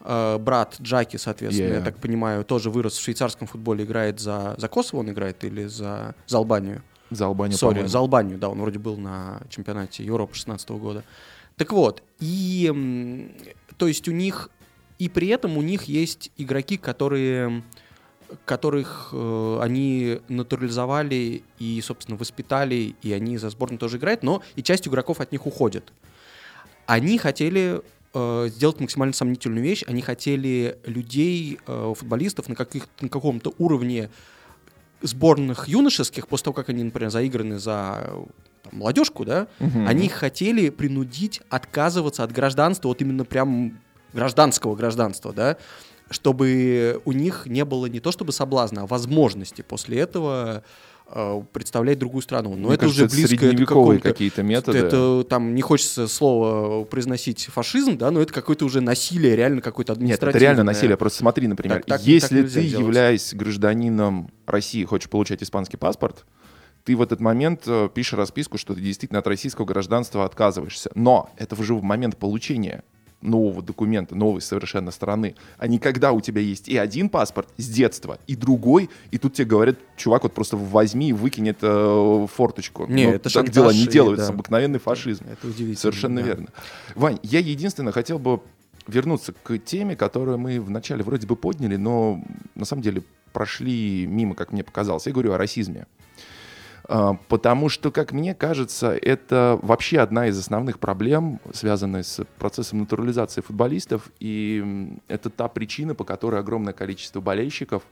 Э, 0.00 0.38
Брат 0.38 0.76
Джаки, 0.80 1.16
соответственно, 1.16 1.68
я 1.68 1.78
Yeah. 1.80 1.84
так 1.84 1.98
понимаю, 1.98 2.44
тоже 2.44 2.70
вырос 2.70 2.96
в 2.96 3.02
швейцарском 3.02 3.46
футболе, 3.48 3.84
играет 3.84 4.20
за, 4.20 4.54
за 4.56 4.68
Косово 4.68 5.00
он 5.00 5.10
играет 5.10 5.42
или 5.44 5.66
за, 5.66 6.14
за 6.26 6.38
Албанию? 6.38 6.82
За 7.10 7.26
Албанию, 7.26 7.56
Сори, 7.56 7.86
за 7.86 7.98
Албанию, 7.98 8.38
да, 8.38 8.48
он 8.50 8.60
вроде 8.60 8.78
был 8.78 8.96
на 8.98 9.40
чемпионате 9.48 10.04
Европы 10.04 10.34
16 10.34 10.70
года. 10.70 11.04
Так 11.56 11.72
вот, 11.72 12.02
и 12.20 13.32
то 13.76 13.88
есть 13.88 14.08
у 14.08 14.12
них 14.12 14.50
И 14.98 15.08
при 15.08 15.28
этом 15.28 15.56
у 15.56 15.62
них 15.62 15.84
есть 15.84 16.30
игроки, 16.36 16.76
которые 16.76 17.62
которых 18.44 19.10
э, 19.12 19.58
они 19.62 20.20
натурализовали 20.28 21.42
и, 21.58 21.80
собственно, 21.80 22.18
воспитали, 22.18 22.94
и 23.00 23.12
они 23.12 23.38
за 23.38 23.48
сборную 23.48 23.78
тоже 23.78 23.96
играют, 23.96 24.22
но 24.22 24.42
и 24.54 24.62
часть 24.62 24.86
игроков 24.86 25.20
от 25.20 25.32
них 25.32 25.46
уходит. 25.46 25.92
Они 26.84 27.16
хотели 27.16 27.80
э, 28.14 28.48
сделать 28.48 28.80
максимально 28.80 29.14
сомнительную 29.14 29.62
вещь, 29.62 29.84
они 29.86 30.02
хотели 30.02 30.78
людей, 30.84 31.58
э, 31.66 31.94
футболистов 31.96 32.48
на, 32.48 32.54
каких, 32.54 32.86
на 33.00 33.08
каком-то 33.08 33.54
уровне 33.58 34.10
сборных 35.02 35.68
юношеских, 35.68 36.26
после 36.28 36.44
того, 36.44 36.54
как 36.54 36.68
они, 36.70 36.82
например, 36.82 37.10
заиграны 37.10 37.58
за 37.58 38.10
там, 38.62 38.78
молодежку, 38.78 39.24
да, 39.24 39.46
угу. 39.60 39.86
они 39.86 40.08
хотели 40.08 40.70
принудить 40.70 41.40
отказываться 41.48 42.24
от 42.24 42.32
гражданства, 42.32 42.88
вот 42.88 43.00
именно 43.00 43.24
прям 43.24 43.78
гражданского 44.12 44.74
гражданства, 44.74 45.32
да, 45.32 45.56
чтобы 46.10 47.00
у 47.04 47.12
них 47.12 47.46
не 47.46 47.64
было 47.64 47.86
не 47.86 48.00
то 48.00 48.12
чтобы 48.12 48.32
соблазна, 48.32 48.82
а 48.82 48.86
возможности 48.86 49.62
после 49.62 49.98
этого 49.98 50.64
представлять 51.52 51.98
другую 51.98 52.22
страну. 52.22 52.50
Но 52.50 52.66
Мне 52.68 52.74
это 52.74 52.86
кажется, 52.86 53.04
уже 53.04 53.14
близко 53.14 53.34
это 53.34 53.44
средневековые 53.46 54.00
какие-то 54.00 54.42
методы. 54.42 54.78
Это 54.78 55.24
там 55.28 55.54
не 55.54 55.62
хочется 55.62 56.06
слово 56.08 56.84
произносить 56.84 57.46
фашизм, 57.46 57.96
да, 57.96 58.10
но 58.10 58.20
это 58.20 58.32
какое-то 58.32 58.64
уже 58.64 58.80
насилие, 58.80 59.34
реально 59.36 59.60
какое-то 59.60 59.92
административное. 59.94 60.28
Нет, 60.32 60.36
это 60.36 60.44
реально 60.44 60.64
насилие. 60.64 60.96
Просто 60.96 61.18
смотри, 61.18 61.46
например, 61.46 61.78
Так- 61.78 61.86
так- 61.86 62.02
если 62.02 62.42
так 62.42 62.52
ты, 62.52 62.62
делать. 62.62 62.84
являясь 62.86 63.34
гражданином 63.34 64.30
России, 64.46 64.84
хочешь 64.84 65.08
получать 65.08 65.42
испанский 65.42 65.76
паспорт, 65.76 66.24
ты 66.84 66.96
в 66.96 67.02
этот 67.02 67.20
момент 67.20 67.62
э, 67.66 67.88
пишешь 67.92 68.14
расписку, 68.14 68.56
что 68.56 68.74
ты 68.74 68.80
действительно 68.80 69.18
от 69.18 69.26
российского 69.26 69.64
гражданства 69.66 70.24
отказываешься. 70.24 70.90
Но 70.94 71.30
это 71.36 71.54
уже 71.60 71.74
в 71.74 71.82
момент 71.82 72.16
получения 72.16 72.82
нового 73.20 73.62
документа, 73.62 74.14
новой 74.14 74.40
совершенно 74.40 74.90
страны, 74.90 75.34
а 75.58 75.66
не 75.66 75.78
когда 75.78 76.12
у 76.12 76.20
тебя 76.20 76.40
есть 76.40 76.68
и 76.68 76.76
один 76.76 77.08
паспорт 77.08 77.48
с 77.56 77.68
детства, 77.68 78.18
и 78.26 78.36
другой, 78.36 78.90
и 79.10 79.18
тут 79.18 79.34
тебе 79.34 79.46
говорят, 79.46 79.78
чувак, 79.96 80.22
вот 80.22 80.32
просто 80.32 80.56
возьми 80.56 81.10
и 81.10 81.12
выкинь 81.12 81.48
это 81.48 81.68
в 81.68 82.26
форточку. 82.28 82.86
Не, 82.86 83.06
Ну, 83.06 83.10
это 83.14 83.24
так 83.24 83.32
шантаж 83.32 83.54
дела 83.54 83.72
не 83.72 83.86
делаются, 83.86 84.28
да. 84.28 84.34
обыкновенный 84.34 84.78
фашизм. 84.78 85.24
Это 85.30 85.46
удивительно. 85.46 85.76
Совершенно 85.76 86.20
да. 86.20 86.26
верно. 86.26 86.48
Вань, 86.94 87.18
я 87.22 87.40
единственное 87.40 87.92
хотел 87.92 88.18
бы 88.18 88.40
вернуться 88.86 89.32
к 89.42 89.58
теме, 89.58 89.96
которую 89.96 90.38
мы 90.38 90.60
вначале 90.60 91.02
вроде 91.02 91.26
бы 91.26 91.36
подняли, 91.36 91.76
но 91.76 92.22
на 92.54 92.64
самом 92.64 92.82
деле 92.82 93.02
прошли 93.32 94.06
мимо, 94.06 94.34
как 94.34 94.52
мне 94.52 94.64
показалось. 94.64 95.06
Я 95.06 95.12
говорю 95.12 95.32
о 95.32 95.38
расизме. 95.38 95.86
А, 96.88 97.14
Потому 97.28 97.68
что, 97.68 97.90
как 97.90 98.12
мне 98.12 98.34
кажется, 98.34 98.96
это 98.96 99.58
вообще 99.62 100.00
одна 100.00 100.28
из 100.28 100.38
основных 100.38 100.78
проблем, 100.78 101.38
связанная 101.52 102.02
с 102.02 102.24
процессом 102.38 102.80
натурализации 102.80 103.42
футболистов. 103.42 104.10
И 104.20 104.98
это 105.06 105.28
та 105.28 105.48
причина, 105.48 105.94
по 105.94 106.04
которой 106.04 106.40
огромное 106.40 106.72
количество 106.72 107.20
болельщиков, 107.20 107.82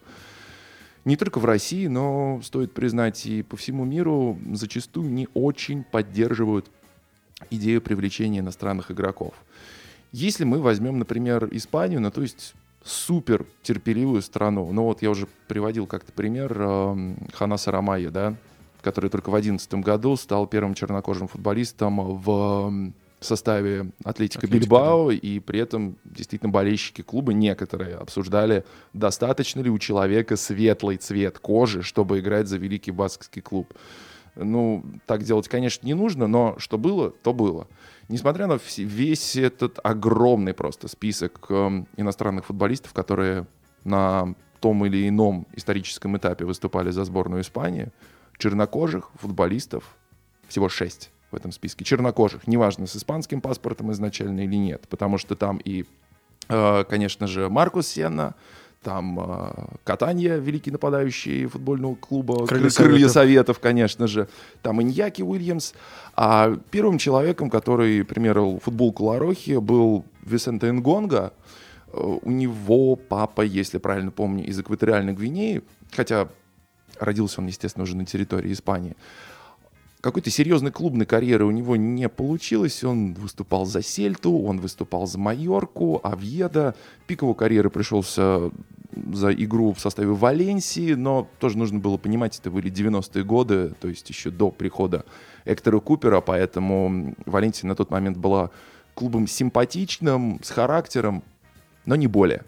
не 1.05 1.17
только 1.17 1.39
в 1.39 1.45
России, 1.45 1.87
но, 1.87 2.41
стоит 2.43 2.73
признать, 2.73 3.27
и 3.27 3.43
по 3.43 3.57
всему 3.57 3.85
миру 3.85 4.39
зачастую 4.55 5.09
не 5.11 5.29
очень 5.35 5.85
поддерживают 5.85 6.69
идею 7.51 7.81
привлечения 7.81 8.41
иностранных 8.41 8.91
игроков. 8.91 9.35
Если 10.11 10.45
мы 10.45 10.61
возьмем, 10.61 10.99
например, 10.99 11.49
Испанию, 11.53 12.01
ну 12.01 12.11
то 12.11 12.23
есть 12.23 12.55
супер 12.83 13.47
терпеливую 13.63 14.23
страну, 14.23 14.73
ну 14.73 14.85
вот 14.85 15.03
я 15.03 15.11
уже 15.11 15.29
приводил 15.47 15.87
как-то 15.87 16.11
пример 16.13 16.61
эм, 16.61 17.29
Ханаса 17.35 17.71
Рамая, 17.71 18.11
да, 18.11 18.35
который 18.87 19.11
только 19.11 19.31
в 19.31 19.33
2011 19.33 19.75
году 19.85 20.15
стал 20.15 20.47
первым 20.47 20.75
чернокожим 20.75 21.27
футболистом 21.27 22.21
в 22.21 22.93
составе 23.19 23.91
Атлетика 24.05 24.47
Бильбао, 24.47 25.11
и 25.11 25.41
при 25.41 25.59
этом 25.59 25.97
действительно 26.05 26.53
болельщики 26.53 27.03
клуба 27.03 27.33
некоторые 27.33 27.97
обсуждали, 27.97 28.65
достаточно 28.93 29.61
ли 29.61 29.71
у 29.71 29.79
человека 29.81 30.37
светлый 30.37 30.99
цвет 30.99 31.41
кожи, 31.41 31.83
чтобы 31.83 32.21
играть 32.21 32.47
за 32.47 32.59
великий 32.59 32.93
баскетский 32.93 33.41
клуб. 33.41 33.75
Ну, 34.37 34.85
так 35.07 35.25
делать, 35.25 35.49
конечно, 35.49 35.85
не 35.85 35.95
нужно, 35.95 36.29
но 36.29 36.55
что 36.59 36.79
было, 36.79 37.11
то 37.11 37.33
было. 37.33 37.67
Несмотря 38.09 38.47
на 38.47 38.61
весь 38.77 39.35
этот 39.35 39.81
огромный 39.83 40.55
просто 40.55 40.87
список 40.87 41.47
эм, 41.49 41.89
иностранных 41.97 42.45
футболистов, 42.45 42.93
которые 42.93 43.49
на 43.83 44.37
том 44.61 44.87
или 44.87 45.09
ином 45.09 45.49
историческом 45.55 46.17
этапе 46.17 46.45
выступали 46.45 46.91
за 46.91 47.05
сборную 47.05 47.43
Испании, 47.43 47.91
чернокожих 48.39 49.11
футболистов 49.15 49.85
всего 50.49 50.69
шесть 50.69 51.11
в 51.31 51.37
этом 51.37 51.53
списке. 51.53 51.85
Чернокожих, 51.85 52.47
неважно, 52.47 52.87
с 52.87 52.97
испанским 52.97 53.41
паспортом 53.41 53.91
изначально 53.93 54.41
или 54.41 54.57
нет, 54.57 54.87
потому 54.89 55.19
что 55.19 55.35
там 55.35 55.59
и, 55.65 55.85
э, 56.49 56.85
конечно 56.89 57.27
же, 57.27 57.49
Маркус 57.49 57.89
Сенна, 57.89 58.35
там 58.83 59.19
э, 59.19 59.67
Катанья, 59.83 60.37
великий 60.37 60.71
нападающий 60.71 61.47
футбольного 61.47 61.97
клуба, 61.97 62.47
Крылья 62.47 62.69
Кры- 62.69 62.77
Крылья 62.77 63.09
Советов. 63.09 63.13
Советов, 63.13 63.59
конечно 63.61 64.07
же, 64.07 64.29
там 64.63 64.81
Иньяки 64.81 65.23
Уильямс, 65.23 65.73
а 66.15 66.57
первым 66.71 66.99
человеком, 66.99 67.51
который 67.51 68.05
примерил 68.05 68.61
футболку 68.63 69.05
Ларохи, 69.07 69.57
был 69.59 70.05
Висенте 70.23 70.71
Нгонга. 70.71 71.33
Э, 71.93 72.19
У 72.23 72.31
него 72.31 72.95
папа, 72.95 73.41
если 73.41 73.79
правильно 73.79 74.13
помню, 74.13 74.45
из 74.45 74.61
экваториальной 74.61 75.15
Гвинеи, 75.15 75.63
хотя 75.91 76.29
родился 77.01 77.41
он, 77.41 77.47
естественно, 77.47 77.85
уже 77.85 77.97
на 77.97 78.07
территории 78.07 78.53
Испании. 78.53 78.97
Какой-то 80.01 80.31
серьезной 80.31 80.71
клубной 80.71 81.07
карьеры 81.07 81.47
у 81.47 81.51
него 81.51 81.75
не 81.75 82.09
получилось. 82.09 82.85
Он 82.85 83.15
выступал 83.15 83.67
за 83.67 83.83
Сельту, 83.83 84.39
он 84.39 84.61
выступал 84.61 85.07
за 85.07 85.19
Майорку, 85.19 86.01
Авьеда. 86.05 86.77
Пик 87.07 87.23
его 87.23 87.35
карьеры 87.35 87.71
пришелся 87.71 88.53
за 89.13 89.33
игру 89.33 89.73
в 89.73 89.81
составе 89.81 90.09
Валенсии, 90.09 90.95
но 90.95 91.29
тоже 91.39 91.59
нужно 91.59 91.79
было 91.79 91.97
понимать, 91.97 92.39
это 92.39 92.51
были 92.51 92.71
90-е 92.71 93.25
годы, 93.25 93.75
то 93.81 93.89
есть 93.89 94.09
еще 94.09 94.31
до 94.31 94.51
прихода 94.51 95.05
Эктора 95.45 95.81
Купера, 95.81 96.21
поэтому 96.21 97.15
Валенсия 97.27 97.69
на 97.69 97.75
тот 97.75 97.91
момент 97.91 98.17
была 98.17 98.51
клубом 98.95 99.27
симпатичным, 99.27 100.41
с 100.43 100.51
характером, 100.51 101.23
но 101.85 101.97
не 101.97 102.07
более. 102.07 102.45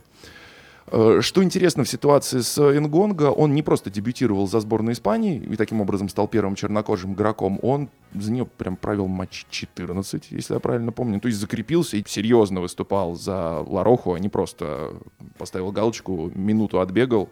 Э, 0.90 1.20
Что 1.20 1.42
интересно 1.42 1.84
в 1.84 1.88
ситуации 1.88 2.40
с 2.40 2.58
Энгонго, 2.58 3.30
он 3.30 3.54
не 3.54 3.62
просто 3.62 3.90
дебютировал 3.90 4.46
за 4.46 4.60
сборную 4.60 4.94
Испании 4.94 5.38
и 5.38 5.56
таким 5.56 5.80
образом 5.80 6.08
стал 6.08 6.28
первым 6.28 6.54
чернокожим 6.54 7.14
игроком, 7.14 7.58
он 7.62 7.90
за 8.14 8.32
нее 8.32 8.46
прям 8.46 8.76
провел 8.76 9.06
матч 9.06 9.46
14, 9.50 10.30
если 10.30 10.54
я 10.54 10.60
правильно 10.60 10.92
помню. 10.92 11.20
То 11.20 11.28
есть 11.28 11.40
закрепился 11.40 11.96
и 11.96 12.04
серьезно 12.06 12.60
выступал 12.60 13.14
за 13.14 13.60
Лароху, 13.60 14.14
а 14.14 14.18
не 14.18 14.28
просто 14.28 14.94
поставил 15.36 15.72
галочку, 15.72 16.30
минуту 16.34 16.80
отбегал, 16.80 17.28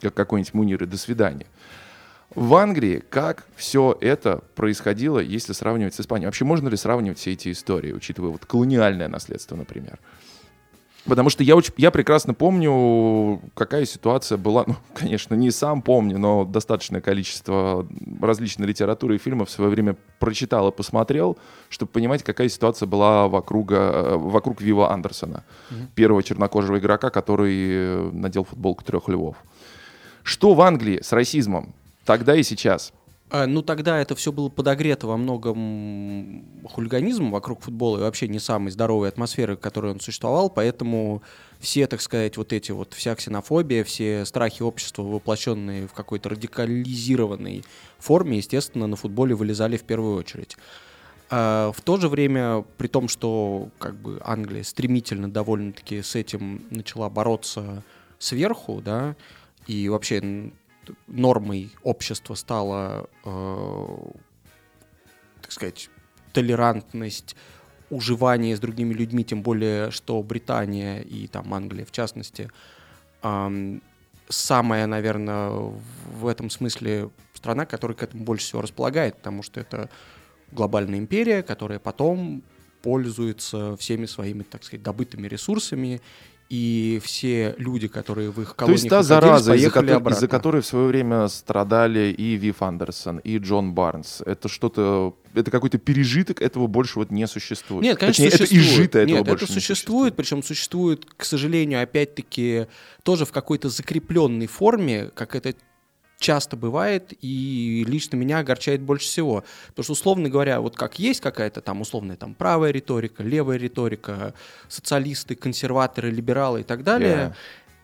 как 0.00 0.14
какой-нибудь 0.14 0.54
Мунир 0.54 0.82
и 0.82 0.86
до 0.86 0.96
свидания. 0.96 1.46
В 2.34 2.54
Англии 2.54 3.02
как 3.10 3.46
все 3.54 3.96
это 4.00 4.42
происходило, 4.54 5.18
если 5.20 5.52
сравнивать 5.52 5.94
с 5.94 6.00
Испанией? 6.00 6.26
Вообще 6.26 6.44
можно 6.44 6.68
ли 6.68 6.76
сравнивать 6.76 7.18
все 7.18 7.32
эти 7.32 7.52
истории, 7.52 7.92
учитывая 7.92 8.30
вот 8.30 8.44
колониальное 8.44 9.08
наследство, 9.08 9.56
например? 9.56 9.98
Потому 11.06 11.28
что 11.28 11.42
я, 11.42 11.54
очень, 11.54 11.74
я 11.76 11.90
прекрасно 11.90 12.32
помню, 12.32 13.40
какая 13.54 13.84
ситуация 13.84 14.38
была. 14.38 14.64
Ну, 14.66 14.76
конечно, 14.94 15.34
не 15.34 15.50
сам 15.50 15.82
помню, 15.82 16.18
но 16.18 16.44
достаточное 16.44 17.00
количество 17.00 17.86
различной 18.20 18.66
литературы 18.66 19.16
и 19.16 19.18
фильмов 19.18 19.48
в 19.48 19.52
свое 19.52 19.70
время 19.70 19.96
прочитал 20.18 20.68
и 20.68 20.72
посмотрел, 20.72 21.36
чтобы 21.68 21.92
понимать, 21.92 22.22
какая 22.22 22.48
ситуация 22.48 22.86
была 22.86 23.28
вокруг, 23.28 23.72
э, 23.72 24.16
вокруг 24.16 24.62
Вива 24.62 24.92
Андерсона, 24.92 25.44
первого 25.94 26.22
чернокожего 26.22 26.78
игрока, 26.78 27.10
который 27.10 27.54
э, 27.54 28.10
надел 28.12 28.44
футболку 28.44 28.82
трех 28.82 29.08
львов. 29.08 29.36
Что 30.22 30.54
в 30.54 30.62
Англии 30.62 31.00
с 31.02 31.12
расизмом 31.12 31.74
тогда 32.06 32.34
и 32.34 32.42
сейчас? 32.42 32.92
А, 33.30 33.46
Ну, 33.46 33.62
тогда 33.62 33.98
это 34.00 34.14
все 34.14 34.32
было 34.32 34.48
подогрето 34.48 35.06
во 35.06 35.16
многом 35.16 36.44
хулиганизмом 36.64 37.30
вокруг 37.30 37.62
футбола 37.62 37.98
и 37.98 38.00
вообще 38.02 38.28
не 38.28 38.38
самой 38.38 38.70
здоровой 38.70 39.08
атмосферы, 39.08 39.56
в 39.56 39.60
которой 39.60 39.92
он 39.92 40.00
существовал, 40.00 40.50
поэтому 40.50 41.22
все, 41.58 41.86
так 41.86 42.00
сказать, 42.00 42.36
вот 42.36 42.52
эти 42.52 42.72
вот, 42.72 42.92
вся 42.94 43.14
ксенофобия, 43.14 43.82
все 43.84 44.24
страхи 44.24 44.62
общества, 44.62 45.02
воплощенные 45.02 45.88
в 45.88 45.92
какой-то 45.94 46.28
радикализированной 46.30 47.64
форме, 47.98 48.36
естественно, 48.38 48.86
на 48.86 48.96
футболе 48.96 49.34
вылезали 49.34 49.76
в 49.76 49.84
первую 49.84 50.16
очередь. 50.16 50.56
А 51.30 51.72
В 51.72 51.80
то 51.80 51.96
же 51.96 52.08
время, 52.08 52.64
при 52.76 52.86
том, 52.86 53.08
что 53.08 53.70
как 53.78 53.94
бы 53.96 54.20
Англия 54.22 54.62
стремительно 54.62 55.30
довольно-таки 55.30 56.02
с 56.02 56.14
этим 56.14 56.62
начала 56.70 57.08
бороться 57.08 57.82
сверху, 58.18 58.82
да, 58.84 59.16
и 59.66 59.88
вообще 59.88 60.50
нормой 61.06 61.70
общества 61.82 62.34
стала, 62.34 63.08
э, 63.24 63.96
так 65.42 65.52
сказать, 65.52 65.90
толерантность, 66.32 67.36
уживание 67.90 68.56
с 68.56 68.60
другими 68.60 68.92
людьми, 68.92 69.24
тем 69.24 69.42
более, 69.42 69.90
что 69.90 70.22
Британия 70.22 71.00
и 71.00 71.26
там 71.26 71.52
Англия 71.54 71.84
в 71.84 71.92
частности, 71.92 72.50
ам, 73.22 73.82
самая, 74.28 74.86
наверное, 74.86 75.50
в 75.50 76.26
этом 76.26 76.50
смысле 76.50 77.10
страна, 77.34 77.66
которая 77.66 77.96
к 77.96 78.02
этому 78.02 78.24
больше 78.24 78.46
всего 78.46 78.62
располагает, 78.62 79.16
потому 79.16 79.42
что 79.42 79.60
это 79.60 79.90
глобальная 80.50 80.98
империя, 80.98 81.42
которая 81.42 81.78
потом 81.78 82.42
пользуется 82.82 83.76
всеми 83.76 84.06
своими, 84.06 84.42
так 84.42 84.64
сказать, 84.64 84.82
добытыми 84.82 85.26
ресурсами 85.26 86.00
и 86.54 87.00
все 87.02 87.56
люди, 87.58 87.88
которые 87.88 88.30
в 88.30 88.40
их 88.40 88.50
То 88.50 88.54
колониях 88.54 88.78
есть 88.78 88.88
та 88.88 89.02
зараза, 89.02 89.56
из-за 89.56 89.70
которой, 89.70 89.96
обратно. 89.96 90.16
из-за 90.16 90.28
которой 90.28 90.62
в 90.62 90.66
свое 90.66 90.86
время 90.86 91.26
страдали 91.26 92.14
и 92.16 92.36
Вив 92.36 92.62
Андерсон, 92.62 93.18
и 93.18 93.38
Джон 93.38 93.74
Барнс, 93.74 94.22
это 94.24 94.48
что-то, 94.48 95.16
это 95.34 95.50
какой-то 95.50 95.78
пережиток, 95.78 96.40
этого 96.40 96.68
больше 96.68 97.00
вот 97.00 97.10
не 97.10 97.26
существует. 97.26 97.82
Нет, 97.82 97.98
конечно, 97.98 98.24
Точнее, 98.24 98.38
существует. 98.38 98.62
это 98.62 98.72
изжито, 98.72 98.98
этого 99.00 99.16
Нет, 99.16 99.26
больше 99.26 99.44
это 99.46 99.52
не 99.52 99.60
существует, 99.60 100.14
причем 100.14 100.42
существует, 100.44 101.06
к 101.16 101.24
сожалению, 101.24 101.82
опять-таки, 101.82 102.68
тоже 103.02 103.24
в 103.26 103.32
какой-то 103.32 103.68
закрепленной 103.68 104.46
форме, 104.46 105.10
как 105.14 105.34
это 105.34 105.54
часто 106.18 106.56
бывает, 106.56 107.12
и 107.20 107.84
лично 107.86 108.16
меня 108.16 108.38
огорчает 108.38 108.80
больше 108.80 109.06
всего. 109.06 109.44
Потому 109.68 109.84
что, 109.84 109.92
условно 109.92 110.28
говоря, 110.28 110.60
вот 110.60 110.76
как 110.76 110.98
есть 110.98 111.20
какая-то 111.20 111.60
там 111.60 111.80
условная 111.80 112.16
там 112.16 112.34
правая 112.34 112.70
риторика, 112.70 113.22
левая 113.22 113.58
риторика, 113.58 114.34
социалисты, 114.68 115.34
консерваторы, 115.34 116.10
либералы 116.10 116.60
и 116.60 116.64
так 116.64 116.82
далее, 116.82 117.14
Yeah. 117.14 117.34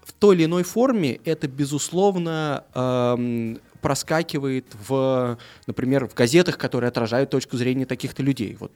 в 0.04 0.12
той 0.12 0.34
или 0.36 0.44
иной 0.46 0.62
форме 0.62 1.20
это, 1.24 1.46
безусловно, 1.46 2.64
эм, 2.74 3.58
проскакивает 3.80 4.66
в, 4.86 5.38
например, 5.66 6.06
в 6.06 6.14
газетах, 6.14 6.58
которые 6.58 6.88
отражают 6.88 7.30
точку 7.30 7.56
зрения 7.56 7.86
таких-то 7.86 8.22
людей. 8.22 8.56
Вот 8.60 8.72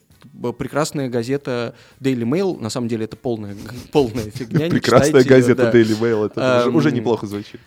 прекрасная 0.57 1.09
газета 1.09 1.75
Daily 1.99 2.23
Mail, 2.23 2.59
на 2.59 2.69
самом 2.69 2.87
деле 2.87 3.05
это 3.05 3.15
полная, 3.15 3.55
полная 3.91 4.31
фигня. 4.31 4.69
Прекрасная 4.69 5.23
газета. 5.23 5.71
Daily 5.73 5.99
Mail, 5.99 6.25
это 6.27 6.59
уже, 6.59 6.69
Эм, 6.69 6.75
уже 6.75 6.91
неплохо 6.91 7.27
звучит. 7.27 7.59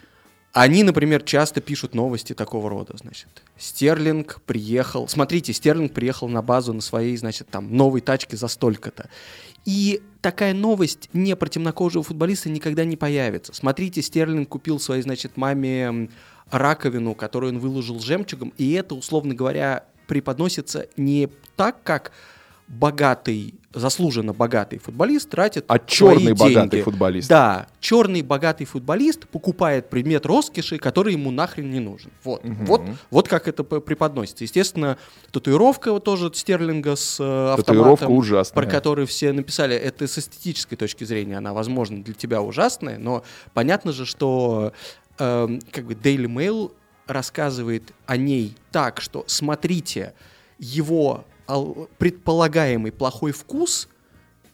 Они, 0.53 0.83
например, 0.83 1.23
часто 1.23 1.61
пишут 1.61 1.95
новости 1.95 2.33
такого 2.33 2.71
рода, 2.71 2.97
значит. 2.97 3.43
Стерлинг 3.59 4.41
приехал, 4.47 5.07
смотрите, 5.07 5.53
Стерлинг 5.53 5.93
приехал 5.93 6.29
на 6.29 6.43
базу 6.43 6.73
на 6.73 6.81
своей, 6.81 7.17
значит, 7.17 7.49
там, 7.49 7.77
новой 7.77 8.01
тачке 8.01 8.37
за 8.37 8.49
столько-то. 8.49 9.09
И 9.67 10.01
такая 10.23 10.55
новость 10.55 11.11
не 11.13 11.37
про 11.37 11.49
темнокожего 11.49 12.03
футболиста 12.03 12.49
никогда 12.49 12.85
не 12.85 12.97
появится. 12.97 13.53
Смотрите, 13.53 14.01
Стерлинг 14.01 14.49
купил 14.49 14.81
своей, 14.81 15.03
значит, 15.03 15.37
маме 15.37 16.09
раковину, 16.51 17.15
которую 17.15 17.53
он 17.53 17.59
выложил 17.59 18.01
жемчугом, 18.01 18.55
и 18.57 18.73
это, 18.73 18.95
условно 18.95 19.35
говоря, 19.35 19.85
преподносится 20.07 20.87
не 20.97 21.29
так, 21.57 21.83
как 21.83 22.13
богатый, 22.69 23.55
заслуженно 23.73 24.33
богатый 24.35 24.79
футболист 24.79 25.31
тратит 25.31 25.65
А 25.69 25.79
черный 25.79 26.33
богатый 26.35 26.69
деньги. 26.71 26.83
футболист. 26.83 27.29
Да, 27.29 27.67
черный 27.81 28.23
богатый 28.23 28.67
футболист 28.67 29.27
покупает 29.29 29.89
предмет 29.89 30.27
роскоши, 30.27 30.79
который 30.79 31.15
ему 31.15 31.31
нахрен 31.31 31.71
не 31.71 31.81
нужен. 31.81 32.11
Вот, 32.25 32.45
Мгм. 32.45 32.67
вот, 32.67 32.83
вот 33.11 33.29
как 33.29 33.49
это 33.49 33.65
преподносится. 33.65 34.45
Естественно, 34.45 34.99
татуировка 35.33 35.99
тоже 36.01 36.31
Стерлинга 36.35 36.95
с 36.97 37.19
э, 37.19 37.55
автоматом, 37.55 38.13
ужасная. 38.13 38.63
про 38.65 38.71
которую 38.71 39.07
все 39.07 39.33
написали, 39.33 39.75
это 39.75 40.07
с 40.07 40.19
эстетической 40.19 40.77
точки 40.77 41.05
зрения, 41.05 41.39
она, 41.39 41.53
возможно, 41.55 42.03
для 42.03 42.15
тебя 42.15 42.43
ужасная, 42.43 42.99
но 42.99 43.25
понятно 43.55 43.93
же, 43.93 44.05
что 44.05 44.73
эм, 45.19 45.61
как 45.73 45.87
бы 45.87 45.95
Daily 45.95 46.27
Mail 46.27 46.73
рассказывает 47.07 47.93
о 48.07 48.17
ней 48.19 48.55
так, 48.71 49.01
что 49.01 49.25
смотрите, 49.27 50.13
его 50.59 51.25
предполагаемый 51.99 52.93
плохой 52.93 53.33
вкус, 53.33 53.89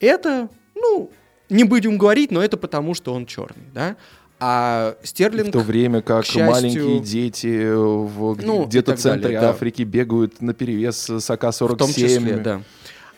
это, 0.01 0.49
ну, 0.75 1.11
не 1.51 1.65
будем 1.65 1.99
говорить, 1.99 2.31
но 2.31 2.43
это 2.43 2.57
потому, 2.57 2.95
что 2.95 3.13
он 3.13 3.27
черный, 3.27 3.65
да? 3.73 3.97
А 4.41 4.97
В 5.03 5.09
Стерлинг... 5.09 5.53
то 5.53 5.61
время 5.61 6.03
как 6.03 6.25
счастью- 6.25 6.47
маленькие 6.51 7.01
дети 7.01 7.73
в 7.73 8.37
Ну, 8.43 8.63
и 8.63 8.67
где-то 8.67 8.97
в 8.97 9.03
далее, 9.03 9.21
центре 9.23 9.41
да. 9.41 9.51
Африки 9.51 9.83
бегают 9.83 10.43
на 10.43 10.53
перевес 10.55 11.09
с 11.09 11.31
АК-47. 11.31 11.75
В 11.75 11.77
том 11.77 11.93
числе, 11.93 12.37
да. 12.39 12.63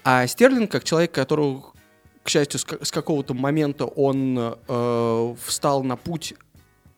А 0.05 0.27
Стерлинг, 0.27 0.71
как 0.71 0.85
человек, 0.85 1.13
которого, 1.13 1.73
к 2.23 2.29
счастью, 2.29 2.61
с 2.61 2.91
какого-то 2.93 3.35
момента 3.35 3.87
он 3.87 4.57
э, 4.69 5.35
встал 5.45 5.83
на 5.83 5.97
путь 5.97 6.35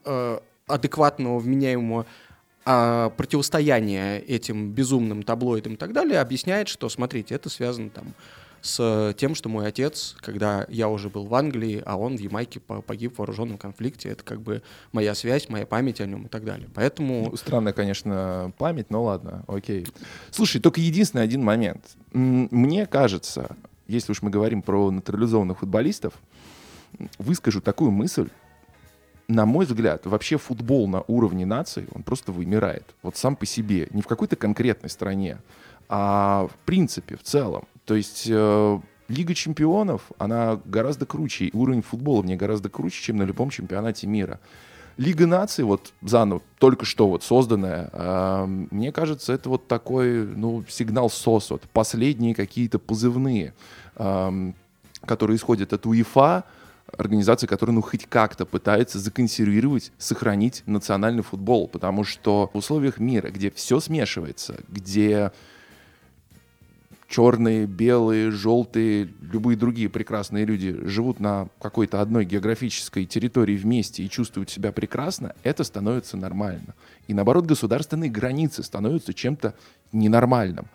э, 0.05 0.39
адекватного, 0.66 1.39
вменяемого 1.39 2.05
а, 2.70 3.08
противостояния 3.10 4.18
этим 4.18 4.72
безумным 4.72 5.22
таблоидам 5.22 5.72
и 5.74 5.76
так 5.76 5.94
далее, 5.94 6.20
объясняет, 6.20 6.68
что, 6.68 6.90
смотрите, 6.90 7.34
это 7.34 7.48
связано 7.48 7.88
там 7.88 8.12
с 8.60 9.14
тем, 9.16 9.34
что 9.34 9.48
мой 9.48 9.66
отец, 9.68 10.16
когда 10.20 10.66
я 10.68 10.88
уже 10.90 11.08
был 11.08 11.24
в 11.26 11.34
Англии, 11.34 11.82
а 11.86 11.96
он 11.96 12.16
в 12.18 12.20
Ямайке 12.20 12.60
по- 12.60 12.82
погиб 12.82 13.14
в 13.14 13.18
вооруженном 13.18 13.56
конфликте, 13.56 14.10
это 14.10 14.22
как 14.22 14.42
бы 14.42 14.62
моя 14.92 15.14
связь, 15.14 15.48
моя 15.48 15.64
память 15.64 16.00
о 16.02 16.06
нем 16.06 16.26
и 16.26 16.28
так 16.28 16.44
далее. 16.44 16.68
Поэтому 16.74 17.28
Ну, 17.30 17.36
Странная, 17.36 17.72
конечно, 17.72 18.52
память, 18.58 18.90
но 18.90 19.02
ладно, 19.02 19.44
окей. 19.46 19.86
Слушай, 20.30 20.60
только 20.60 20.80
единственный 20.82 21.22
один 21.22 21.42
момент. 21.42 21.82
Мне 22.12 22.84
кажется, 22.86 23.56
если 23.86 24.12
уж 24.12 24.20
мы 24.20 24.28
говорим 24.30 24.60
про 24.60 24.90
натурализованных 24.90 25.60
футболистов, 25.60 26.12
выскажу 27.18 27.60
такую 27.62 27.92
мысль. 27.92 28.28
На 29.29 29.45
мой 29.45 29.66
взгляд, 29.66 30.07
вообще 30.07 30.39
футбол 30.39 30.89
на 30.89 31.03
уровне 31.07 31.45
нации, 31.45 31.87
он 31.95 32.03
просто 32.03 32.33
вымирает. 32.33 32.85
Вот 33.03 33.16
сам 33.16 33.37
по 33.37 33.45
себе. 33.45 33.89
Не 33.91 34.01
в 34.01 34.07
какой-то 34.07 34.37
конкретной 34.37 34.89
стране, 34.89 35.39
а 35.89 36.49
в 36.51 36.64
принципе, 36.64 37.16
в 37.16 37.22
целом. 37.22 37.64
То 37.85 37.95
есть 37.95 38.26
э, 38.29 38.79
Лига 39.09 39.35
чемпионов, 39.35 40.03
она 40.18 40.61
гораздо 40.66 41.07
круче, 41.07 41.47
и 41.47 41.57
уровень 41.57 41.81
футбола 41.81 42.20
в 42.20 42.26
ней 42.26 42.37
гораздо 42.37 42.68
круче, 42.68 43.03
чем 43.03 43.16
на 43.16 43.22
любом 43.22 43.49
чемпионате 43.49 44.07
мира. 44.07 44.39
Лига 44.99 45.26
наций, 45.26 45.64
вот 45.64 45.93
заново, 46.03 46.43
только 46.59 46.85
что 46.85 47.09
вот 47.09 47.22
созданная, 47.22 47.89
а, 47.93 48.47
мне 48.47 48.93
кажется, 48.93 49.33
это 49.33 49.49
вот 49.49 49.66
такой, 49.66 50.26
ну, 50.26 50.64
сигнал 50.68 51.09
СОС, 51.09 51.51
вот 51.51 51.62
последние 51.72 52.35
какие-то 52.35 52.79
позывные, 52.79 53.55
ам, 53.97 54.55
которые 55.07 55.37
исходят 55.37 55.72
от 55.72 55.87
УЕФА, 55.87 56.45
организации, 56.97 57.47
которая, 57.47 57.74
ну, 57.74 57.82
хоть 57.82 58.07
как-то 58.07 58.47
пытается 58.47 58.99
законсервировать, 58.99 59.93
сохранить 59.99 60.62
национальный 60.66 61.22
футбол, 61.22 61.68
потому 61.68 62.05
что 62.05 62.51
в 62.53 62.57
условиях 62.59 62.99
мира, 62.99 63.30
где 63.30 63.51
все 63.51 63.80
смешивается, 63.80 64.61
где 64.68 65.32
черные, 67.09 67.66
белые, 67.66 68.30
желтые, 68.30 69.09
любые 69.20 69.57
другие 69.57 69.89
прекрасные 69.89 70.45
люди 70.45 70.76
живут 70.86 71.20
на 71.20 71.49
какой-то 71.61 72.01
одной 72.01 72.24
географической 72.24 73.07
территории 73.07 73.57
вместе 73.57 74.03
и 74.03 74.11
чувствуют 74.11 74.51
себя 74.51 74.72
прекрасно, 74.72 75.34
это 75.43 75.64
становится 75.64 76.16
нормально. 76.16 76.74
И 77.07 77.14
наоборот, 77.14 77.47
государственные 77.47 78.11
границы 78.11 78.62
становятся 78.62 79.14
чем-то 79.14 79.55
ненормальным. 79.93 80.66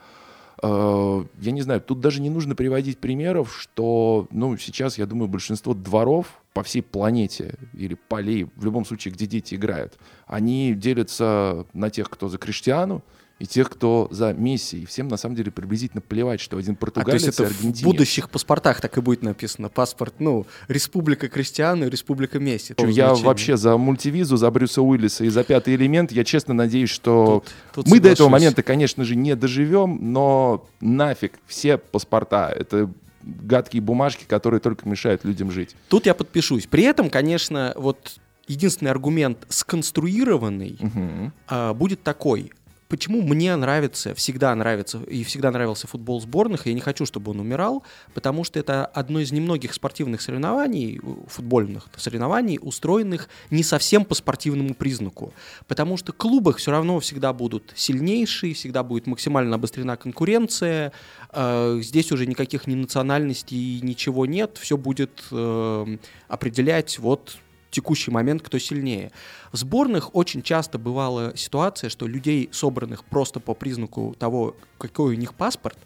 Э, 0.64 1.24
Я 1.41 1.51
не 1.51 1.61
знаю, 1.61 1.82
тут 1.82 1.99
даже 1.99 2.22
не 2.22 2.30
нужно 2.30 2.55
приводить 2.55 2.97
примеров, 2.97 3.55
что, 3.59 4.28
ну, 4.32 4.57
сейчас, 4.57 4.97
я 4.97 5.05
думаю, 5.05 5.28
большинство 5.28 5.74
дворов 5.74 6.41
по 6.54 6.64
всей 6.64 6.82
планете 6.82 7.56
или 7.74 7.95
полей, 8.08 8.47
в 8.56 8.64
любом 8.66 8.86
случае, 8.86 9.14
где 9.14 9.26
дети 9.26 9.56
играют, 9.56 9.97
они 10.28 10.74
делятся 10.76 11.66
на 11.74 11.89
тех, 11.89 12.10
кто 12.10 12.30
за 12.30 12.38
Криштиану, 12.38 13.04
и 13.39 13.45
тех, 13.47 13.70
кто 13.70 14.08
за 14.12 14.32
Месси. 14.32 14.84
И 14.84 14.86
всем, 14.86 15.08
на 15.10 15.18
самом 15.18 15.36
деле, 15.36 15.51
приблизительно 15.51 16.01
плевать, 16.01 16.39
что 16.39 16.56
один 16.58 16.74
А 16.74 16.76
то 16.76 16.80
португалец 16.82 17.24
есть 17.26 17.39
это 17.39 17.49
в 17.49 17.51
аргентинец. 17.51 17.84
будущих 17.84 18.30
паспортах 18.30 18.80
так 18.80 18.95
и 18.97 19.01
будет 19.01 19.24
написано. 19.24 19.68
Паспорт, 19.70 20.14
ну, 20.20 20.45
Республика 20.68 21.28
Кристиану 21.28 21.88
и 21.88 21.89
Республика 21.89 22.39
Месси. 22.39 22.76
Я 22.78 22.86
Значение. 22.86 23.26
вообще 23.26 23.58
за 23.58 23.76
мультивизу, 23.76 24.38
за 24.38 24.49
Брюса 24.51 24.82
Уиллиса 24.84 25.26
и 25.26 25.30
за 25.30 25.43
пятый 25.43 25.74
элемент. 25.76 26.12
Я 26.12 26.24
честно 26.24 26.54
надеюсь, 26.54 26.91
что 26.91 27.43
Тут- 27.74 27.84
тут 27.86 27.88
мы 27.88 27.99
до 27.99 28.10
этого 28.10 28.28
соглашусь. 28.28 28.41
момента, 28.43 28.64
конечно 28.64 29.04
же, 29.04 29.16
не 29.16 29.36
доживем, 29.36 29.97
но 30.14 30.66
нафиг 30.80 31.34
все 31.47 31.78
паспорта. 31.80 32.49
Это 32.56 32.89
гадкие 33.26 33.82
бумажки, 33.82 34.26
которые 34.26 34.59
только 34.59 34.88
мешают 34.88 35.24
людям 35.24 35.51
жить. 35.51 35.76
Тут 35.89 36.05
я 36.05 36.13
подпишусь. 36.13 36.67
При 36.67 36.84
этом, 36.84 37.09
конечно, 37.09 37.74
вот 37.76 38.17
единственный 38.47 38.91
аргумент 38.91 39.45
сконструированный 39.49 40.78
Мгм. 40.80 41.34
а, 41.47 41.74
будет 41.74 42.03
такой. 42.03 42.51
Почему 42.93 43.23
мне 43.23 43.55
нравится, 43.55 44.13
всегда 44.13 44.53
нравится 44.53 45.01
и 45.07 45.23
всегда 45.23 45.49
нравился 45.49 45.87
футбол 45.87 46.21
сборных, 46.21 46.67
и 46.67 46.69
я 46.69 46.75
не 46.75 46.79
хочу, 46.79 47.07
чтобы 47.07 47.31
он 47.31 47.39
умирал, 47.39 47.81
потому 48.13 48.43
что 48.43 48.59
это 48.59 48.85
одно 48.85 49.19
из 49.19 49.31
немногих 49.31 49.73
спортивных 49.73 50.21
соревнований, 50.21 50.99
э, 51.01 51.01
футбольных 51.25 51.87
соревнований, 51.97 52.59
устроенных 52.61 53.29
не 53.49 53.63
совсем 53.63 54.05
по 54.05 54.13
спортивному 54.13 54.75
признаку. 54.75 55.33
Потому 55.67 55.97
что 55.97 56.13
в 56.13 56.59
все 56.59 56.69
равно 56.69 56.99
всегда 56.99 57.33
будут 57.33 57.73
сильнейшие, 57.75 58.53
всегда 58.53 58.83
будет 58.83 59.07
максимально 59.07 59.55
обострена 59.55 59.97
конкуренция, 59.97 60.91
э, 61.31 61.79
здесь 61.81 62.11
уже 62.11 62.27
никаких 62.27 62.67
ни 62.67 62.75
национальностей, 62.75 63.79
ничего 63.81 64.27
нет, 64.27 64.59
все 64.61 64.77
будет 64.77 65.23
э, 65.31 65.97
определять 66.27 66.99
вот 66.99 67.37
текущий 67.74 68.11
момент, 68.11 68.41
кто 68.41 68.57
сильнее. 68.59 69.11
В 69.51 69.57
сборных 69.57 70.15
очень 70.15 70.41
часто 70.41 70.78
бывала 70.78 71.36
ситуация, 71.36 71.89
что 71.89 72.07
людей, 72.07 72.49
собранных 72.51 73.03
просто 73.03 73.39
по 73.39 73.53
признаку 73.53 74.15
того, 74.17 74.55
какой 74.78 75.15
у 75.15 75.17
них 75.17 75.34
паспорт, 75.34 75.78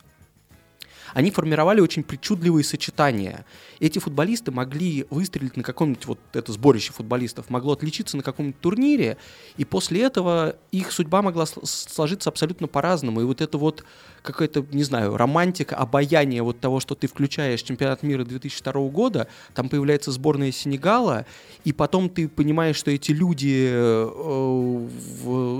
они 1.14 1.32
формировали 1.32 1.82
очень 1.82 2.04
причудливые 2.04 2.64
сочетания. 2.64 3.46
Эти 3.80 4.00
футболисты 4.00 4.52
могли 4.52 5.06
выстрелить 5.10 5.58
на 5.58 5.64
каком-нибудь, 5.64 6.06
вот 6.06 6.20
это 6.34 6.52
сборище 6.52 6.94
футболистов, 6.94 7.50
могло 7.50 7.74
отличиться 7.74 8.18
на 8.18 8.24
каком-нибудь 8.24 8.60
турнире, 8.60 9.18
и 9.58 9.66
после 9.66 10.04
этого 10.04 10.56
их 10.72 10.92
судьба 10.92 11.22
могла 11.22 11.46
сложиться 11.46 12.30
абсолютно 12.30 12.68
по-разному. 12.68 13.22
И 13.22 13.24
вот 13.24 13.42
это 13.42 13.58
вот 13.58 13.84
какая-то, 14.22 14.66
не 14.72 14.84
знаю, 14.84 15.16
романтика, 15.16 15.76
обаяние 15.76 16.44
вот 16.44 16.60
того, 16.60 16.80
что 16.80 16.96
ты 16.96 17.08
включаешь 17.08 17.62
чемпионат 17.62 18.04
мира 18.04 18.24
2002 18.24 18.90
года, 18.90 19.28
там 19.54 19.70
появляется 19.70 20.12
сборная 20.12 20.52
Сенегала, 20.52 21.26
и 21.64 21.74
потом 21.74 22.10
ты 22.10 22.28
понимаешь, 22.28 22.76
что 22.76 22.92
эти 22.92 23.12
люди, 23.12 23.70
э, 23.72 24.88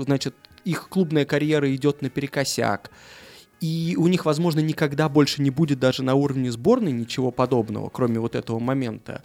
значит, 0.04 0.34
их 0.64 0.88
клубная 0.88 1.24
карьера 1.24 1.74
идет 1.74 2.02
наперекосяк, 2.02 2.90
и 3.60 3.96
у 3.98 4.06
них, 4.06 4.24
возможно, 4.24 4.60
никогда 4.60 5.08
больше 5.08 5.42
не 5.42 5.50
будет 5.50 5.78
даже 5.78 6.02
на 6.02 6.14
уровне 6.14 6.50
сборной 6.52 6.92
ничего 6.92 7.30
подобного, 7.30 7.88
кроме 7.88 8.20
вот 8.20 8.34
этого 8.34 8.58
момента. 8.58 9.22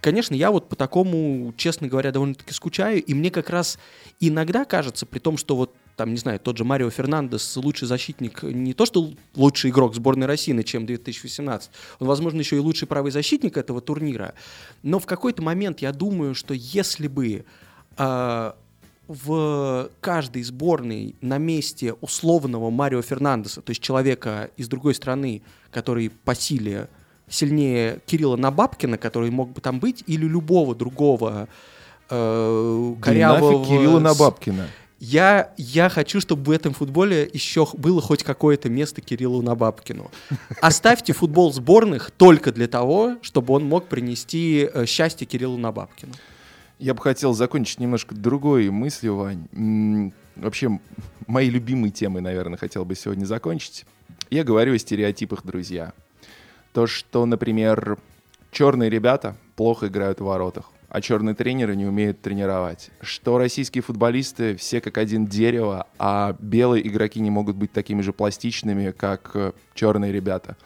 Конечно, 0.00 0.34
я 0.34 0.50
вот 0.50 0.68
по 0.68 0.76
такому, 0.76 1.54
честно 1.56 1.88
говоря, 1.88 2.12
довольно-таки 2.12 2.52
скучаю, 2.52 3.02
и 3.02 3.14
мне 3.14 3.30
как 3.30 3.48
раз 3.48 3.78
иногда 4.20 4.64
кажется, 4.64 5.06
при 5.06 5.18
том, 5.18 5.36
что 5.38 5.56
вот 5.56 5.74
там, 5.96 6.10
не 6.10 6.18
знаю, 6.18 6.40
тот 6.40 6.58
же 6.58 6.64
Марио 6.64 6.90
Фернандес, 6.90 7.56
лучший 7.56 7.86
защитник, 7.86 8.42
не 8.42 8.74
то 8.74 8.84
что 8.84 9.12
лучший 9.34 9.70
игрок 9.70 9.94
сборной 9.94 10.26
России, 10.26 10.60
чем 10.62 10.86
2018, 10.86 11.70
он, 12.00 12.06
возможно, 12.06 12.40
еще 12.40 12.56
и 12.56 12.58
лучший 12.58 12.88
правый 12.88 13.12
защитник 13.12 13.56
этого 13.56 13.80
турнира, 13.80 14.34
но 14.82 14.98
в 14.98 15.06
какой-то 15.06 15.42
момент 15.42 15.80
я 15.80 15.92
думаю, 15.92 16.34
что 16.34 16.52
если 16.52 17.08
бы 17.08 17.44
э, 17.96 18.52
в 19.08 19.90
каждой 20.00 20.42
сборной 20.42 21.14
на 21.20 21.38
месте 21.38 21.92
условного 21.94 22.70
Марио 22.70 23.02
Фернандеса, 23.02 23.60
то 23.60 23.70
есть 23.70 23.82
человека 23.82 24.50
из 24.56 24.68
другой 24.68 24.94
страны, 24.94 25.42
который 25.70 26.10
по 26.10 26.34
силе 26.34 26.88
сильнее 27.28 28.00
Кирилла 28.06 28.36
Набабкина, 28.36 28.98
который 28.98 29.30
мог 29.30 29.52
бы 29.52 29.60
там 29.60 29.80
быть, 29.80 30.04
или 30.06 30.26
любого 30.26 30.74
другого 30.74 31.48
э, 32.10 32.94
корявого... 33.00 33.62
Да 33.62 33.68
Кирилла 33.68 34.00
Набабкина. 34.00 34.66
Я, 35.00 35.52
я 35.58 35.90
хочу, 35.90 36.20
чтобы 36.20 36.44
в 36.44 36.50
этом 36.50 36.72
футболе 36.72 37.28
еще 37.32 37.66
было 37.74 38.00
хоть 38.00 38.22
какое-то 38.22 38.70
место 38.70 39.02
Кириллу 39.02 39.42
Набабкину. 39.42 40.10
Оставьте 40.62 41.12
футбол 41.12 41.52
сборных 41.52 42.10
только 42.10 42.52
для 42.52 42.68
того, 42.68 43.16
чтобы 43.20 43.54
он 43.54 43.64
мог 43.64 43.86
принести 43.88 44.68
э, 44.72 44.86
счастье 44.86 45.26
Кириллу 45.26 45.58
Набабкину. 45.58 46.12
Я 46.78 46.94
бы 46.94 47.00
хотел 47.00 47.34
закончить 47.34 47.78
немножко 47.78 48.14
другой 48.14 48.70
мыслью, 48.70 49.16
Вань. 49.16 50.12
Вообще, 50.36 50.80
мои 51.26 51.48
любимые 51.48 51.92
темы, 51.92 52.20
наверное, 52.20 52.58
хотел 52.58 52.84
бы 52.84 52.94
сегодня 52.94 53.24
закончить. 53.24 53.86
Я 54.30 54.42
говорю 54.42 54.74
о 54.74 54.78
стереотипах, 54.78 55.44
друзья. 55.44 55.92
То, 56.72 56.86
что, 56.88 57.24
например, 57.24 57.98
черные 58.50 58.90
ребята 58.90 59.36
плохо 59.54 59.86
играют 59.86 60.20
в 60.20 60.24
воротах, 60.24 60.72
а 60.88 61.00
черные 61.00 61.36
тренеры 61.36 61.76
не 61.76 61.86
умеют 61.86 62.20
тренировать. 62.20 62.90
Что 63.00 63.38
российские 63.38 63.82
футболисты 63.82 64.56
все 64.56 64.80
как 64.80 64.98
один 64.98 65.26
дерево, 65.26 65.86
а 65.98 66.36
белые 66.40 66.86
игроки 66.88 67.20
не 67.20 67.30
могут 67.30 67.54
быть 67.54 67.70
такими 67.70 68.02
же 68.02 68.12
пластичными, 68.12 68.90
как 68.90 69.30
э, 69.34 69.52
черные 69.74 70.10
ребята. 70.10 70.56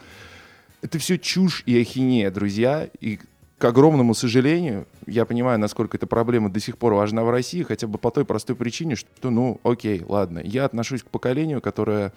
Это 0.81 0.99
все 0.99 1.19
чушь 1.19 1.63
и 1.67 1.79
ахинея, 1.79 2.31
друзья. 2.31 2.89
И 3.01 3.19
к 3.59 3.65
огромному 3.65 4.15
сожалению, 4.15 4.87
я 5.07 5.25
понимаю, 5.25 5.59
насколько 5.59 5.97
эта 5.97 6.07
проблема 6.07 6.49
до 6.49 6.61
сих 6.61 6.79
пор 6.79 6.95
важна 6.95 7.25
в 7.25 7.31
России, 7.31 7.65
хотя 7.65 7.89
бы 7.89 7.99
по 7.99 8.11
той 8.11 8.25
простой 8.25 8.55
причине, 8.55 8.95
что, 8.95 9.31
ну, 9.31 9.61
окей, 9.65 10.03
ладно, 10.07 10.41
я 10.45 10.65
отношусь 10.65 11.03
к 11.03 11.07
поколению, 11.07 11.61
которое 11.61 12.13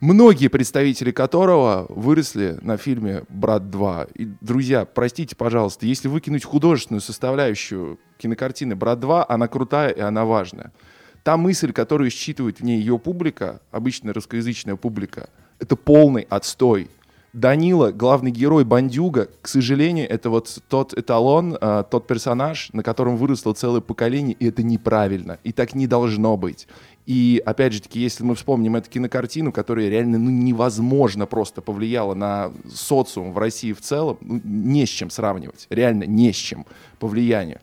многие 0.00 0.48
представители 0.48 1.10
которого 1.10 1.84
выросли 1.90 2.58
на 2.62 2.78
фильме 2.78 3.24
«Брат 3.28 3.64
2». 3.64 4.12
И, 4.14 4.28
друзья, 4.40 4.86
простите, 4.86 5.36
пожалуйста, 5.36 5.84
если 5.84 6.08
выкинуть 6.08 6.44
художественную 6.44 7.02
составляющую 7.02 7.98
кинокартины 8.16 8.74
«Брат 8.74 8.98
2», 8.98 9.26
она 9.28 9.46
крутая 9.46 9.90
и 9.90 10.00
она 10.00 10.24
важная. 10.24 10.72
Та 11.22 11.36
мысль, 11.36 11.72
которую 11.72 12.10
считывает 12.10 12.60
в 12.60 12.64
ней 12.64 12.80
ее 12.80 12.98
публика, 12.98 13.60
обычная 13.70 14.14
русскоязычная 14.14 14.76
публика, 14.76 15.28
это 15.58 15.76
полный 15.76 16.26
отстой. 16.30 16.88
Данила, 17.32 17.92
главный 17.92 18.32
герой 18.32 18.64
Бандюга, 18.64 19.28
к 19.40 19.46
сожалению, 19.46 20.10
это 20.10 20.30
вот 20.30 20.58
тот 20.68 20.98
эталон, 20.98 21.56
э, 21.60 21.84
тот 21.88 22.08
персонаж, 22.08 22.70
на 22.72 22.82
котором 22.82 23.16
выросло 23.16 23.52
целое 23.52 23.80
поколение, 23.80 24.36
и 24.38 24.48
это 24.48 24.64
неправильно, 24.64 25.38
и 25.44 25.52
так 25.52 25.74
не 25.74 25.86
должно 25.86 26.36
быть. 26.36 26.66
И 27.06 27.40
опять 27.46 27.72
же 27.72 27.82
таки, 27.82 28.00
если 28.00 28.24
мы 28.24 28.34
вспомним 28.34 28.76
эту 28.76 28.90
кинокартину, 28.90 29.52
которая 29.52 29.88
реально 29.88 30.18
ну, 30.18 30.30
невозможно 30.30 31.26
просто 31.26 31.62
повлияла 31.62 32.14
на 32.14 32.52
социум 32.72 33.32
в 33.32 33.38
России 33.38 33.72
в 33.72 33.80
целом, 33.80 34.18
ну, 34.20 34.40
не 34.44 34.84
с 34.84 34.88
чем 34.88 35.08
сравнивать, 35.08 35.66
реально 35.70 36.04
не 36.04 36.32
с 36.32 36.36
чем 36.36 36.66
по 36.98 37.06
влиянию. 37.06 37.60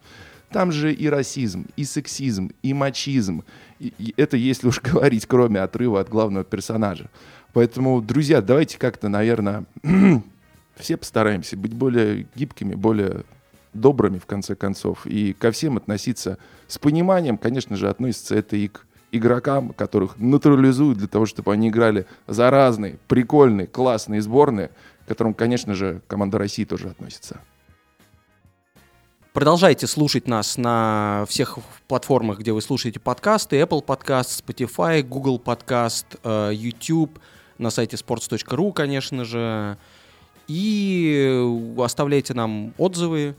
Там 0.49 0.72
же 0.72 0.93
и 0.93 1.09
расизм, 1.09 1.65
и 1.76 1.84
сексизм, 1.84 2.51
и 2.63 2.74
мачизм. 2.74 3.43
И, 3.80 3.93
и 3.97 4.13
это 4.15 4.38
если 4.38 4.68
уж 4.68 4.82
говорить, 4.93 5.26
кроме 5.26 5.59
отрыва 5.59 5.99
от 5.99 6.09
главного 6.09 6.45
персонажа. 6.45 7.09
Поэтому, 7.54 8.02
друзья, 8.02 8.41
давайте 8.41 8.78
как-то, 8.78 9.10
наверное, 9.10 9.66
все 10.76 10.98
постараемся 10.98 11.58
быть 11.58 11.74
более 11.74 12.28
гибкими, 12.36 12.76
более 12.76 13.24
добрыми, 13.74 14.18
в 14.18 14.26
конце 14.26 14.56
концов, 14.56 15.06
и 15.06 15.34
ко 15.34 15.52
всем 15.52 15.78
относиться 15.78 16.38
с 16.68 16.78
пониманием. 16.78 17.38
Конечно 17.38 17.76
же, 17.76 17.89
относится 17.89 18.36
это 18.36 18.56
и 18.56 18.68
к 18.68 18.86
игрокам, 19.12 19.74
которых 19.74 20.18
натурализуют 20.18 20.98
для 20.98 21.08
того, 21.08 21.26
чтобы 21.26 21.54
они 21.54 21.70
играли 21.70 22.06
за 22.28 22.50
разные, 22.50 22.98
прикольные, 23.08 23.68
классные 23.68 24.22
сборные, 24.22 24.72
к 25.06 25.08
которым, 25.08 25.34
конечно 25.34 25.74
же, 25.76 26.02
команда 26.08 26.38
России 26.38 26.66
тоже 26.66 26.89
относится. 26.89 27.39
Продолжайте 29.32 29.86
слушать 29.86 30.28
нас 30.28 30.58
на 30.58 31.26
всех 31.30 31.60
платформах, 31.88 32.39
где 32.39 32.52
вы 32.52 32.62
слушаете 32.62 33.00
подкасты. 33.00 33.60
Apple 33.62 33.86
Podcast, 33.86 34.43
Spotify, 34.43 35.04
Google 35.04 35.39
Podcast, 35.43 36.06
э, 36.24 36.52
YouTube– 36.54 37.20
на 37.58 37.70
сайте 37.70 37.97
sports.ru, 37.97 38.74
конечно 38.74 39.26
же. 39.26 39.78
И 40.47 41.43
оставляйте 41.78 42.34
нам 42.34 42.74
отзывы, 42.78 43.36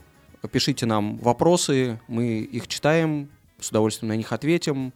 пишите 0.51 0.85
нам 0.85 1.17
вопросы, 1.17 1.99
мы 2.07 2.39
их 2.39 2.67
читаем, 2.67 3.29
с 3.59 3.69
удовольствием 3.69 4.09
на 4.09 4.17
них 4.17 4.31
ответим. 4.31 4.93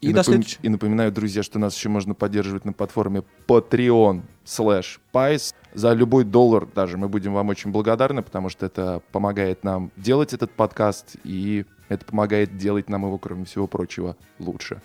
И, 0.00 0.10
и, 0.10 0.12
напом... 0.12 0.42
и 0.62 0.68
напоминаю, 0.68 1.10
друзья, 1.10 1.42
что 1.42 1.58
нас 1.58 1.74
еще 1.76 1.88
можно 1.88 2.14
поддерживать 2.14 2.64
на 2.64 2.72
платформе 2.72 3.22
Patreon 3.48 4.22
slash 4.44 4.98
Pies. 5.12 5.54
За 5.74 5.92
любой 5.92 6.24
доллар 6.24 6.66
даже 6.66 6.96
мы 6.98 7.08
будем 7.08 7.34
вам 7.34 7.48
очень 7.48 7.70
благодарны, 7.72 8.22
потому 8.22 8.48
что 8.48 8.66
это 8.66 9.02
помогает 9.10 9.64
нам 9.64 9.90
делать 9.96 10.32
этот 10.34 10.52
подкаст, 10.52 11.16
и 11.24 11.64
это 11.88 12.04
помогает 12.04 12.56
делать 12.56 12.88
нам 12.88 13.06
его, 13.06 13.18
кроме 13.18 13.44
всего 13.46 13.66
прочего, 13.66 14.16
лучше. 14.38 14.82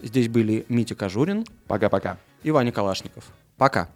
Здесь 0.00 0.28
были 0.28 0.64
Митя 0.68 0.94
Кожурин. 0.94 1.44
Пока-пока 1.66 2.18
и 2.44 2.50
Ваня 2.52 2.70
Калашников. 2.70 3.24
Пока. 3.56 3.88